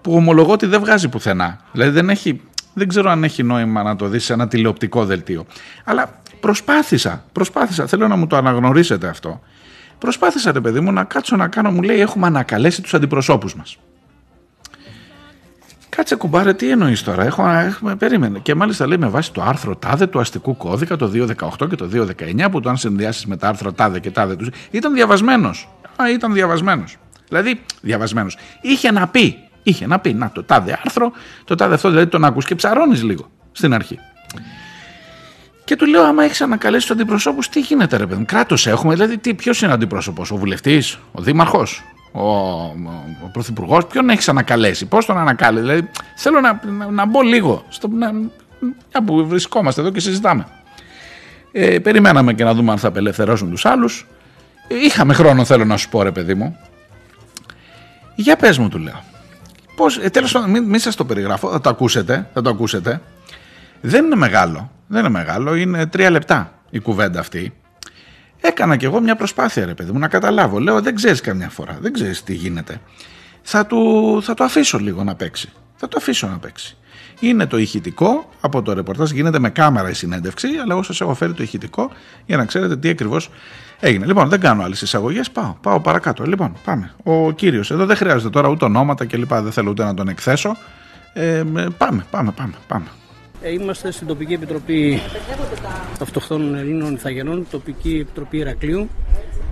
που 0.00 0.14
ομολογώ 0.14 0.52
ότι 0.52 0.66
δεν 0.66 0.80
βγάζει 0.80 1.08
πουθενά. 1.08 1.60
Δηλαδή 1.72 1.90
δεν, 1.90 2.10
έχει, 2.10 2.40
δεν 2.74 2.88
ξέρω 2.88 3.10
αν 3.10 3.24
έχει 3.24 3.42
νόημα 3.42 3.82
να 3.82 3.96
το 3.96 4.08
δεις 4.08 4.24
σε 4.24 4.32
ένα 4.32 4.48
τηλεοπτικό 4.48 5.04
δελτίο. 5.04 5.46
Αλλά 5.84 6.20
προσπάθησα, 6.40 7.24
προσπάθησα, 7.32 7.86
θέλω 7.86 8.08
να 8.08 8.16
μου 8.16 8.26
το 8.26 8.36
αναγνωρίσετε 8.36 9.08
αυτό. 9.08 9.40
Προσπάθησα, 9.98 10.52
ρε 10.52 10.60
παιδί 10.60 10.80
μου, 10.80 10.92
να 10.92 11.04
κάτσω 11.04 11.36
να 11.36 11.48
κάνω, 11.48 11.70
μου 11.70 11.82
λέει, 11.82 12.00
έχουμε 12.00 12.26
ανακαλέσει 12.26 12.82
τους 12.82 12.94
αντιπροσώπους 12.94 13.54
μας. 13.54 13.78
Κάτσε 15.96 16.14
κουμπάρε, 16.14 16.54
τι 16.54 16.70
εννοείς 16.70 17.02
τώρα; 17.02 17.24
Έχω, 17.24 17.48
έχουμε, 17.48 17.96
περίμενε. 17.96 18.38
Και 18.38 18.54
μάλιστα 18.54 18.86
λέει 18.86 18.98
με 18.98 19.08
βάση 19.08 19.32
το 19.32 19.42
άρθρο 19.42 19.76
τάδε 19.76 20.06
του 20.06 20.20
αστικού 20.20 20.56
κώδικα, 20.56 20.96
το 20.96 21.10
218 21.58 21.68
και 21.68 21.76
το 21.76 21.88
219, 21.92 22.50
που 22.50 22.60
το 22.60 22.68
αν 22.68 22.76
συνδυάσεις 22.76 23.26
με 23.26 23.36
τα 23.36 23.48
άρθρα 23.48 23.72
τάδε 23.72 24.00
και 24.00 24.10
τάδε 24.10 24.36
τους. 24.36 24.48
Ήταν 24.70 24.94
διαβασμένος. 24.94 25.68
Α, 26.02 26.10
ήταν 26.10 26.32
διαβασμένος. 26.32 26.96
Δηλαδή, 27.28 27.60
διαβασμένος. 27.80 28.36
Είχε 28.60 28.90
να 28.90 29.08
πει. 29.08 29.36
Είχε 29.62 29.86
να 29.86 29.98
πει. 29.98 30.14
Να, 30.14 30.30
το 30.30 30.44
τάδε 30.44 30.78
άρθρο, 30.84 31.12
το 31.44 31.54
τάδε 31.54 31.74
αυτό, 31.74 31.88
δηλαδή 31.88 32.06
τον 32.06 32.24
ακούς 32.24 32.44
και 32.44 32.54
ψαρώνεις 32.54 33.02
λίγο 33.02 33.30
στην 33.52 33.74
αρχή. 33.74 33.98
Και 35.64 35.76
του 35.76 35.86
λέω, 35.86 36.02
άμα 36.02 36.24
έχεις 36.24 36.40
ανακαλέσει 36.40 36.86
τους 36.86 36.96
αντιπροσώπους, 36.96 37.48
τι 37.48 37.60
γίνεται, 37.60 37.96
ρε 37.96 38.06
παιδί 38.06 38.24
Κράτος 38.24 38.66
έχουμε, 38.66 38.94
δηλαδή, 38.94 39.34
ποιος 39.34 39.62
είναι 39.62 39.70
ο 39.70 39.74
αντιπρόσωπος, 39.74 40.30
ο 40.30 40.36
βουλευτής, 40.36 40.98
ο 41.12 41.22
δήμαρχος, 41.22 41.82
ο, 42.16 42.28
ο 43.24 43.28
Πρωθυπουργός, 43.32 43.86
ποιον 43.86 44.10
έχεις 44.10 44.28
ανακαλέσει, 44.28 44.86
πώς 44.86 45.06
τον 45.06 45.18
ανακάλεσε. 45.18 45.62
Δηλαδή, 45.62 45.88
θέλω 46.16 46.40
να, 46.40 46.60
να, 46.78 46.90
να 46.90 47.06
μπω 47.06 47.22
λίγο 47.22 47.64
στο, 47.68 47.88
να, 47.88 48.12
να 48.92 49.04
που 49.04 49.26
βρισκόμαστε 49.26 49.80
εδώ 49.80 49.90
και 49.90 50.00
συζητάμε. 50.00 50.46
Ε, 51.52 51.78
περιμέναμε 51.78 52.34
και 52.34 52.44
να 52.44 52.54
δούμε 52.54 52.72
αν 52.72 52.78
θα 52.78 52.88
απελευθερώσουν 52.88 53.50
τους 53.50 53.64
άλλους. 53.64 54.06
Είχαμε 54.68 55.14
χρόνο, 55.14 55.44
θέλω 55.44 55.64
να 55.64 55.76
σου 55.76 55.88
πω, 55.88 56.02
ρε 56.02 56.10
παιδί 56.10 56.34
μου. 56.34 56.56
Για 58.14 58.36
πες 58.36 58.58
μου, 58.58 58.68
του 58.68 58.78
λέω. 58.78 59.02
Πώς, 59.76 59.98
ε, 59.98 60.10
τέλος 60.10 60.32
πάντων, 60.32 60.50
μην, 60.50 60.64
μην 60.64 60.80
σας 60.80 60.96
το 60.96 61.04
περιγράφω, 61.04 61.50
θα 61.50 61.60
το 61.60 61.68
ακούσετε, 61.68 62.28
θα 62.34 62.42
το 62.42 62.50
ακούσετε. 62.50 63.00
Δεν 63.80 64.04
είναι 64.04 64.16
μεγάλο, 64.16 64.70
δεν 64.86 65.00
είναι 65.00 65.08
μεγάλο, 65.08 65.54
είναι 65.54 65.86
τρία 65.86 66.10
λεπτά 66.10 66.52
η 66.70 66.78
κουβέντα 66.78 67.20
αυτή. 67.20 67.52
Έκανα 68.40 68.76
κι 68.76 68.84
εγώ 68.84 69.00
μια 69.00 69.16
προσπάθεια, 69.16 69.66
ρε 69.66 69.74
παιδί 69.74 69.92
μου, 69.92 69.98
να 69.98 70.08
καταλάβω. 70.08 70.58
Λέω, 70.58 70.80
δεν 70.80 70.94
ξέρεις 70.94 71.20
καμιά 71.20 71.48
φορά, 71.48 71.78
δεν 71.80 71.92
ξέρεις 71.92 72.22
τι 72.22 72.34
γίνεται. 72.34 72.80
Θα, 73.42 73.66
του, 73.66 74.20
θα 74.22 74.34
το 74.34 74.44
αφήσω 74.44 74.78
λίγο 74.78 75.04
να 75.04 75.14
παίξει. 75.14 75.52
Θα 75.76 75.88
το 75.88 75.96
αφήσω 76.00 76.26
να 76.26 76.38
παίξει. 76.38 76.76
Είναι 77.20 77.46
το 77.46 77.58
ηχητικό 77.58 78.28
από 78.40 78.62
το 78.62 78.72
ρεπορτάζ, 78.72 79.10
γίνεται 79.10 79.38
με 79.38 79.50
κάμερα 79.50 79.90
η 79.90 79.92
συνέντευξη, 79.92 80.48
αλλά 80.48 80.72
εγώ 80.72 80.82
σας 80.82 81.00
έχω 81.00 81.14
φέρει 81.14 81.32
το 81.32 81.42
ηχητικό 81.42 81.90
για 82.26 82.36
να 82.36 82.44
ξέρετε 82.44 82.76
τι 82.76 82.88
ακριβώς 82.88 83.30
έγινε. 83.80 84.06
Λοιπόν, 84.06 84.28
δεν 84.28 84.40
κάνω 84.40 84.62
άλλες 84.62 84.82
εισαγωγές, 84.82 85.30
πάω, 85.30 85.56
πάω 85.60 85.80
παρακάτω. 85.80 86.24
Λοιπόν, 86.24 86.56
πάμε. 86.64 86.90
Ο 87.02 87.32
κύριος 87.32 87.70
εδώ 87.70 87.86
δεν 87.86 87.96
χρειάζεται 87.96 88.30
τώρα 88.30 88.48
ούτε 88.48 88.64
ονόματα 88.64 89.04
και 89.04 89.16
λοιπά, 89.16 89.42
δεν 89.42 89.52
θέλω 89.52 89.70
ούτε 89.70 89.84
να 89.84 89.94
τον 89.94 90.08
εκθέσω. 90.08 90.56
Ε, 91.12 91.42
πάμε, 91.78 92.06
πάμε, 92.10 92.32
πάμε, 92.32 92.54
πάμε. 92.66 92.86
Ε, 93.46 93.52
Είμαστε 93.52 93.90
στην 93.90 94.06
τοπική 94.06 94.32
επιτροπή 94.32 95.00
Αυτοχθόνων 96.00 96.54
Ελλήνων 96.54 96.94
Ιθαγενών, 96.94 97.46
τοπική 97.50 97.98
επιτροπή 98.00 98.36
Ηρακλείου. 98.36 98.88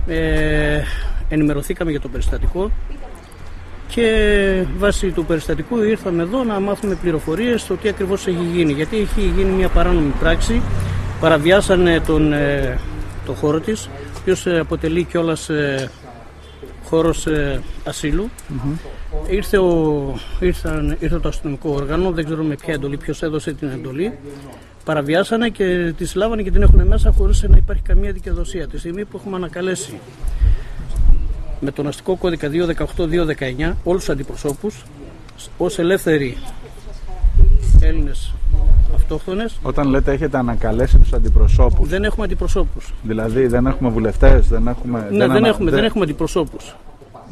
Ε, 0.07 0.81
ενημερωθήκαμε 1.29 1.91
για 1.91 1.99
το 1.99 2.07
περιστατικό 2.07 2.71
και 3.87 4.65
βάσει 4.77 5.11
του 5.11 5.25
περιστατικού 5.25 5.83
ήρθαμε 5.83 6.21
εδώ 6.21 6.43
να 6.43 6.59
μάθουμε 6.59 6.95
πληροφορίες 6.95 7.61
στο 7.61 7.75
τι 7.75 7.89
ακριβώς 7.89 8.27
έχει 8.27 8.43
γίνει. 8.53 8.73
Γιατί 8.73 8.97
έχει 8.97 9.21
γίνει 9.21 9.49
μια 9.49 9.69
παράνομη 9.69 10.13
πράξη, 10.19 10.61
παραβιάσανε 11.19 11.99
τον, 11.99 12.33
ε, 12.33 12.79
το 13.25 13.33
χώρο 13.33 13.59
της, 13.59 13.85
ο 13.85 14.17
οποίος 14.19 14.45
ε, 14.45 14.59
αποτελεί 14.59 15.03
κιόλας 15.03 15.49
ε, 15.49 15.89
χώρος 16.83 17.27
ε, 17.27 17.61
ασύλου. 17.83 18.29
Ήρθε, 19.29 19.57
ο, 19.57 20.13
ήρθαν, 20.39 20.97
ήρθε 20.99 21.19
το 21.19 21.27
αστυνομικό 21.27 21.69
όργανο, 21.69 22.11
δεν 22.11 22.25
ξέρω 22.25 22.43
με 22.43 22.55
ποια 22.55 22.73
εντολή, 22.73 22.97
ποιος 22.97 23.21
έδωσε 23.21 23.53
την 23.53 23.67
εντολή. 23.67 24.11
Παραβιάσανε 24.85 25.49
και 25.49 25.93
τη 25.97 26.11
λάβανε 26.15 26.41
και 26.41 26.51
την 26.51 26.61
έχουν 26.61 26.87
μέσα 26.87 27.11
χωρίς 27.11 27.43
να 27.47 27.57
υπάρχει 27.57 27.81
καμία 27.81 28.11
δικαιοδοσία. 28.11 28.67
Τη 28.67 28.77
στιγμή 28.77 29.05
που 29.05 29.17
έχουμε 29.17 29.35
ανακαλέσει 29.35 29.99
με 31.59 31.71
τον 31.71 31.87
αστικό 31.87 32.15
κώδικα 32.15 32.49
218-219 32.51 33.73
όλους 33.83 33.99
τους 33.99 34.09
αντιπροσώπους 34.09 34.83
ως 35.57 35.79
ελεύθεροι 35.79 36.37
Έλληνες 37.81 38.33
αυτόχθονες 38.95 39.59
Όταν 39.61 39.87
λέτε 39.89 40.11
έχετε 40.11 40.37
ανακαλέσει 40.37 40.97
τους 40.97 41.13
αντιπροσώπους, 41.13 41.89
δεν 41.89 42.03
έχουμε 42.03 42.25
αντιπροσώπους. 42.25 42.93
δηλαδή 43.03 43.47
δεν 43.47 43.65
έχουμε 43.65 43.89
βουλευτές, 43.89 44.47
δεν 44.47 44.67
έχουμε... 44.67 45.07
Ναι, 45.11 45.17
δεν, 45.17 45.31
ανα- 45.31 45.47
έχουμε, 45.47 45.71
δεν 45.71 45.83
έχουμε 45.83 46.03
αντιπροσώπους. 46.03 46.75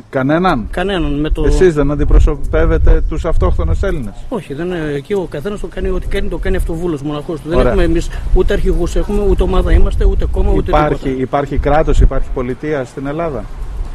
Κανέναν; 0.10 0.68
Κανέναν 0.72 1.20
με 1.20 1.30
το... 1.30 1.44
Εσείς 1.46 1.74
δεν 1.74 1.92
αντιπροσωπεύετε 1.92 3.04
τους 3.10 3.26
αυτόχθονες 3.26 3.84
Έλληνες; 3.84 4.14
Όχι, 4.30 4.54
δεν, 4.54 4.66
είναι- 4.66 4.94
εκεί 4.96 5.14
ο 5.14 5.28
καθένας 5.30 5.60
το 5.60 5.68
κάνει 5.68 5.90
ό,τι 5.90 6.08
κάνει, 6.08 6.28
το 6.28 6.38
κάνει 6.38 6.56
αυτοβούλος 6.56 7.02
μοναχός 7.02 7.42
του. 7.42 7.50
Δεν 7.50 7.58
Ωραία. 7.58 7.70
έχουμε 7.72 7.84
εμείς 7.86 8.10
ούτε 8.34 8.54
αρχηγούς 8.54 8.96
έχουμε, 8.96 9.22
ούτε 9.30 9.44
ομάδα 9.44 9.72
είμαστε, 9.72 10.06
ούτε 10.06 10.26
κόμμα, 10.32 10.52
ούτε 10.52 10.72
Υπάρχει, 10.72 11.04
τίποτα. 11.04 11.22
υπάρχει 11.22 11.58
κράτος, 11.58 12.00
υπάρχει 12.02 12.28
πολιτεία 12.34 12.86
στην 12.86 13.08
Ελλάδα; 13.08 13.44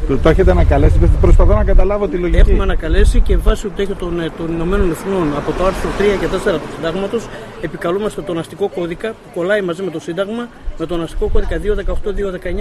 Το, 0.07 0.19
το 0.19 0.29
έχετε 0.29 0.51
ανακαλέσει, 0.51 0.99
προσπαθώ 1.21 1.55
να 1.55 1.65
καταλάβω 1.65 2.09
τη 2.09 2.17
λογική. 2.17 2.39
Έχουμε 2.39 2.63
ανακαλέσει 2.63 3.21
και 3.21 3.37
βάσει 3.37 3.63
του 3.63 3.73
τέτοιου 3.77 3.95
των, 3.99 4.21
ε, 4.21 4.31
των 4.37 4.53
Ηνωμένων 4.53 4.91
Εθνών 4.91 5.37
από 5.37 5.53
το 5.53 5.65
άρθρο 5.65 5.91
3 5.99 6.19
και 6.21 6.27
4 6.27 6.59
του 6.59 6.69
Συντάγματος 6.75 7.29
επικαλούμαστε 7.61 8.23
τον 8.23 8.39
αστικό 8.39 8.69
κώδικα 8.69 9.09
που 9.09 9.29
κολλάει 9.35 9.63
μαζί 9.63 9.83
με 9.83 9.91
το 9.91 10.01
Σύνταγμα 10.01 10.49
με 10.79 10.87
τον 10.87 11.03
αστικό 11.03 11.29
κώδικα 11.29 11.61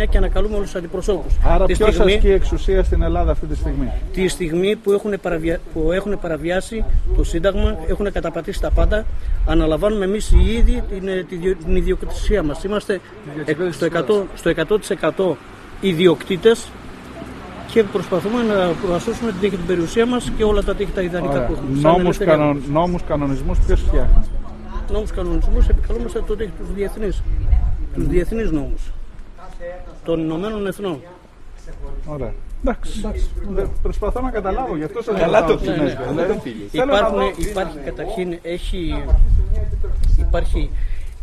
218-219 0.03 0.07
και 0.09 0.17
ανακαλούμε 0.17 0.55
όλους 0.55 0.65
τους 0.67 0.75
αντιπροσώπους. 0.75 1.33
Άρα 1.43 1.65
τη, 1.65 1.73
ποιος 1.73 1.93
στιγμή, 1.93 2.13
ασκεί 2.13 2.29
εξουσία 2.29 2.83
στην 2.83 3.01
Ελλάδα 3.01 3.31
αυτή 3.31 3.45
τη 3.45 3.55
στιγμή; 3.55 3.91
τη 4.13 4.27
στιγμή 4.27 4.75
που 4.75 4.91
έχουν, 4.91 5.13
παραβια... 5.21 5.59
που 5.73 5.91
έχουν 5.91 6.19
παραβιάσει 6.19 6.83
το 7.17 7.23
Σύνταγμα, 7.23 7.77
έχουν 7.87 8.11
καταπατήσει 8.11 8.61
τα 8.61 8.71
πάντα, 8.71 9.05
αναλαμβάνουμε 9.45 10.05
εμείς 10.05 10.31
οι 10.31 10.55
ίδιοι 10.57 10.83
την, 10.89 11.07
ε, 11.07 11.25
τη 11.29 11.35
διο- 11.35 11.57
την 11.65 11.75
ιδιοκτησία 11.75 12.43
μας. 12.43 12.63
Είμαστε 12.63 12.99
ε, 13.45 13.53
στο 13.71 13.85
100%, 13.85 14.23
στο 14.35 14.51
100% 15.29 15.35
ιδιοκτήτες 15.81 16.69
και 17.77 17.83
προσπαθούμε 17.83 18.43
να 18.43 18.73
προασώσουμε 18.85 19.31
την 19.31 19.39
τύχη 19.39 19.55
την 19.55 19.65
περιουσία 19.65 20.05
μας 20.05 20.31
και 20.37 20.43
όλα 20.43 20.63
τα 20.63 20.75
τύχη 20.75 20.91
τα 20.91 21.01
ιδανικά 21.01 21.33
Ωραία. 21.33 21.45
που 21.45 21.53
έχουμε. 21.53 21.79
Σαν 21.79 21.81
Νόμους, 21.91 21.99
ελεύθεροι 22.03 22.29
κανον, 22.29 22.47
άνθρωποι. 22.47 22.71
νόμους 22.71 23.03
κανονισμούς 23.03 23.59
ποιος 23.59 23.81
φτιάχνει; 23.81 24.23
Νόμους 24.91 25.11
κανονισμούς 25.11 25.67
επικαλούμαστε 25.67 26.21
τότε 26.27 26.51
τους 26.59 26.73
διεθνείς, 26.73 27.21
τους 27.93 28.07
διεθνείς 28.07 28.51
νόμους 28.51 28.81
των 30.03 30.19
Ηνωμένων 30.19 30.67
Εθνών. 30.67 30.99
Ωραία. 32.05 32.33
Εντάξει. 32.63 33.05
Δεν- 33.49 33.69
Προσπαθώ 33.81 34.21
να 34.21 34.29
καταλάβω, 34.31 34.75
γι' 34.75 34.83
αυτό 34.83 35.01
σας 35.01 35.19
Καλά 35.19 35.39
ρωτάω 35.39 35.55
το 35.55 35.61
τι 35.63 35.67
ναι, 35.69 35.73
συνέβη. 35.75 35.95
ναι. 36.15 36.23
Δηλαδή, 36.23 36.67
θέλω 36.71 36.85
να 36.85 36.97
Υπάρχουν, 36.97 37.19
δω- 37.19 37.33
υπάρχει 37.49 37.77
καταρχήν, 37.85 38.37
έχει, 38.41 39.03
υπάρχει 40.19 40.69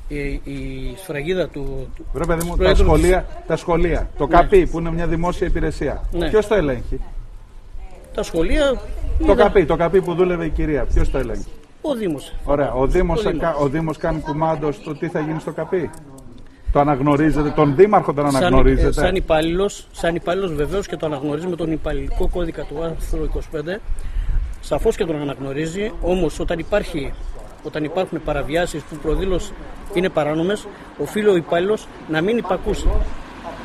η, 0.08 0.16
η 0.44 0.94
σφραγίδα 1.02 1.48
του, 1.48 1.88
του 1.96 2.04
Βρε 2.12 2.24
παιδί 2.24 2.44
μου, 2.44 2.50
τα 2.50 2.56
Πρόεδρος- 2.56 2.78
σχολεία, 2.86 3.26
τα 3.46 3.56
σχολεία, 3.56 4.08
το 4.18 4.26
ΚΑΠΗ 4.26 4.66
που 4.66 4.78
είναι 4.78 4.90
μια 4.92 5.06
δημόσια 5.06 5.46
υπηρεσία. 5.46 6.02
Ναι. 6.12 6.28
Ποιος 6.30 6.46
το 6.46 6.54
ελέγχει; 6.54 7.00
τα 8.14 8.22
σχολεία. 8.22 8.70
Το 9.18 9.32
είδα- 9.32 9.34
ΚΑΠΗ, 9.34 9.64
το 9.64 9.76
ΚΑΠΗ 9.76 10.02
που 10.02 10.14
δούλευε 10.14 10.44
η 10.44 10.50
κυρία. 10.50 10.84
Ποιος 10.94 11.10
το 11.10 11.18
ελέγχει; 11.18 11.44
Ο 11.82 11.94
Δήμος. 11.94 12.32
Ωραία. 12.44 12.72
Ο 12.72 12.86
Δήμος, 12.86 13.24
Ο 13.24 13.30
Δήμος. 13.30 13.54
ο 13.60 13.68
Δήμος 13.68 13.96
κάνει 13.96 14.20
κουμάντος 14.20 14.74
στο 14.76 14.94
τι 14.94 15.08
θα 15.08 15.20
γίνει 15.20 15.40
στο 15.40 15.52
ΚΑΠΗ; 15.52 15.90
Το 16.72 16.80
αναγνωρίζετε, 16.80 17.50
τον 17.50 17.74
Δήμαρχο 17.76 18.12
τον 18.12 18.30
Σαν, 18.30 18.36
αναγνωρίζετε; 18.36 18.88
ε, 18.88 18.92
σαν 18.92 19.14
υπάλληλος, 19.14 19.86
σαν 19.92 20.14
υπάλληλος 20.14 20.54
βεβαίως 20.54 20.86
και 20.86 20.96
το 20.96 21.06
αναγνωρίζει 21.06 21.46
με 21.46 21.56
τον 21.56 21.72
υπαλληλικό 21.72 22.28
κώδικα 22.28 22.62
του 22.62 22.82
άρθρου 22.82 23.22
25. 23.24 23.80
Σαφώς 24.60 24.96
και 24.96 25.04
τον 25.04 25.20
αναγνωρίζει, 25.20 25.92
όμως 26.00 26.38
όταν, 26.40 26.58
υπάρχει, 26.58 27.12
όταν 27.64 27.84
υπάρχουν 27.84 28.20
παραβιάσεις 28.24 28.82
που 28.82 28.96
προδήλως 28.96 29.52
είναι 29.94 30.08
παράνομες, 30.08 30.66
οφείλει 30.98 31.28
ο 31.28 31.36
υπάλληλος 31.36 31.86
να 32.08 32.20
μην 32.20 32.36
υπακούσει. 32.36 32.88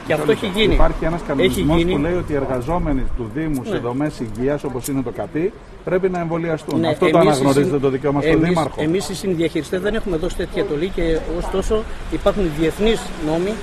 Και 0.07 0.13
αυτό 0.15 0.31
έχει 0.31 0.47
γίνει. 0.55 0.73
Υπάρχει 0.73 1.05
ένας 1.05 1.19
Έχει 1.19 1.27
κανονισμός 1.29 1.77
γίνει. 1.77 1.91
που 1.91 1.97
λέει 1.97 2.13
ότι 2.13 2.31
οι 2.33 2.35
εργαζόμενοι 2.35 3.03
του 3.17 3.31
Δήμου 3.33 3.63
σε 3.63 3.71
Ναι. 3.71 3.77
δομές 3.79 4.19
υγείας 4.19 4.63
όπως 4.63 4.87
είναι 4.87 5.01
το 5.01 5.11
ΚΑΠΗ 5.11 5.53
πρέπει 5.83 6.09
να 6.09 6.19
εμβολιαστούν. 6.19 6.79
Ναι, 6.79 6.87
Αυτό 6.87 6.99
το 7.09 7.17
εμείς 7.17 7.25
οι 7.27 7.29
αναγνωρίζετε 7.29 7.69
συν- 7.69 7.81
το 7.81 7.89
δικαίωμα 7.89 8.21
στον 8.21 8.33
εμείς- 8.33 8.47
Δήμαρχο. 8.47 8.81
Εμείς 8.81 9.09
οι 9.09 9.15
συνδιαχειριστές 9.15 9.81
δεν 9.81 9.95
έχουμε 9.95 10.17
δώσει 10.17 10.35
τέτοια 10.35 10.61
εντολή 10.63 10.87
και 10.95 11.19
ωστόσο 11.37 11.83
υπάρχουν 12.11 12.49
διεθνείς 12.59 13.01
νόμοι 13.25 13.53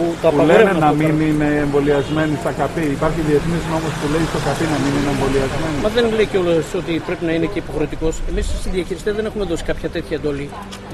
που 0.00 0.08
το 0.22 0.28
που 0.34 0.36
λένε 0.50 0.70
απαγορεύουν 0.70 0.80
να 0.84 0.88
αυτό 0.90 0.98
το 0.98 1.02
μην 1.02 1.16
πράγμα. 1.16 1.28
είναι 1.28 1.48
εμβολιασμένοι 1.66 2.34
στα 2.42 2.52
ΚΑΠΗ. 2.58 2.84
Υπάρχει 2.98 3.20
διεθνής 3.28 3.62
νόμος 3.72 3.92
που 3.98 4.06
λέει 4.12 4.24
στο 4.32 4.38
ΚΑΠΗ 4.46 4.64
να 4.74 4.78
μην 4.82 4.92
είναι 4.98 5.10
εμβολιασμένοι. 5.14 5.76
Μα 5.84 5.88
δεν 5.96 6.04
λέει 6.18 6.28
κιόλας 6.32 6.68
ότι 6.80 6.92
πρέπει 7.06 7.24
να 7.28 7.32
είναι 7.36 7.48
και 7.52 7.58
υποχρεωτικός. 7.64 8.14
Εμείς 8.30 8.44
οι 8.52 8.56
συνδιαχειριστέ 8.64 9.10
δεν 9.18 9.24
έχουμε 9.28 9.44
δώσει 9.50 9.64
κάποια 9.70 9.88
τέτοια 9.96 10.14
εντολή. 10.20 10.46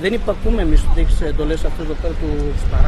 Δεν 0.04 0.12
υπακούμε 0.20 0.60
εμείς 0.66 0.80
τις 0.94 1.20
εντολές 1.30 1.60
αυτές 1.68 1.82
εδώ 1.86 1.96
πέρα 2.02 2.14
του. 2.20 2.28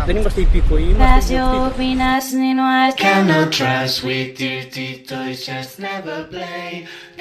Δεν 0.08 0.14
είμαστε 0.16 0.40
υπήκοοι, 0.46 0.84
είμαστε 0.92 1.16
Las 1.18 1.24
ιδιοκτήτες. 1.30 1.66
lluvias 1.68 2.26
ni 2.40 2.50
no 2.58 2.64
has 2.76 2.92
Cannot 3.06 3.48
trust 3.60 3.96
with 4.08 4.34
your 4.46 4.62
toys, 5.10 5.38
just 5.50 5.72
never 5.88 6.16
play. 6.34 6.68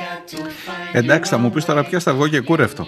Got 0.02 0.22
to 0.32 0.38
find 0.66 0.92
Εντάξει, 1.02 1.30
θα 1.32 1.38
μου 1.38 1.50
πεις 1.50 1.66
τώρα 1.66 1.84
πια 1.84 2.00
σταργό 2.00 2.28
και 2.28 2.40
κούρευτο. 2.40 2.86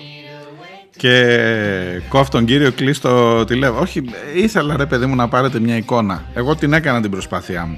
Και 0.99 2.01
κόφ 2.09 2.29
τον 2.29 2.45
κύριο, 2.45 2.71
κλείσει 2.71 3.01
το 3.01 3.45
τηλέφωνο. 3.45 3.81
Όχι, 3.81 4.03
ήθελα 4.35 4.77
ρε 4.77 4.85
παιδί 4.85 5.05
μου 5.05 5.15
να 5.15 5.27
πάρετε 5.27 5.59
μια 5.59 5.75
εικόνα. 5.75 6.23
Εγώ 6.33 6.55
την 6.55 6.73
έκανα 6.73 7.01
την 7.01 7.11
προσπάθειά 7.11 7.65
μου. 7.65 7.77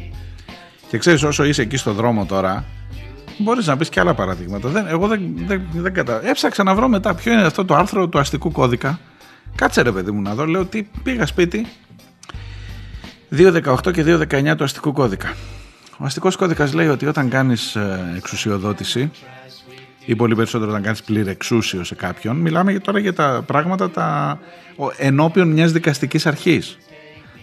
Και 0.88 0.97
ξέρεις, 0.97 1.24
όσο 1.24 1.43
είσαι 1.43 1.61
εκεί 1.61 1.78
στο 1.78 1.93
δρόμο 1.93 2.26
τώρα, 2.26 2.65
μπορείς 3.38 3.67
να 3.67 3.78
πεις 3.78 3.89
και 3.89 3.99
άλλα 3.99 4.13
παραδείγματα. 4.13 4.69
Δεν, 4.69 4.88
εγώ 4.88 5.07
δεν, 5.07 5.22
δεν, 5.47 5.61
δεν 5.74 5.93
κατα... 5.93 6.28
Έψαξα 6.28 6.63
να 6.63 6.76
βρω 6.76 6.88
μετά 6.88 7.15
ποιο 7.15 7.34
είναι 7.34 7.41
αυτό 7.41 7.65
το 7.65 7.76
άρθρο 7.76 8.07
του 8.07 8.19
αστικού 8.19 8.51
κώδικα. 8.51 8.99
Κάτσε 9.55 9.82
ρε 9.82 9.91
παιδί 9.91 10.11
μου 10.11 10.22
να 10.22 10.34
δω. 10.34 10.45
Λέω 10.45 10.61
ότι 10.61 10.89
πήγα 11.03 11.26
σπίτι. 11.26 11.67
2.18 13.36 13.91
και 13.93 14.03
2.19 14.07 14.53
του 14.57 14.63
αστικού 14.63 14.93
κώδικα. 14.93 15.34
Ο 15.97 16.05
αστικός 16.05 16.36
κώδικας 16.36 16.74
λέει 16.74 16.88
ότι 16.88 17.05
όταν 17.05 17.30
κάνεις 17.30 17.78
εξουσιοδότηση 18.15 19.11
ή 20.05 20.15
πολύ 20.15 20.35
περισσότερο 20.35 20.69
όταν 20.71 20.83
κάνεις 20.83 21.03
πλήρη 21.03 21.29
εξούσιο 21.29 21.83
σε 21.83 21.95
κάποιον, 21.95 22.35
μιλάμε 22.35 22.71
για- 22.71 22.81
τώρα 22.81 22.99
για 22.99 23.13
τα 23.13 23.43
πράγματα 23.45 23.89
τα, 23.89 24.39
ο- 24.75 24.91
ενώπιον 24.97 25.47
μιας 25.47 25.71
δικαστικής 25.71 26.25
αρχής. 26.25 26.77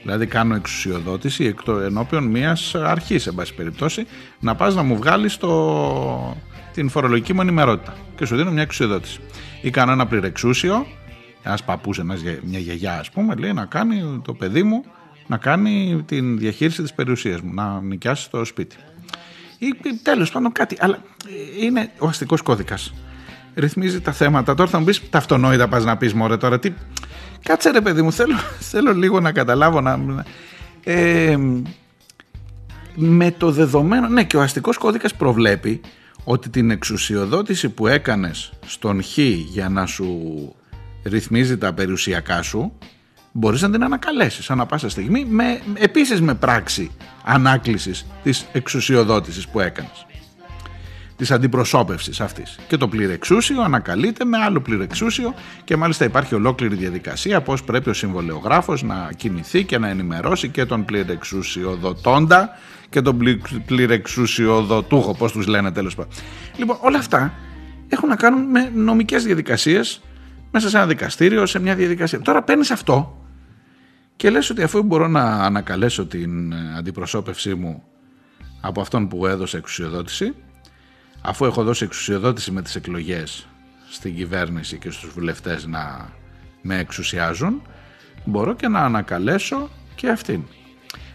Δηλαδή 0.02 0.26
κάνω 0.26 0.54
εξουσιοδότηση 0.54 1.44
εκτό- 1.44 1.78
ενώπιον 1.78 2.24
μιας 2.24 2.74
αρχής, 2.74 3.26
εν 3.26 3.34
πάση 3.34 3.54
περιπτώσει, 3.54 4.06
να 4.40 4.54
πας 4.54 4.74
να 4.74 4.82
μου 4.82 4.96
βγάλεις 4.96 5.38
την 6.72 6.88
φορολογική 6.88 7.32
μου 7.32 7.40
ενημερότητα 7.40 7.94
και 8.16 8.24
σου 8.26 8.36
δίνω 8.36 8.50
μια 8.50 8.62
εξουσιοδότηση. 8.62 9.20
Ή 9.62 9.70
κάνω 9.70 9.92
ένα 9.92 10.06
πληρεξούσιο, 10.06 10.86
ένας 11.42 11.64
παππούς, 11.64 11.98
μια 12.42 12.58
γιαγιά, 12.58 12.98
ας 12.98 13.10
πούμε, 13.10 13.34
λέει 13.34 13.52
να 13.52 13.64
κάνει 13.64 14.20
το 14.24 14.32
παιδί 14.34 14.62
μου 14.62 14.84
να 15.26 15.36
κάνει 15.36 16.02
την 16.06 16.38
διαχείριση 16.38 16.82
της 16.82 16.92
περιουσίας 16.94 17.40
μου, 17.40 17.54
να 17.54 17.80
νοικιάσει 17.80 18.30
το 18.30 18.44
σπίτι 18.44 18.76
ή 19.58 19.74
τέλος 20.02 20.30
πάντων 20.30 20.52
κάτι. 20.52 20.76
Αλλά 20.80 21.02
ε, 21.26 21.64
είναι 21.64 21.90
ο 21.98 22.06
αστικός 22.06 22.42
κώδικας. 22.42 22.94
Ρυθμίζει 23.54 24.00
τα 24.00 24.12
θέματα. 24.12 24.54
Τώρα 24.54 24.70
θα 24.70 24.78
μου 24.78 24.84
πεις 24.84 25.10
τα 25.10 25.18
αυτονόητα 25.18 25.68
πας 25.68 25.84
να 25.84 25.96
πεις 25.96 26.14
μωρέ 26.14 26.36
τώρα. 26.36 26.58
Τι... 26.58 26.72
Κάτσε 27.42 27.70
ρε 27.70 27.80
παιδί 27.80 28.02
μου, 28.02 28.12
θέλω, 28.12 28.34
θέλω 28.70 28.92
λίγο 28.92 29.20
να 29.20 29.32
καταλάβω 29.32 29.80
να. 29.80 30.24
Ε, 30.84 31.36
με 32.94 33.30
το 33.30 33.50
δεδομένο. 33.50 34.08
Ναι, 34.08 34.24
και 34.24 34.36
ο 34.36 34.42
αστικός 34.42 34.78
κώδικας 34.78 35.14
προβλέπει 35.14 35.80
ότι 36.24 36.48
την 36.48 36.70
εξουσιοδότηση 36.70 37.68
που 37.68 37.86
έκανες 37.86 38.52
στον 38.66 39.02
Χ 39.02 39.18
για 39.52 39.68
να 39.68 39.86
σου 39.86 40.08
ρυθμίζει 41.04 41.58
τα 41.58 41.72
περιουσιακά 41.72 42.42
σου 42.42 42.72
μπορείς 43.38 43.62
να 43.62 43.70
την 43.70 43.84
ανακαλέσεις 43.84 44.50
ανά 44.50 44.66
πάσα 44.66 44.88
στιγμή 44.88 45.24
με, 45.24 45.60
επίσης 45.74 46.20
με 46.20 46.34
πράξη 46.34 46.90
ανάκλησης 47.24 48.06
της 48.22 48.46
εξουσιοδότησης 48.52 49.48
που 49.48 49.60
έκανες 49.60 50.06
της 51.16 51.30
αντιπροσώπευσης 51.30 52.20
αυτής. 52.20 52.58
Και 52.68 52.76
το 52.76 52.88
πληρεξούσιο 52.88 53.62
ανακαλείται 53.62 54.24
με 54.24 54.38
άλλο 54.38 54.60
πληρεξούσιο 54.60 55.34
και 55.64 55.76
μάλιστα 55.76 56.04
υπάρχει 56.04 56.34
ολόκληρη 56.34 56.74
διαδικασία 56.74 57.40
πώς 57.40 57.64
πρέπει 57.64 57.90
ο 57.90 57.92
συμβολεογράφος 57.92 58.82
να 58.82 59.10
κινηθεί 59.16 59.64
και 59.64 59.78
να 59.78 59.88
ενημερώσει 59.88 60.48
και 60.48 60.64
τον 60.64 60.84
πληρεξουσιοδοτώντα 60.84 62.50
και 62.90 63.00
τον 63.00 63.18
πληρεξουσιοδοτούχο, 63.66 65.14
πώς 65.14 65.32
τους 65.32 65.46
λένε 65.46 65.72
τέλος 65.72 65.94
πάντων. 65.94 66.12
Λοιπόν, 66.56 66.76
όλα 66.80 66.98
αυτά 66.98 67.32
έχουν 67.88 68.08
να 68.08 68.16
κάνουν 68.16 68.50
με 68.50 68.70
νομικές 68.74 69.24
διαδικασίες 69.24 70.00
μέσα 70.50 70.68
σε 70.68 70.76
ένα 70.76 70.86
δικαστήριο, 70.86 71.46
σε 71.46 71.58
μια 71.58 71.74
διαδικασία. 71.74 72.20
Τώρα 72.20 72.42
παίρνεις 72.42 72.70
αυτό 72.70 73.17
και 74.18 74.30
λες 74.30 74.50
ότι 74.50 74.62
αφού 74.62 74.82
μπορώ 74.82 75.08
να 75.08 75.22
ανακαλέσω 75.22 76.06
την 76.06 76.54
αντιπροσώπευσή 76.54 77.54
μου 77.54 77.82
από 78.60 78.80
αυτόν 78.80 79.08
που 79.08 79.26
έδωσε 79.26 79.56
εξουσιοδότηση, 79.56 80.34
αφού 81.20 81.44
έχω 81.44 81.62
δώσει 81.62 81.84
εξουσιοδότηση 81.84 82.50
με 82.50 82.62
τις 82.62 82.74
εκλογές 82.74 83.46
στην 83.90 84.16
κυβέρνηση 84.16 84.78
και 84.78 84.90
στους 84.90 85.10
βουλευτές 85.10 85.66
να 85.66 86.08
με 86.62 86.78
εξουσιάζουν, 86.78 87.62
μπορώ 88.24 88.54
και 88.54 88.68
να 88.68 88.80
ανακαλέσω 88.80 89.68
και 89.94 90.08
αυτήν. 90.08 90.42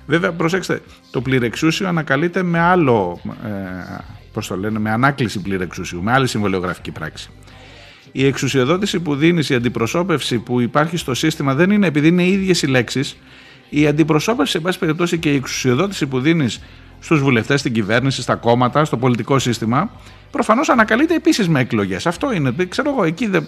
Βέβαια, 0.06 0.32
προσέξτε, 0.32 0.82
το 1.12 1.22
πληρεξούσιο 1.22 1.88
ανακαλείται 1.88 2.44
με 2.44 2.60
άλλο, 2.60 3.20
ε, 3.46 3.98
πώς 4.34 4.48
το 4.48 4.58
λένε, 4.58 4.80
με 4.80 4.92
ανάκληση 4.92 5.42
πληρεξούσιου, 5.42 6.02
με 6.04 6.12
άλλη 6.12 6.28
συμβολιογραφική 6.28 6.92
πράξη. 6.92 7.30
Η 8.16 8.26
εξουσιοδότηση 8.26 9.00
που 9.00 9.16
δίνεις, 9.16 9.50
η 9.50 9.56
αντιπροσώπευση 9.56 10.38
που 10.38 10.60
υπάρχει 10.62 10.98
στο 10.98 11.14
σύστημα 11.14 11.54
δεν 11.56 11.72
είναι 11.72 11.88
επειδή 11.88 12.08
είναι 12.08 12.24
οι 12.24 12.32
ίδιες 12.32 12.62
οι 12.62 12.68
λέξεις. 12.68 13.18
Η 13.70 13.88
αντιπροσώπευση, 13.88 14.52
σε 14.52 14.60
πάση 14.60 14.80
περιπτώσει, 14.80 15.18
και 15.18 15.32
η 15.32 15.36
εξουσιοδότηση 15.36 16.08
που 16.08 16.20
δίνεις 16.20 16.62
στους 17.00 17.20
βουλευτές, 17.20 17.60
στην 17.60 17.74
κυβέρνηση, 17.74 18.22
στα 18.22 18.36
κόμματα, 18.36 18.86
στο 18.86 18.98
πολιτικό 18.98 19.40
σύστημα, 19.40 19.92
προφανώς 20.32 20.70
ανακαλείται 20.70 21.16
επίσης 21.16 21.48
με 21.48 21.60
εκλογές. 21.60 22.08
Αυτό 22.08 22.34
είναι, 22.34 22.54
ξέρω 22.70 22.90
εγώ, 22.90 23.04
εκεί 23.04 23.28
δεν, 23.28 23.48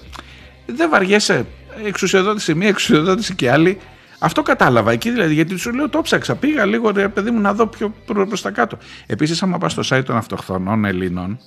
δεν 0.65 0.89
βαριέσαι 0.89 1.45
εξουσιοδότηση 1.85 2.53
μία, 2.53 2.67
εξουσιοδότηση 2.67 3.35
και 3.35 3.51
άλλη. 3.51 3.77
Αυτό 4.19 4.41
κατάλαβα 4.41 4.91
εκεί 4.91 5.11
δηλαδή, 5.11 5.33
γιατί 5.33 5.57
σου 5.57 5.73
λέω 5.73 5.89
το 5.89 6.01
ψάξα. 6.01 6.35
Πήγα 6.35 6.65
λίγο 6.65 6.91
ρε 6.91 7.09
παιδί 7.09 7.31
μου 7.31 7.39
να 7.39 7.53
δω 7.53 7.67
πιο 7.67 7.93
προς 8.05 8.41
τα 8.41 8.51
κάτω. 8.51 8.77
Επίσης, 9.05 9.43
άμα 9.43 9.57
πας 9.57 9.71
στο 9.71 9.81
site 9.89 10.03
των 10.05 10.15
αυτοχθονών 10.17 10.85
Ελλήνων, 10.85 11.39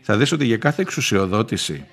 θα 0.00 0.16
δεις 0.16 0.32
ότι 0.32 0.44
για 0.44 0.56
κάθε 0.56 0.82
εξουσιοδότηση 0.82 1.84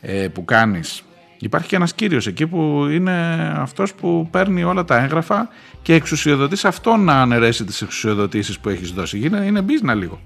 ε, 0.00 0.28
που 0.28 0.44
κάνεις, 0.44 1.02
υπάρχει 1.38 1.68
και 1.68 1.76
ένας 1.76 1.94
κύριος 1.94 2.26
εκεί 2.26 2.46
που 2.46 2.86
είναι 2.90 3.36
αυτός 3.56 3.94
που 3.94 4.28
παίρνει 4.30 4.64
όλα 4.64 4.84
τα 4.84 4.96
έγγραφα 5.02 5.48
και 5.82 5.94
εξουσιοδοτείς 5.94 6.64
αυτόν 6.64 7.04
να 7.04 7.20
αναιρέσει 7.20 7.64
τις 7.64 7.82
εξουσιοδοτήσεις 7.82 8.58
που 8.58 8.68
έχεις 8.68 8.90
δώσει. 8.90 9.20
Είναι, 9.20 9.38
είναι 9.38 9.60
μπίζνα 9.62 9.94
λίγο. 9.94 10.20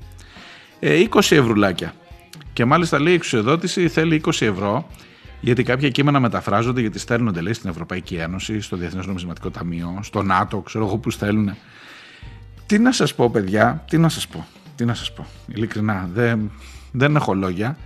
Ε, 0.81 1.05
20 1.11 1.18
ευρουλάκια. 1.31 1.95
Και 2.53 2.64
μάλιστα 2.64 3.01
λέει 3.01 3.14
εξουσιοδότηση 3.14 3.89
θέλει 3.89 4.22
20 4.25 4.31
ευρώ 4.41 4.87
γιατί 5.45 5.62
κάποια 5.62 5.91
κείμενα 5.91 6.20
μεταφράζονται, 6.20 6.81
γιατί 6.81 6.99
στέλνονται 6.99 7.41
λέει 7.41 7.53
στην 7.53 7.70
Ευρωπαϊκή 7.70 8.14
Ένωση, 8.14 8.61
στο 8.61 8.77
Διεθνές 8.77 9.07
Νομισματικό 9.07 9.51
Ταμείο, 9.51 9.99
στο 10.03 10.22
ΝΑΤΟ, 10.22 10.61
ξέρω 10.61 10.87
εγώ 10.87 10.99
που 10.99 11.11
στέλνουν. 11.11 11.55
Τι 12.66 12.79
να 12.79 12.93
σας 12.93 13.14
πω, 13.14 13.31
παιδιά, 13.31 13.85
τι 13.91 13.99
να 13.99 14.09
σας 14.09 14.29
πω, 14.29 14.47
τι 14.77 14.85
να 14.85 14.95
σας 14.95 15.12
πω. 15.12 15.27
Ειλικρινά, 15.47 16.09
δεν, 16.12 16.51
δεν 16.93 17.16
έχω 17.16 17.35
λόγια, 17.35 17.77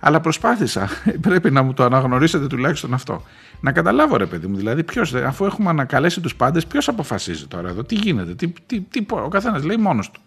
αλλά 0.00 0.20
προσπάθησα. 0.20 0.88
Πρέπει 1.26 1.50
να 1.50 1.62
μου 1.62 1.72
το 1.72 1.84
αναγνωρίσετε 1.84 2.46
τουλάχιστον 2.46 2.94
αυτό. 2.94 3.22
Να 3.60 3.72
καταλάβω, 3.72 4.16
ρε 4.16 4.26
παιδί 4.26 4.46
μου, 4.46 4.56
δηλαδή, 4.56 4.84
ποιος, 4.84 5.14
αφού 5.14 5.44
έχουμε 5.44 5.70
ανακαλέσει 5.70 6.20
τους 6.20 6.34
πάντες, 6.34 6.66
ποιος 6.66 6.88
αποφασίζει 6.88 7.46
τώρα 7.46 7.68
εδώ, 7.68 7.84
τι 7.84 7.94
γίνεται, 7.94 8.34
τι, 8.34 8.52
τι, 8.66 8.80
τι, 8.80 9.06
ο 9.08 9.28
καθένας 9.28 9.64
λέει 9.64 9.76
μόνος 9.76 10.10
του. 10.10 10.20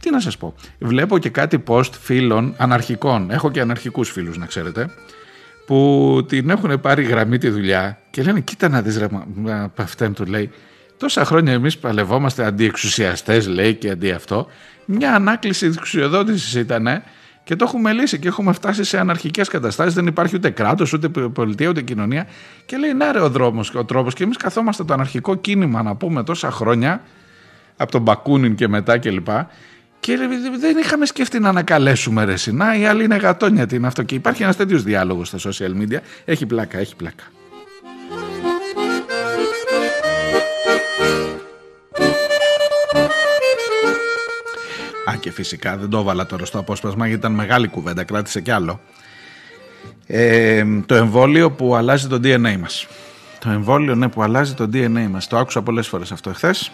Τι 0.00 0.10
να 0.10 0.20
σας 0.20 0.36
πω. 0.36 0.54
Βλέπω 0.78 1.18
και 1.18 1.28
κάτι 1.28 1.62
post 1.66 1.90
φίλων 2.00 2.54
αναρχικών. 2.56 3.30
Έχω 3.30 3.50
και 3.50 3.60
αναρχικούς 3.60 4.10
φίλους 4.10 4.38
να 4.38 4.46
ξέρετε 4.46 4.90
που 5.66 6.20
την 6.28 6.50
έχουν 6.50 6.80
πάρει 6.80 7.02
γραμμή 7.02 7.38
τη 7.38 7.48
δουλειά 7.48 7.98
και 8.10 8.22
λένε 8.22 8.40
κοίτα 8.40 8.68
να 8.68 8.82
δεις 8.82 8.98
ρε 8.98 9.06
Παυτέν 9.74 10.12
του 10.12 10.24
λέει 10.24 10.50
τόσα 10.96 11.24
χρόνια 11.24 11.52
εμείς 11.52 11.78
παλευόμαστε 11.78 12.44
αντιεξουσιαστές 12.44 13.46
λέει 13.46 13.74
και 13.74 13.90
αντί 13.90 14.10
αυτό 14.10 14.46
μια 14.84 15.14
ανάκληση 15.14 15.66
της 15.66 15.76
εξουσιοδότησης 15.76 16.54
ήταν 16.54 17.02
και 17.46 17.56
το 17.56 17.64
έχουμε 17.64 17.92
λύσει 17.92 18.18
και 18.18 18.28
έχουμε 18.28 18.52
φτάσει 18.52 18.84
σε 18.84 18.98
αναρχικές 18.98 19.48
καταστάσεις 19.48 19.94
δεν 19.94 20.06
υπάρχει 20.06 20.36
ούτε 20.36 20.50
κράτος 20.50 20.92
ούτε 20.92 21.08
πολιτεία 21.08 21.68
ούτε 21.68 21.82
κοινωνία 21.82 22.26
και 22.66 22.76
λέει 22.76 22.92
ναι 22.92 23.10
ρε 23.10 23.20
ο, 23.20 23.28
δρόμος, 23.28 23.74
ο 23.74 23.84
τρόπος 23.84 24.14
και 24.14 24.24
εμείς 24.24 24.36
καθόμαστε 24.36 24.84
το 24.84 24.92
αναρχικό 24.92 25.34
κίνημα 25.34 25.82
να 25.82 25.96
πούμε 25.96 26.24
τόσα 26.24 26.50
χρόνια 26.50 27.02
από 27.76 27.90
τον 27.90 28.02
Μπακούνιν 28.02 28.54
και 28.54 28.68
μετά 28.68 28.98
κλπ 28.98 29.28
και 30.00 30.16
δεν 30.58 30.78
είχαμε 30.78 31.06
σκεφτεί 31.06 31.38
να 31.38 31.48
ανακαλέσουμε 31.48 32.24
ρε 32.24 32.36
συνά, 32.36 32.78
η 32.78 32.86
άλλη 32.86 33.04
είναι 33.04 33.16
γατόνια 33.16 33.66
τι 33.66 33.76
είναι 33.76 33.86
αυτό. 33.86 34.02
Και 34.02 34.14
υπάρχει 34.14 34.42
ένας 34.42 34.56
τέτοιος 34.56 34.82
διάλογος 34.82 35.28
στα 35.28 35.38
social 35.38 35.82
media. 35.82 35.98
Έχει 36.24 36.46
πλάκα, 36.46 36.78
έχει 36.78 36.96
πλάκα. 36.96 37.24
Α, 45.10 45.16
και 45.20 45.30
φυσικά 45.30 45.76
δεν 45.76 45.88
το 45.88 45.98
έβαλα 45.98 46.26
τώρα 46.26 46.44
στο 46.44 46.58
απόσπασμα 46.58 47.06
γιατί 47.06 47.20
ήταν 47.20 47.32
μεγάλη 47.32 47.68
κουβέντα, 47.68 48.04
κράτησε 48.04 48.40
κι 48.40 48.50
άλλο. 48.50 48.80
Ε, 50.06 50.64
το 50.86 50.94
εμβόλιο 50.94 51.50
που 51.50 51.74
αλλάζει 51.74 52.06
το 52.06 52.20
DNA 52.24 52.56
μας. 52.60 52.86
Το 53.38 53.50
εμβόλιο 53.50 53.94
ναι, 53.94 54.08
που 54.08 54.22
αλλάζει 54.22 54.54
το 54.54 54.68
DNA 54.72 55.08
μας. 55.10 55.26
Το 55.26 55.38
άκουσα 55.38 55.62
πολλές 55.62 55.88
φορές 55.88 56.12
αυτό 56.12 56.30
εχθές. 56.30 56.70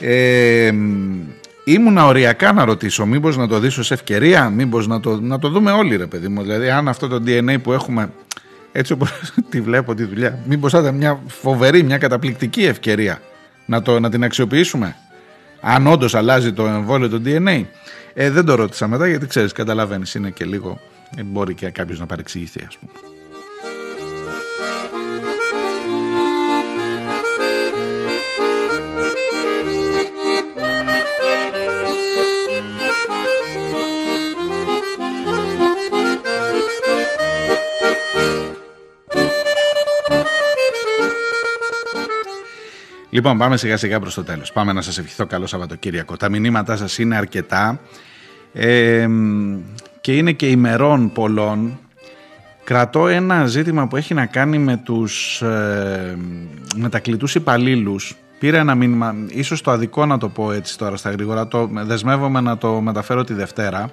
Ε, 0.00 0.72
Ήμουνα 1.64 2.06
οριακά 2.06 2.52
να 2.52 2.64
ρωτήσω, 2.64 3.06
μήπως 3.06 3.36
να 3.36 3.48
το 3.48 3.58
δεις 3.58 3.78
ως 3.78 3.90
ευκαιρία, 3.90 4.48
μήπως 4.50 4.86
να 4.86 5.00
το, 5.00 5.20
να 5.20 5.38
το 5.38 5.48
δούμε 5.48 5.70
όλοι 5.70 5.96
ρε 5.96 6.06
παιδί 6.06 6.28
μου. 6.28 6.42
Δηλαδή 6.42 6.70
αν 6.70 6.88
αυτό 6.88 7.08
το 7.08 7.22
DNA 7.26 7.56
που 7.62 7.72
έχουμε, 7.72 8.12
έτσι 8.72 8.92
όπως 8.92 9.12
τη 9.50 9.60
βλέπω 9.60 9.94
τη 9.94 10.04
δουλειά, 10.04 10.38
μήπως 10.44 10.72
θα 10.72 10.78
ήταν 10.78 10.94
μια 10.94 11.20
φοβερή, 11.26 11.82
μια 11.82 11.98
καταπληκτική 11.98 12.64
ευκαιρία 12.64 13.20
να, 13.66 13.82
το, 13.82 14.00
να 14.00 14.10
την 14.10 14.24
αξιοποιήσουμε. 14.24 14.96
Αν 15.60 15.86
όντως 15.86 16.14
αλλάζει 16.14 16.52
το 16.52 16.66
εμβόλιο 16.66 17.08
το 17.08 17.22
DNA. 17.24 17.64
Ε, 18.14 18.30
δεν 18.30 18.44
το 18.44 18.54
ρώτησα 18.54 18.88
μετά 18.88 19.08
γιατί 19.08 19.26
ξέρεις, 19.26 19.52
καταλαβαίνεις, 19.52 20.14
είναι 20.14 20.30
και 20.30 20.44
λίγο, 20.44 20.80
ε, 21.16 21.22
μπορεί 21.22 21.54
και 21.54 21.70
κάποιος 21.70 21.98
να 21.98 22.06
παρεξηγηθεί 22.06 22.64
ας 22.68 22.76
πούμε. 22.78 23.17
Λοιπόν, 43.10 43.38
πάμε 43.38 43.56
σιγά 43.56 43.76
σιγά 43.76 44.00
προς 44.00 44.14
το 44.14 44.24
τέλος. 44.24 44.52
Πάμε 44.52 44.72
να 44.72 44.82
σας 44.82 44.98
ευχηθώ 44.98 45.26
καλό 45.26 45.46
Σαββατοκύριακο. 45.46 46.16
Τα 46.16 46.28
μηνύματά 46.28 46.76
σας 46.76 46.98
είναι 46.98 47.16
αρκετά 47.16 47.80
ε, 48.52 49.08
και 50.00 50.16
είναι 50.16 50.32
και 50.32 50.48
ημερών 50.48 51.12
πολλών. 51.12 51.78
Κρατώ 52.64 53.08
ένα 53.08 53.46
ζήτημα 53.46 53.88
που 53.88 53.96
έχει 53.96 54.14
να 54.14 54.26
κάνει 54.26 54.58
με 54.58 54.76
τους 54.76 55.42
ε, 55.42 56.16
μετακλητούς 56.76 57.34
υπαλλήλους. 57.34 58.16
Πήρα 58.38 58.58
ένα 58.58 58.74
μήνυμα, 58.74 59.14
ίσως 59.28 59.60
το 59.60 59.70
αδικό 59.70 60.06
να 60.06 60.18
το 60.18 60.28
πω 60.28 60.52
έτσι 60.52 60.78
τώρα 60.78 60.96
στα 60.96 61.10
γρήγορα, 61.10 61.48
το 61.48 61.70
δεσμεύομαι 61.72 62.40
να 62.40 62.58
το 62.58 62.80
μεταφέρω 62.80 63.24
τη 63.24 63.34
Δευτέρα 63.34 63.90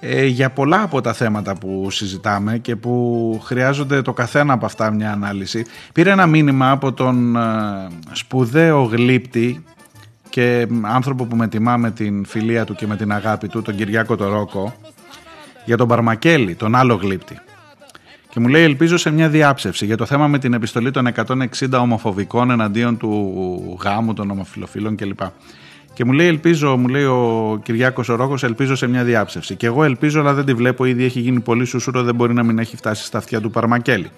ε, 0.00 0.26
για 0.26 0.50
πολλά 0.50 0.82
από 0.82 1.00
τα 1.00 1.12
θέματα 1.12 1.54
που 1.54 1.90
συζητάμε 1.90 2.58
και 2.58 2.76
που 2.76 3.40
χρειάζονται 3.44 4.02
το 4.02 4.12
καθένα 4.12 4.52
από 4.52 4.66
αυτά 4.66 4.90
μια 4.90 5.12
ανάλυση. 5.12 5.64
Πήρε 5.92 6.10
ένα 6.10 6.26
μήνυμα 6.26 6.70
από 6.70 6.92
τον 6.92 7.36
ε, 7.36 7.40
σπουδαίο 8.12 8.82
γλύπτη 8.82 9.64
και 10.28 10.66
άνθρωπο 10.82 11.24
που 11.24 11.36
με 11.36 11.48
τιμά 11.48 11.76
με 11.76 11.90
την 11.90 12.24
φιλία 12.24 12.64
του 12.64 12.74
και 12.74 12.86
με 12.86 12.96
την 12.96 13.12
αγάπη 13.12 13.48
του, 13.48 13.62
τον 13.62 13.76
Κυριάκο 13.76 14.16
Τορόκο, 14.16 14.74
για 15.64 15.76
τον 15.76 15.88
Παρμακέλη, 15.88 16.54
τον 16.54 16.74
άλλο 16.74 16.94
γλύπτη. 16.94 17.38
Και 18.30 18.40
μου 18.40 18.48
λέει 18.48 18.62
ελπίζω 18.62 18.96
σε 18.96 19.10
μια 19.10 19.28
διάψευση 19.28 19.84
για 19.84 19.96
το 19.96 20.06
θέμα 20.06 20.28
με 20.28 20.38
την 20.38 20.52
επιστολή 20.52 20.90
των 20.90 21.08
160 21.14 21.44
ομοφοβικών 21.80 22.50
εναντίον 22.50 22.96
του 22.96 23.78
γάμου 23.82 24.14
των 24.14 24.30
ομοφιλοφίλων 24.30 24.96
κλπ. 24.96 25.20
Και 25.98 26.04
μου 26.04 26.12
λέει, 26.12 26.26
ελπίζω, 26.26 26.76
μου 26.76 26.88
λέει 26.88 27.04
ο 27.04 27.60
Κυριάκος 27.62 28.08
ο 28.08 28.14
Ρόκο, 28.14 28.34
ελπίζω 28.42 28.74
σε 28.74 28.86
μια 28.86 29.04
διάψευση. 29.04 29.54
Και 29.54 29.66
εγώ 29.66 29.84
ελπίζω, 29.84 30.20
αλλά 30.20 30.34
δεν 30.34 30.44
τη 30.44 30.54
βλέπω. 30.54 30.84
Ήδη 30.84 31.04
έχει 31.04 31.20
γίνει 31.20 31.40
πολύ 31.40 31.64
σουσούρο, 31.64 32.02
δεν 32.02 32.14
μπορεί 32.14 32.34
να 32.34 32.42
μην 32.42 32.58
έχει 32.58 32.76
φτάσει 32.76 33.04
στα 33.04 33.18
αυτιά 33.18 33.40
του 33.40 33.50
Παρμακέλη. 33.50 34.10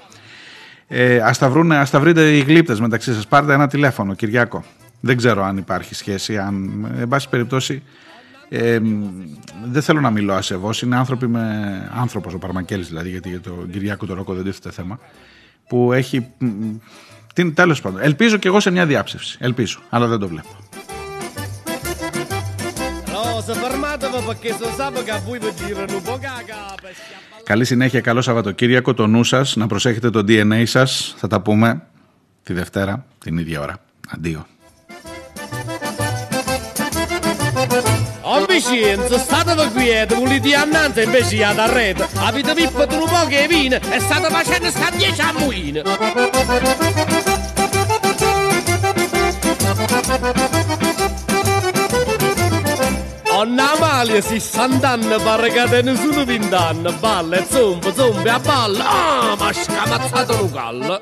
Ε, 0.89 1.21
Α 1.21 1.31
τα, 1.39 1.87
τα 1.91 2.01
βρείτε 2.01 2.37
οι 2.37 2.41
γλύπτες 2.41 2.81
μεταξύ 2.81 3.15
σας. 3.15 3.27
Πάρτε 3.27 3.53
ένα 3.53 3.67
τηλέφωνο, 3.67 4.15
Κυριάκο. 4.15 4.65
Δεν 5.01 5.17
ξέρω 5.17 5.45
αν 5.45 5.57
υπάρχει 5.57 5.95
σχέση. 5.95 6.39
Αν, 6.39 6.87
εν 7.01 7.09
πάση 7.09 7.29
περιπτώσει, 7.29 7.83
Ε, 8.49 8.81
δεν 9.65 9.83
θέλω 9.83 10.01
να 10.01 10.11
μιλώ 10.11 10.35
ασεβώς, 10.35 10.83
είναι 10.83 10.97
άνθρωποι 10.97 11.27
με 11.27 11.43
άνθρωπος 11.95 12.35
ο 12.35 12.39
Παρμακέλης 12.39 12.89
δηλαδή, 12.89 13.09
γιατί 13.11 13.29
για 13.29 13.41
τον 13.41 13.71
Κυριάκο 13.71 14.07
τον 14.07 14.17
Ρόκο 14.17 14.35
δεν 14.35 14.45
τίθεται 14.45 14.71
θέμα, 14.71 14.99
που 15.69 15.93
έχει... 15.93 16.27
μ, 16.39 16.47
μ, 16.47 16.77
Τι, 17.35 17.51
τέλος 17.51 17.81
πάντων, 17.81 18.01
ελπίζω 18.03 18.37
και 18.37 18.49
εγώ 18.49 18.61
σε 18.61 18.71
μια 18.71 18.87
διάψευση, 18.87 19.39
ελπίζω, 19.41 19.81
αλλά 19.91 20.07
δεν 20.07 20.19
το 20.19 20.29
βλέπω. 20.29 20.49
Καλή 27.43 27.65
συνέχεια, 27.65 28.01
καλό 28.01 28.21
Σαββατοκύριακο. 28.21 28.95
Το 28.95 29.07
νου 29.07 29.25
σας 29.25 29.57
να 29.57 29.67
προσέχετε 29.67 30.11
το 30.11 30.25
DNA 30.29 30.63
σας. 30.67 31.15
Θα 31.17 31.27
τα 31.27 31.41
πούμε 31.41 31.83
τη 32.43 32.53
Δευτέρα 32.53 33.05
την 33.19 33.39
ίδια 33.39 33.61
ώρα. 33.61 33.77
Αντίο. 34.09 34.47
Vicenza, 38.47 39.19
state 39.19 39.55
da 39.55 39.67
quieto, 39.71 40.17
vuol 40.17 40.39
dire 40.41 40.57
Donna 53.41 53.73
Amalia, 53.73 54.21
60 54.21 54.87
anni, 54.87 55.17
pare 55.23 55.49
che 55.51 55.81
nessuno 55.81 56.25
ne 56.25 56.43
sono 56.43 56.93
Balla 57.01 57.37
e 57.37 57.47
zompa, 57.49 57.91
zompa 57.95 58.35
a 58.35 58.39
balla. 58.39 58.85
Ah, 58.87 59.35
ma 59.35 59.51
scamazzato 59.51 60.37
lo 60.37 60.51
callo. 60.51 61.01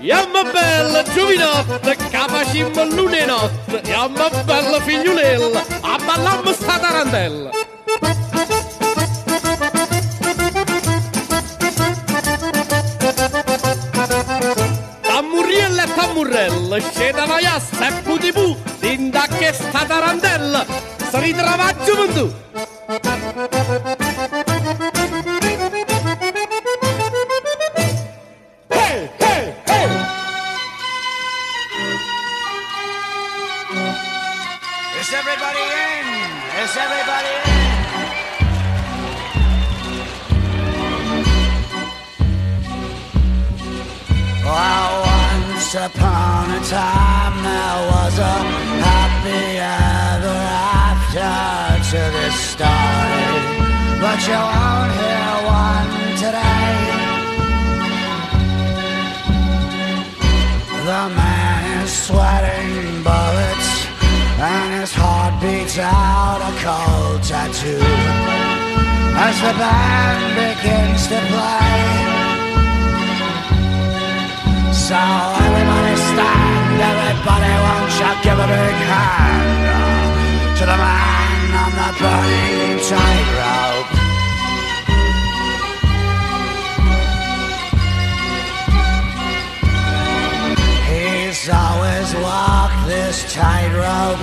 Iamma 0.00 0.42
bella 0.50 1.02
giovinotta, 1.04 1.94
capacimmo 2.10 2.84
lune 2.86 3.24
notte, 3.24 3.80
iamma 3.88 4.28
bella 4.44 4.80
figliolella, 4.80 5.64
a 5.82 5.98
ballamma 6.04 6.52
sta 6.52 6.78
tarantella. 6.80 7.71
L'escè 16.72 17.10
de 17.12 17.24
ballar, 17.28 17.58
sap 17.60 17.98
putibú, 18.06 18.54
dindac 18.80 19.34
que 19.36 19.50
està 19.50 19.82
tarandel, 19.90 20.56
se 21.10 21.20
li 21.20 21.34
treballa 21.36 21.74
joventut. 21.84 22.51
Time 46.64 47.42
there 47.42 47.78
was 47.90 48.18
a 48.18 48.36
happy 48.86 49.58
ever 49.58 50.38
after 50.78 51.90
to 51.90 52.02
this 52.16 52.36
story, 52.54 53.34
but 54.00 54.18
you 54.28 54.40
won't 54.50 54.92
hear 55.00 55.34
one 55.66 55.92
today. 56.22 57.02
The 60.86 61.04
man 61.18 61.82
is 61.82 61.92
sweating 61.92 63.02
bullets 63.02 63.86
and 64.38 64.80
his 64.80 64.92
heart 64.94 65.40
beats 65.42 65.78
out 65.78 66.40
a 66.42 66.52
cold 66.62 67.22
tattoo 67.22 67.82
as 69.14 69.36
the 69.40 69.52
band 69.58 70.22
begins 70.38 71.06
to 71.08 71.18
play. 71.30 72.31
So 74.82 74.98
everybody 74.98 75.94
stand, 75.94 76.80
everybody 76.90 77.54
won't 77.64 77.92
you 78.02 78.10
give 78.24 78.34
a 78.34 78.48
big 78.50 78.78
hand 78.90 80.58
to 80.58 80.64
the 80.66 80.76
man 80.76 81.54
on 81.62 81.70
the 81.78 81.90
burning 82.02 82.82
tightrope. 82.90 83.90
He's 90.90 91.48
always 91.48 92.10
walked 92.16 92.82
this 92.88 93.22
tightrope 93.32 94.18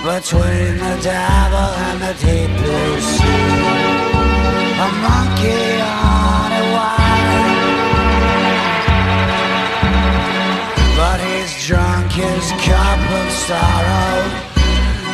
between 0.00 0.78
the 0.80 0.96
devil 1.02 1.68
and 1.88 2.00
the 2.00 2.14
deep 2.24 2.50
blue 2.56 3.00
sea. 3.00 3.84
Sorrow. 13.46 14.24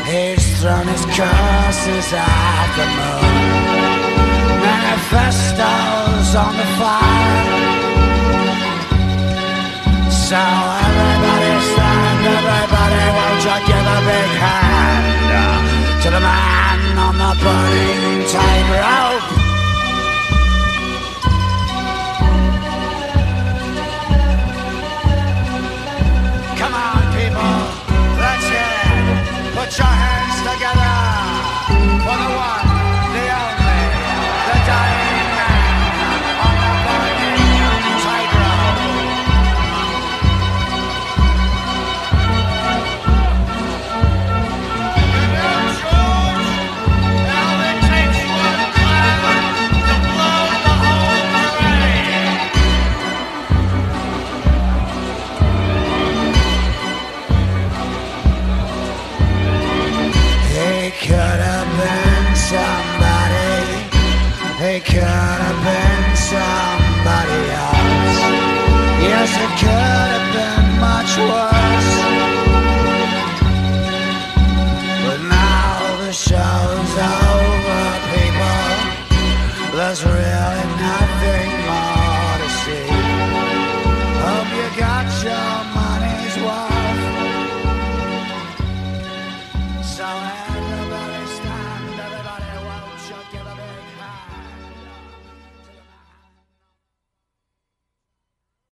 He's 0.06 0.44
thrown 0.60 0.86
his 0.86 1.04
curses 1.18 2.08
at 2.14 2.68
the 2.78 2.86
moon. 2.98 3.34
Manifestos 4.62 6.28
on 6.44 6.52
the 6.60 6.68
fire. 6.78 7.70
So 10.28 10.42
everybody 10.86 11.54
stand, 11.72 12.20
everybody 12.38 13.04
won't 13.16 13.42
you 13.46 13.56
give 13.66 13.86
a 13.96 14.00
big 14.10 14.32
hand 14.46 16.02
to 16.02 16.08
the 16.10 16.20
man 16.20 16.78
on 17.06 17.14
the 17.18 17.32
burning 17.42 18.22
tightrope. 18.30 19.39
Down. 66.30 66.79